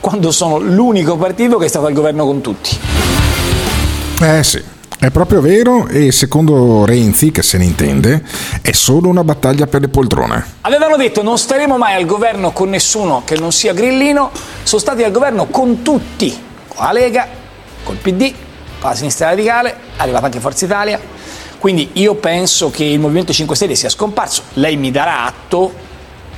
[0.00, 2.78] quando sono l'unico partito che è stato al governo con tutti?
[4.22, 4.62] Eh sì,
[4.98, 8.22] è proprio vero e secondo Renzi, che se ne intende,
[8.60, 10.44] è solo una battaglia per le poltrone.
[10.62, 14.30] Avevano detto non staremo mai al governo con nessuno che non sia grillino,
[14.64, 17.28] sono stati al governo con tutti, con la Lega,
[17.84, 18.32] col PD,
[18.80, 21.00] con la sinistra radicale, è arrivata anche Forza Italia.
[21.58, 24.42] Quindi io penso che il Movimento 5 Stelle sia scomparso.
[24.54, 25.86] Lei mi darà atto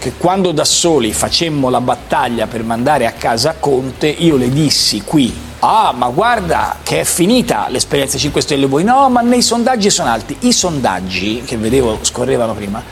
[0.01, 5.03] che quando da soli facemmo la battaglia per mandare a casa Conte, io le dissi
[5.03, 8.83] qui Ah, ma guarda che è finita l'esperienza 5 Stelle voi.
[8.83, 10.35] No, ma nei sondaggi sono alti.
[10.41, 12.83] I sondaggi che vedevo scorrevano prima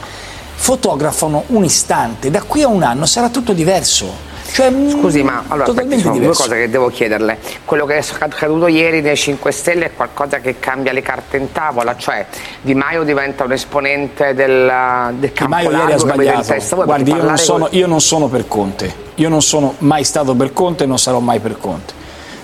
[0.58, 4.26] fotografano un istante, da qui a un anno sarà tutto diverso.
[4.52, 7.38] Cioè, Scusi, ma allora totalmente sono due cose che devo chiederle.
[7.64, 11.52] Quello che è accaduto ieri nei 5 Stelle è qualcosa che cambia le carte in
[11.52, 12.26] tavola, cioè
[12.60, 16.42] Di Maio diventa un esponente del, del Di campo Maio ieri ha sbagliato.
[16.52, 16.76] testa.
[16.76, 19.06] Guardi, io non, sono, io non sono per Conte.
[19.16, 21.92] Io non sono mai stato per Conte e non sarò mai per Conte.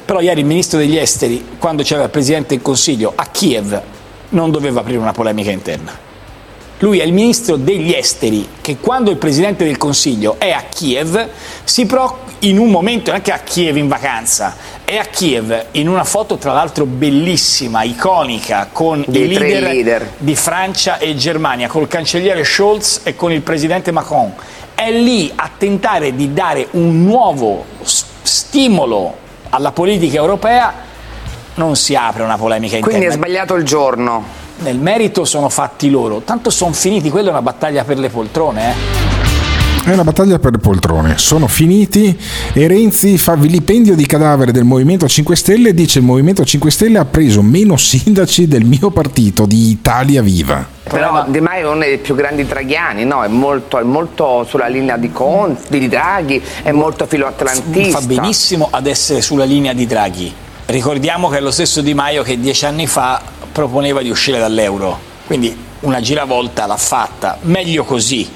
[0.04, 3.80] Però ieri il ministro degli esteri, quando c'era il presidente del Consiglio a Kiev,
[4.30, 6.12] non doveva aprire una polemica interna.
[6.78, 11.28] Lui è il ministro degli esteri che quando il presidente del Consiglio è a Kiev
[11.62, 15.66] si pro in un momento, non è che a Kiev in vacanza, è a Kiev
[15.72, 20.10] in una foto tra l'altro bellissima, iconica, con Dei i leader, leader.
[20.18, 24.34] di Francia e Germania, col cancelliere Scholz e con il presidente Macron.
[24.74, 29.16] È lì a tentare di dare un nuovo stimolo
[29.50, 30.74] alla politica europea,
[31.54, 32.98] non si apre una polemica interna.
[32.98, 34.42] Quindi è sbagliato il giorno.
[34.58, 38.70] Nel merito sono fatti loro, tanto sono finiti, quella è una battaglia per le poltrone.
[38.70, 39.04] Eh.
[39.84, 42.18] È una battaglia per le poltrone, sono finiti
[42.54, 46.70] e Renzi fa vilipendio di cadavere del Movimento 5 Stelle e dice il Movimento 5
[46.70, 50.66] Stelle ha preso meno sindaci del mio partito, di Italia Viva.
[50.84, 53.24] Però Di Maio è uno dei più grandi draghiani, no?
[53.24, 57.98] È molto, è molto sulla linea di Conti, di Draghi, è molto filoatlantista.
[57.98, 60.32] Fa benissimo ad essere sulla linea di Draghi.
[60.66, 63.20] Ricordiamo che è lo stesso Di Maio che dieci anni fa
[63.54, 64.98] proponeva di uscire dall'euro,
[65.28, 68.28] quindi una giravolta l'ha fatta, meglio così.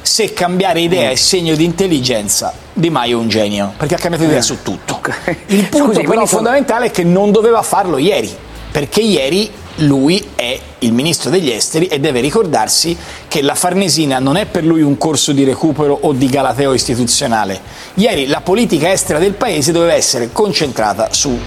[0.00, 4.24] Se cambiare idea è segno di intelligenza, Di Maio è un genio, perché ha cambiato
[4.24, 5.02] idea su tutto.
[5.48, 8.34] Il punto Scusi, però fondamentale è che non doveva farlo ieri,
[8.72, 9.50] perché ieri
[9.80, 12.96] lui è il ministro degli esteri e deve ricordarsi
[13.28, 17.60] che la Farnesina non è per lui un corso di recupero o di galateo istituzionale.
[17.94, 21.38] Ieri la politica estera del paese doveva essere concentrata su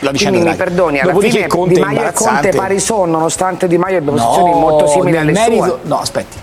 [0.00, 3.06] la vicenda Quindi mi perdoni, alla Dopodiché fine Conte Di Maio e Conte pari sono,
[3.12, 5.78] nonostante Di Maio abbia No, posizioni molto simili alle merito- sue.
[5.82, 6.36] No, aspetti.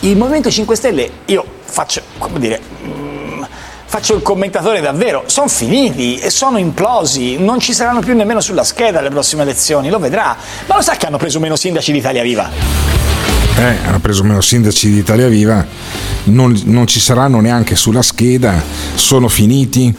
[0.00, 3.42] Il Movimento 5 Stelle, io faccio, come dire, mm,
[3.86, 8.62] faccio il commentatore davvero, sono finiti e sono implosi, non ci saranno più nemmeno sulla
[8.62, 10.36] scheda le prossime elezioni, lo vedrà.
[10.66, 12.50] Ma lo sa che hanno preso meno sindaci d'Italia Viva?
[13.58, 15.64] Eh, ha preso meno sindaci di Italia Viva,
[16.24, 18.62] non, non ci saranno neanche sulla scheda,
[18.94, 19.94] sono finiti.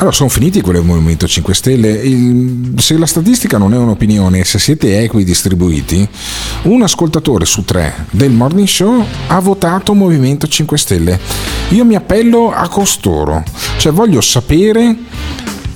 [0.00, 1.90] Allora, sono finiti quelli del Movimento 5 Stelle.
[1.90, 6.08] Il- se la statistica non è un'opinione, se siete equi distribuiti,
[6.62, 11.18] un ascoltatore su tre del Morning Show ha votato Movimento 5 Stelle.
[11.70, 13.42] Io mi appello a costoro,
[13.78, 14.96] cioè voglio sapere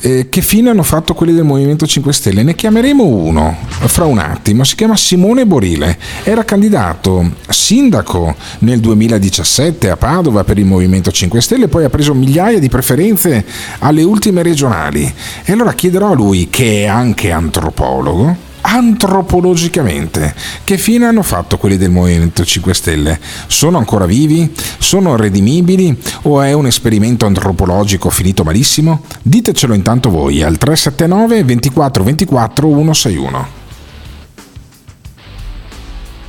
[0.03, 2.43] eh, che fine hanno fatto quelli del Movimento 5 Stelle?
[2.43, 9.91] Ne chiameremo uno fra un attimo, si chiama Simone Borile, era candidato sindaco nel 2017
[9.91, 13.45] a Padova per il Movimento 5 Stelle, poi ha preso migliaia di preferenze
[13.79, 15.13] alle ultime regionali.
[15.45, 20.35] E allora chiederò a lui, che è anche antropologo, antropologicamente,
[20.65, 23.21] che fine hanno fatto quelli del Movimento 5 Stelle?
[23.47, 24.53] Sono ancora vivi?
[24.79, 25.97] Sono redimibili?
[26.23, 29.05] O è un esperimento antropologico finito malissimo?
[29.23, 33.61] Ditecelo intanto voi al 379 24 24 161.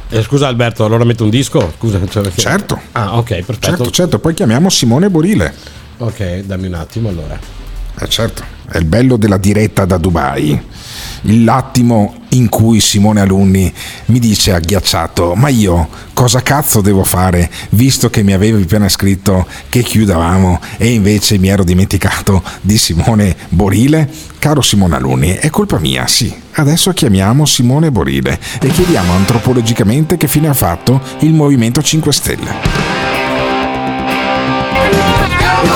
[0.09, 1.73] Eh, scusa Alberto, allora metto un disco?
[1.77, 2.79] Scusa, cioè perché- Certo.
[2.91, 3.67] Ah, ok, perfetto.
[3.67, 5.53] Certo, certo, poi chiamiamo Simone Borile.
[5.97, 7.39] Ok, dammi un attimo allora.
[7.99, 8.43] Eh certo,
[8.73, 10.59] è il bello della diretta da Dubai.
[11.27, 13.71] L'attimo in cui Simone Alunni
[14.07, 19.45] mi dice agghiacciato: Ma io cosa cazzo devo fare visto che mi avevi appena scritto
[19.69, 24.09] che chiudavamo e invece mi ero dimenticato di Simone Borile?
[24.39, 26.33] Caro Simone Alunni, è colpa mia, sì.
[26.53, 32.53] Adesso chiamiamo Simone Borile e chiediamo antropologicamente che fine ha fatto il Movimento 5 Stelle.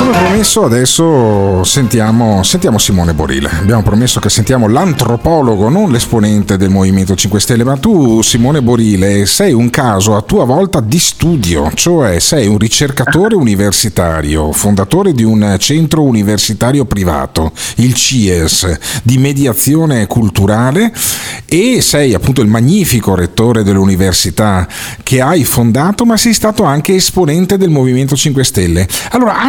[0.07, 3.49] Come promesso adesso sentiamo, sentiamo Simone Borile.
[3.49, 9.25] Abbiamo promesso che sentiamo l'antropologo, non l'esponente del Movimento 5 Stelle, ma tu Simone Borile
[9.25, 15.23] sei un caso a tua volta di studio, cioè sei un ricercatore universitario, fondatore di
[15.23, 20.93] un centro universitario privato, il CIES, di mediazione culturale
[21.45, 24.67] e sei appunto il magnifico rettore dell'università
[25.03, 28.87] che hai fondato, ma sei stato anche esponente del Movimento 5 Stelle.
[29.11, 29.39] Allora,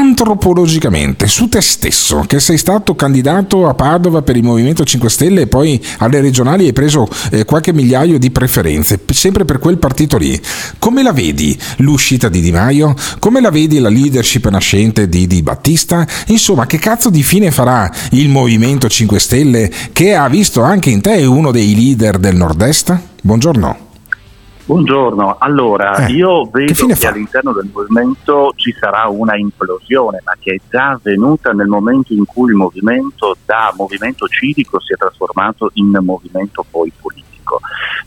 [0.48, 5.42] antropologicamente, su te stesso, che sei stato candidato a Padova per il Movimento 5 Stelle
[5.42, 10.16] e poi alle regionali hai preso eh, qualche migliaio di preferenze, sempre per quel partito
[10.16, 10.40] lì,
[10.78, 12.94] come la vedi l'uscita di Di Maio?
[13.18, 16.06] Come la vedi la leadership nascente di Di Battista?
[16.26, 21.00] Insomma, che cazzo di fine farà il Movimento 5 Stelle che ha visto anche in
[21.00, 22.98] te uno dei leader del nord-est?
[23.20, 23.88] Buongiorno.
[24.68, 27.08] Buongiorno, allora Eh, io vedo che, fa?
[27.08, 32.26] all'interno del movimento ci sarà una implosione, ma che è già avvenuta nel momento in
[32.26, 37.60] cui il movimento da movimento civico si è trasformato in movimento poi politico.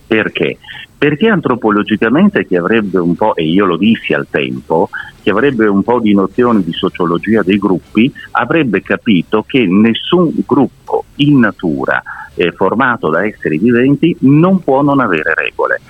[0.05, 0.59] Perché?
[0.95, 4.89] Perché antropologicamente chi avrebbe un po', e io lo dissi al tempo,
[5.23, 11.05] chi avrebbe un po' di nozioni di sociologia dei gruppi, avrebbe capito che nessun gruppo
[11.15, 12.03] in natura
[12.35, 15.81] eh, formato da esseri viventi non può non avere regole.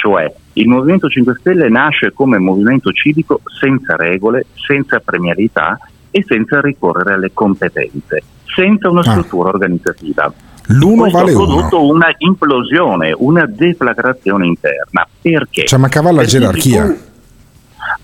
[0.00, 5.78] Cioè il Movimento 5 Stelle nasce come movimento civico senza regole, senza premialità
[6.10, 10.32] e senza ricorrere alle competenze, senza una struttura organizzativa.
[10.68, 11.44] L'uno Questo vale ha uno.
[11.44, 15.06] prodotto una implosione, una deflagrazione interna.
[15.20, 15.66] Perché?
[15.66, 16.96] Cioè mancava la gerarchia.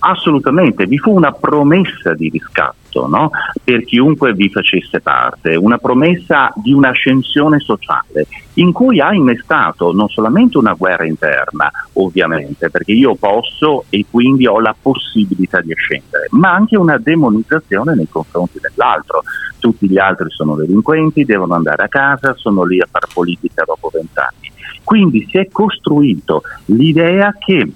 [0.01, 3.31] Assolutamente, vi fu una promessa di riscatto no?
[3.63, 10.09] per chiunque vi facesse parte, una promessa di un'ascensione sociale in cui ha innestato non
[10.09, 16.29] solamente una guerra interna, ovviamente, perché io posso e quindi ho la possibilità di ascendere,
[16.31, 19.23] ma anche una demonizzazione nei confronti dell'altro.
[19.59, 23.91] Tutti gli altri sono delinquenti, devono andare a casa, sono lì a fare politica dopo
[23.93, 24.53] vent'anni.
[24.85, 27.69] Quindi si è costruito l'idea che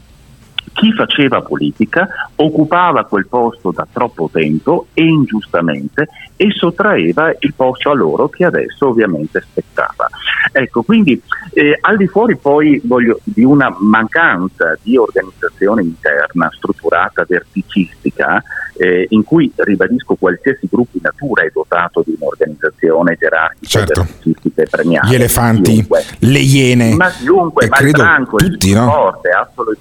[0.80, 7.90] chi faceva politica occupava quel posto da troppo tempo e ingiustamente e sottraeva il posto
[7.90, 10.08] a loro che adesso ovviamente spettava.
[10.52, 11.20] Ecco, quindi
[11.52, 18.42] eh, al di fuori poi voglio, di una mancanza di organizzazione interna strutturata, verticistica,
[18.78, 24.02] eh, in cui ribadisco qualsiasi gruppo in natura è dotato di un'organizzazione gerarchica, Certo.
[24.02, 25.08] verticistica e premiata.
[25.08, 26.04] Gli elefanti, Chiunque.
[26.20, 28.90] le iene, Ma chiunque, e ma il branco, il tutti, no?
[28.90, 29.30] forte,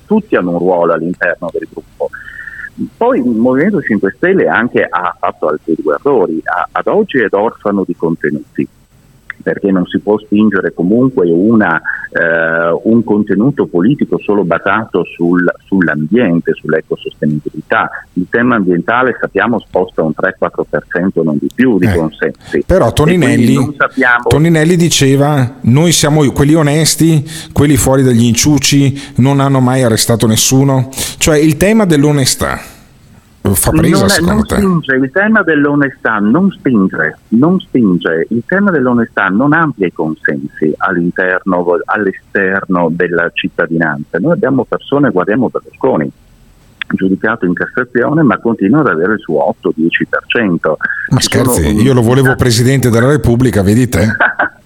[0.05, 2.09] tutti hanno un ruolo all'interno del gruppo.
[2.95, 6.41] Poi il Movimento 5 Stelle anche ha fatto altri due errori,
[6.71, 8.67] ad oggi è orfano di contenuti
[9.41, 16.53] perché non si può spingere comunque una, eh, un contenuto politico solo basato sul- sull'ambiente,
[16.53, 17.89] sull'ecosostenibilità.
[18.13, 22.63] Il tema ambientale sappiamo sposta un 3-4% non di più di Eh, consensi.
[22.65, 29.59] Però Toninelli, sappiamo Toninelli diceva noi siamo quelli onesti, quelli fuori dagli inciuci, non hanno
[29.59, 30.89] mai arrestato nessuno.
[31.17, 32.77] Cioè il tema dell'onestà
[33.41, 38.69] fa presa non, è- non spinge, il tema dell'onestà non spinge, non spinge, il tema
[38.71, 44.17] dell'onestà non amplia i consensi all'interno, all'esterno della cittadinanza.
[44.19, 46.11] Noi abbiamo persone, guardiamo Berlusconi,
[46.91, 50.77] giudicato in Cassazione, ma continua ad avere su 8-10%.
[51.09, 54.05] Ma Ci sono- scherzi, io lo volevo Presidente della Repubblica, vedi te?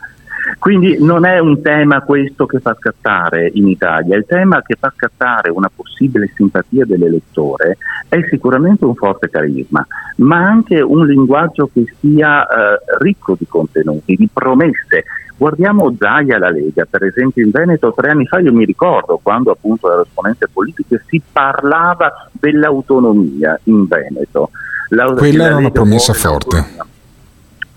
[0.59, 4.91] Quindi non è un tema questo che fa scattare in Italia, il tema che fa
[4.95, 7.77] scattare una possibile simpatia dell'elettore
[8.07, 9.85] è sicuramente un forte carisma,
[10.17, 15.05] ma anche un linguaggio che sia eh, ricco di contenuti, di promesse.
[15.35, 19.51] Guardiamo Zaia alla Lega, per esempio in Veneto tre anni fa io mi ricordo quando
[19.51, 24.51] appunto ero esponente politico si parlava dell'autonomia in Veneto.
[24.89, 26.91] La- Quella la era una promessa forte.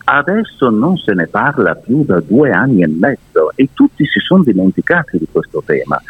[0.08, 4.44] Adesso non se ne parla più da due anni e mezzo e tutti si sono
[4.44, 6.00] dimenticati di questo tema.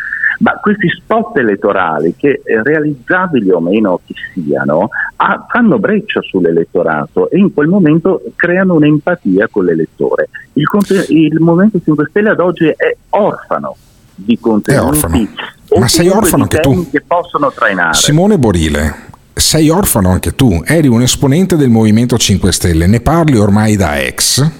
[0.40, 7.30] Ma questi spot elettorali, che eh, realizzabili o meno che siano, ah, fanno breccia sull'elettorato
[7.30, 10.28] e in quel momento creano un'empatia con l'elettore.
[10.52, 10.66] Il,
[11.08, 13.76] il Movimento 5 Stelle ad oggi è orfano
[14.14, 15.28] di contenuti
[15.70, 16.70] o Ma sei orfano di anche tu.
[16.70, 17.94] temi che possono trainare.
[17.94, 18.94] Simone Borile,
[19.38, 24.00] sei orfano anche tu, eri un esponente del Movimento 5 Stelle, ne parli ormai da
[24.00, 24.50] ex.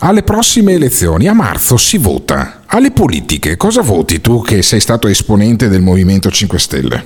[0.00, 2.60] Alle prossime elezioni, a marzo si vota.
[2.66, 7.04] Alle politiche, cosa voti tu che sei stato esponente del Movimento 5 Stelle?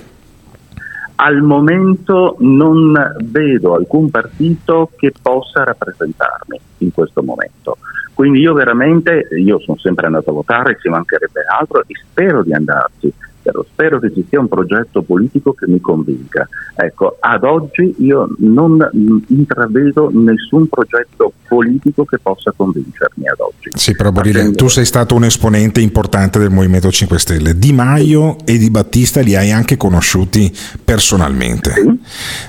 [1.14, 7.78] Al momento non vedo alcun partito che possa rappresentarmi in questo momento.
[8.14, 12.52] Quindi io veramente, io sono sempre andato a votare, ci mancherebbe altro e spero di
[12.52, 13.12] andarci,
[13.42, 16.48] però spero che ci sia un progetto politico che mi convinca.
[16.74, 18.88] Ecco, ad oggi io non
[19.26, 23.70] intravedo nessun progetto politico che possa convincermi ad oggi.
[23.74, 27.58] Sì, però Borile, tu sei stato un esponente importante del Movimento 5 Stelle.
[27.58, 30.50] Di Maio e Di Battista li hai anche conosciuti
[30.82, 31.74] personalmente.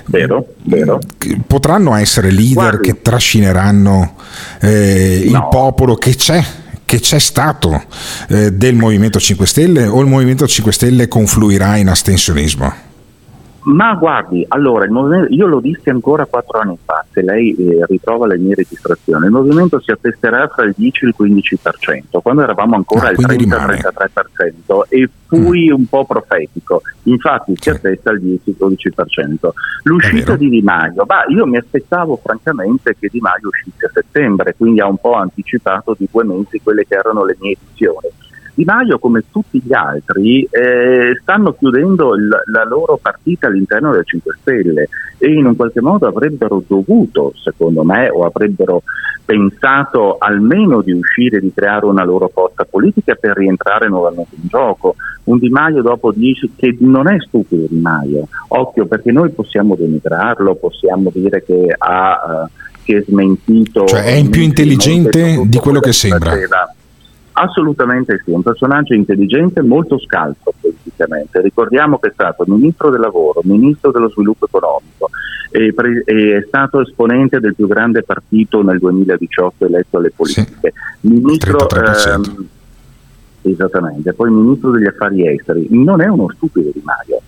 [0.06, 1.00] Vero, vero.
[1.46, 4.14] Potranno essere leader che trascineranno
[4.60, 6.42] eh, il popolo che c'è
[6.84, 7.82] che c'è stato
[8.28, 12.92] eh, del Movimento 5 Stelle o il Movimento 5 Stelle confluirà in astensionismo?
[13.64, 17.84] Ma guardi, allora, il movimento- io lo dissi ancora quattro anni fa, se lei eh,
[17.86, 22.42] ritrova le mie registrazioni, il movimento si attesterà fra il 10 e il 15%, quando
[22.42, 23.78] eravamo ancora Ah, al quindi rimane.
[23.78, 29.52] 30-33% e fui un po' profetico, infatti si attesta al 10-12%.
[29.84, 34.54] L'uscita di Di Maio, bah, io mi aspettavo francamente che Di Maio uscisse a settembre,
[34.56, 38.08] quindi ha un po' anticipato di due mesi quelle che erano le mie edizioni.
[38.54, 44.04] Di Maio, come tutti gli altri, eh, stanno chiudendo il- la loro partita all'interno del
[44.04, 48.82] 5 Stelle e in un qualche modo avrebbero dovuto, secondo me, o avrebbero
[49.24, 54.96] pensato almeno di uscire, di creare una loro forza politica per rientrare nuovamente in gioco.
[55.24, 59.74] Un Di Maio dopo dice che non è stupido Di Maio, occhio perché noi possiamo
[59.74, 62.44] denigrarlo, possiamo dire che ha...
[62.46, 66.32] eh, che è smentito Cioè è più intelligente di quello che sembra.
[66.32, 66.73] faceva.
[67.36, 71.40] Assolutamente sì, un personaggio intelligente, molto scalzo politicamente.
[71.40, 75.10] Ricordiamo che è stato ministro del lavoro, ministro dello sviluppo economico,
[75.50, 80.72] e pre- e è stato esponente del più grande partito nel 2018 eletto alle politiche.
[81.00, 82.12] Ministro, 33%.
[82.12, 82.46] ehm,
[83.42, 85.66] esattamente, poi ministro degli affari esteri.
[85.70, 87.20] Non è uno stupido Di Maio.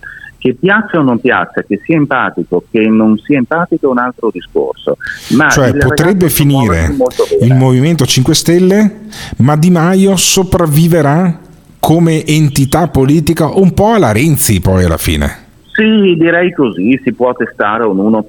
[0.47, 4.29] Che piaccia o non piaccia, che sia empatico, che non sia empatico è un altro
[4.31, 4.95] discorso.
[5.31, 6.95] Ma cioè potrebbe finire
[7.41, 8.99] il Movimento 5 Stelle,
[9.39, 11.37] ma Di Maio sopravviverà
[11.81, 15.45] come entità politica un po' alla Renzi poi alla fine.
[15.73, 18.23] Sì, direi così, si può testare un 1%,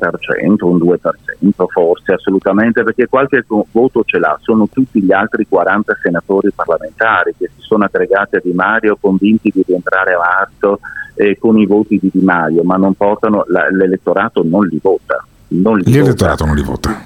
[0.64, 6.50] un 2%, forse assolutamente, perché qualche voto ce l'ha, sono tutti gli altri 40 senatori
[6.52, 10.80] parlamentari che si sono aggregati a Di Maio convinti di rientrare a marzo
[11.18, 15.24] eh, con i voti di Di Maio, ma non portano, la- l'elettorato non li vota.
[15.48, 15.98] Non li vota.
[15.98, 17.04] L'elettorato non li vota.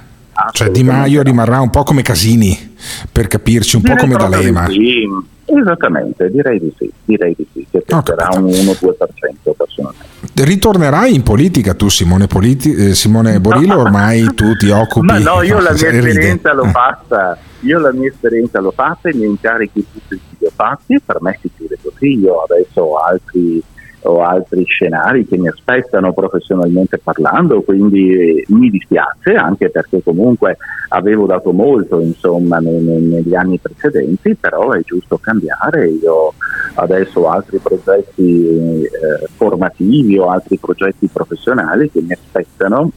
[0.53, 2.75] Cioè Di Maio rimarrà un po' come Casini,
[3.11, 4.69] per capirci, un po' Direi come proprio di D'Alema.
[4.71, 5.07] sì.
[5.45, 10.07] Esattamente, direi di sì, direi di sì, che testerà un 1-2% personalmente.
[10.35, 15.07] Ritornerai in politica tu Simone, Politi- eh, Simone Borillo, ormai tu ti occupi...
[15.07, 16.09] Ma no, io la mia Ride.
[16.09, 20.51] esperienza l'ho fatta, io la mia esperienza l'ho fatta, i miei incarichi tutti li ho
[20.55, 23.63] fatti, per me si chiude così, io adesso ho altri,
[24.03, 30.57] ho altri scenari che mi aspettano professionalmente parlando, quindi eh, mi dispiace anche perché comunque
[30.89, 36.33] avevo dato molto insomma ne- ne- negli anni precedenti, però è giusto cambiare, io
[36.75, 38.89] adesso ho altri progetti eh,
[39.37, 42.91] formativi o altri progetti professionali che mi aspettano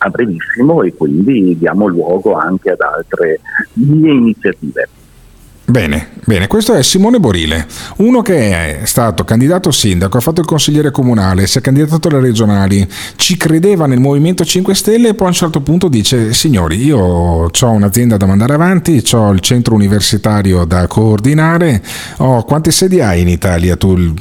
[0.00, 3.40] a brevissimo e quindi diamo luogo anche ad altre
[3.74, 4.88] mie iniziative.
[5.70, 7.66] Bene, bene, questo è Simone Borile,
[7.96, 12.20] uno che è stato candidato sindaco, ha fatto il consigliere comunale, si è candidato alle
[12.20, 16.82] regionali, ci credeva nel Movimento 5 Stelle e poi a un certo punto dice signori
[16.82, 21.82] io ho un'azienda da mandare avanti, ho il centro universitario da coordinare,
[22.16, 24.14] ho, quante sedi hai in Italia tu, il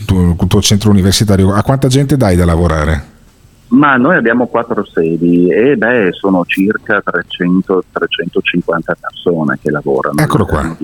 [0.50, 3.17] tuo centro universitario, a quanta gente dai da lavorare?
[3.70, 10.22] Ma noi abbiamo quattro sedi e beh, sono circa 300-350 persone che lavorano.
[10.22, 10.76] Eccolo qua.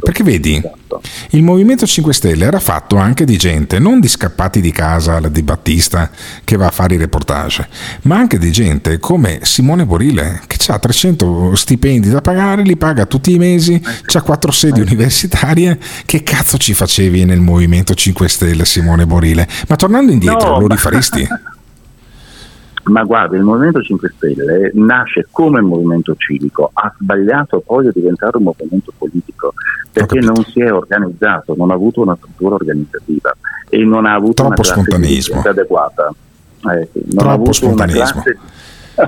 [0.00, 1.00] Perché vedi, Esatto.
[1.30, 5.42] il Movimento 5 Stelle era fatto anche di gente, non di scappati di casa, di
[5.42, 6.10] Battista
[6.44, 7.68] che va a fare i reportage,
[8.02, 13.04] ma anche di gente come Simone Borile che ha 300 stipendi da pagare, li paga
[13.04, 13.80] tutti i mesi,
[14.14, 15.78] ha quattro sedi universitarie.
[16.06, 19.46] Che cazzo ci facevi nel Movimento 5 Stelle, Simone Borile?
[19.68, 21.26] Ma tornando indietro, No, lo rifaresti?
[22.84, 28.36] Ma guarda, il Movimento 5 Stelle nasce come movimento civico, ha sbagliato poi a diventare
[28.36, 29.54] un movimento politico
[29.90, 33.34] perché non si è organizzato, non ha avuto una struttura organizzativa
[33.70, 36.08] e non ha avuto Troppo una classe adeguata.
[36.72, 38.22] Eh, sì, non ha Troppo avuto spontaneismo.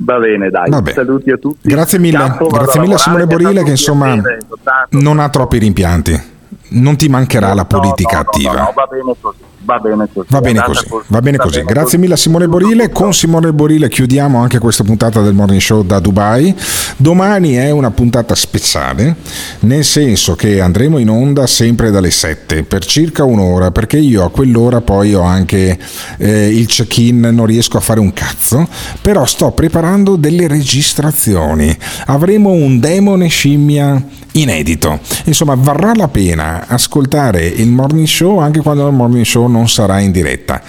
[0.00, 0.92] Va bene, dai, Vabbè.
[0.92, 1.68] saluti a tutti.
[1.68, 6.36] Grazie mille, vado grazie mille a Simone Borile che insomma soltanto- non ha troppi rimpianti.
[6.70, 8.52] Non ti mancherà la politica attiva.
[8.52, 10.26] No, va bene così, va bene così.
[10.28, 11.62] Va bene andata così, va bene così.
[11.62, 11.98] Grazie così.
[11.98, 12.90] mille a Simone Borile.
[12.90, 16.54] Con Simone Borile chiudiamo anche questa puntata del Morning Show da Dubai.
[16.96, 19.16] Domani è una puntata speciale,
[19.60, 24.30] nel senso che andremo in onda sempre dalle 7 per circa un'ora, perché io a
[24.30, 25.78] quell'ora poi ho anche
[26.18, 28.68] eh, il check-in, non riesco a fare un cazzo,
[29.00, 31.76] però sto preparando delle registrazioni.
[32.06, 34.98] Avremo un demone scimmia inedito.
[35.24, 40.00] Insomma, varrà la pena ascoltare il morning show anche quando il morning show non sarà
[40.00, 40.60] in diretta.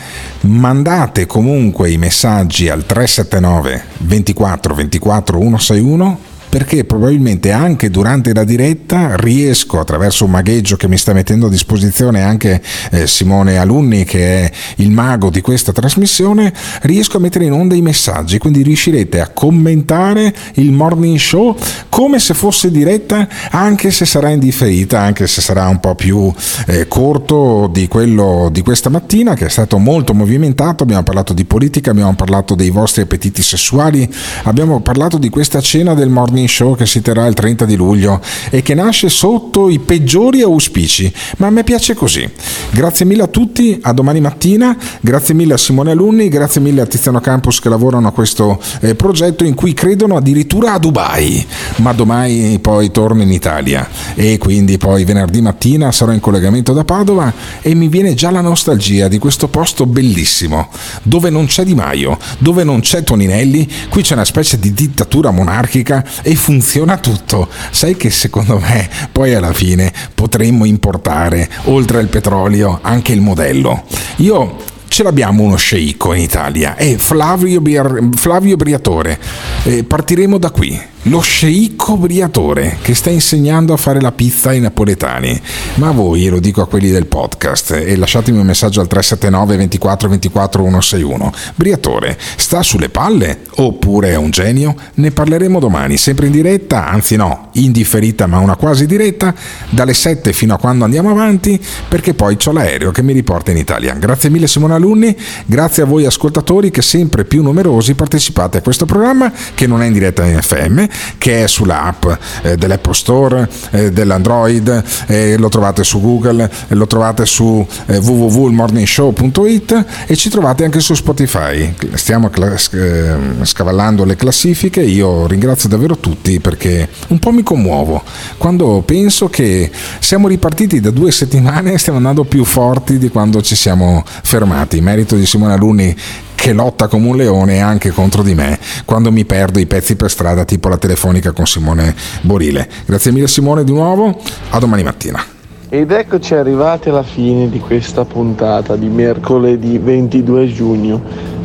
[0.41, 6.19] Mandate comunque i messaggi al 379 24 24 161
[6.49, 11.49] perché probabilmente anche durante la diretta riesco attraverso un magheggio che mi sta mettendo a
[11.49, 12.61] disposizione anche
[12.91, 16.51] eh, Simone Alunni che è il mago di questa trasmissione
[16.81, 18.39] riesco a mettere in onda i messaggi.
[18.39, 21.55] Quindi riuscirete a commentare il morning show
[21.89, 26.33] come se fosse diretta anche se sarà indifferita anche se sarà un po' più
[26.65, 30.83] eh, corto di quello di questa mattina che è stato molto movimentato.
[30.83, 34.11] Abbiamo parlato di politica abbiamo parlato dei vostri appetiti sessuali
[34.43, 38.21] abbiamo parlato di questa cena del morning show che si terrà il 30 di luglio
[38.49, 42.29] e che nasce sotto i peggiori auspici, ma a me piace così.
[42.71, 46.85] Grazie mille a tutti, a domani mattina, grazie mille a Simone Alunni, grazie mille a
[46.85, 51.45] Tiziano Campus che lavorano a questo eh, progetto in cui credono addirittura a Dubai,
[51.77, 53.87] ma domani poi torno in Italia.
[54.15, 58.41] E quindi poi venerdì mattina sarò in collegamento da Padova e mi viene già la
[58.41, 60.69] nostalgia di questo posto bellissimo,
[61.03, 65.31] dove non c'è Di Maio, dove non c'è Toninelli, qui c'è una specie di dittatura
[65.31, 67.49] monarchica e funziona tutto.
[67.71, 73.83] Sai che secondo me poi alla fine potremmo importare, oltre al petrolio, anche il modello.
[74.17, 74.57] Io
[74.89, 79.17] ce l'abbiamo uno sceicco in Italia, è Flavio, Biar- Flavio Briatore.
[79.63, 80.77] Eh, partiremo da qui.
[81.03, 85.39] Lo sceicco Briatore che sta insegnando a fare la pizza ai napoletani.
[85.75, 89.55] Ma a voi, lo dico a quelli del podcast, e lasciatemi un messaggio al 379
[89.55, 91.31] 24 24 161.
[91.55, 94.75] Briatore, sta sulle palle oppure è un genio?
[94.95, 99.33] Ne parleremo domani, sempre in diretta, anzi no, in differita ma una quasi diretta,
[99.69, 101.57] dalle 7 fino a quando andiamo avanti,
[101.87, 103.93] perché poi c'ho l'aereo che mi riporta in Italia.
[103.93, 105.15] Grazie mille Simone Alunni,
[105.45, 109.87] grazie a voi ascoltatori che sempre più numerosi partecipate a questo programma che non è
[109.87, 110.85] in diretta in FM,
[111.17, 112.05] che è sull'app
[112.43, 119.85] eh, dell'Apple Store, eh, dell'Android, eh, lo trovate su Google, lo trovate su eh, www.morningshow.it
[120.07, 121.73] e ci trovate anche su Spotify.
[121.93, 127.43] Stiamo cla- sc- eh, scavallando le classifiche, io ringrazio davvero tutti perché un po' mi
[127.43, 128.01] commuovo
[128.37, 129.69] quando penso che
[129.99, 134.68] siamo ripartiti da due settimane e stiamo andando più forti di quando ci siamo fermati.
[134.77, 135.95] Merito di Simone Alunni
[136.35, 140.09] che lotta come un leone anche contro di me quando mi perdo i pezzi per
[140.09, 142.67] strada tipo la telefonica con Simone Borile.
[142.85, 144.17] Grazie mille Simone di nuovo,
[144.51, 145.21] a domani mattina.
[145.67, 151.01] Ed eccoci arrivati alla fine di questa puntata di mercoledì 22 giugno,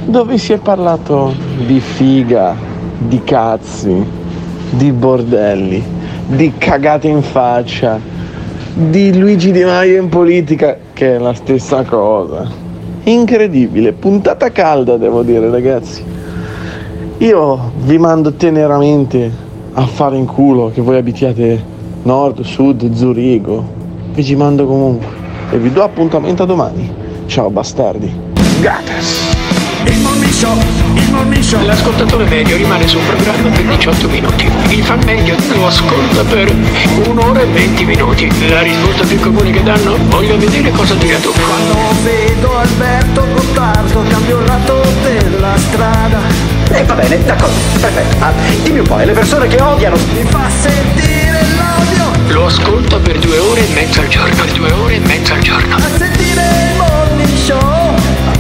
[0.07, 1.35] dove si è parlato
[1.67, 2.57] di figa,
[2.97, 4.03] di cazzi,
[4.71, 5.85] di bordelli,
[6.29, 8.01] di cagate in faccia,
[8.73, 12.64] di Luigi Di Maio in politica, che è la stessa cosa.
[13.07, 16.03] Incredibile, puntata calda devo dire ragazzi.
[17.19, 19.31] Io vi mando teneramente
[19.75, 21.63] a fare in culo che voi abitiate
[22.03, 23.63] nord, sud, Zurigo.
[24.15, 25.07] Vi ci mando comunque
[25.51, 26.91] e vi do appuntamento a domani.
[27.27, 28.11] Ciao bastardi.
[28.63, 29.33] Gatas.
[31.63, 34.51] L'ascoltatore medio rimane sul programma per 18 minuti.
[34.69, 36.55] Il fan medio lo ascolta per
[37.07, 38.49] un'ora e 20 minuti.
[38.49, 41.33] La risposta più comune che danno, voglio vedere cosa dirà tu.
[41.33, 46.19] Quando vedo Alberto Gottardo cambio il lato della strada.
[46.71, 48.25] E va bene, d'accordo, perfetto.
[48.25, 49.97] Ah, dimmi un po', e le persone che odiano.
[50.13, 52.33] Mi fa sentire l'odio.
[52.35, 54.35] Lo ascolta per due ore e mezza al giorno.
[54.35, 55.77] Per due ore e mezza al giorno.
[55.77, 58.04] A sentire il morning show.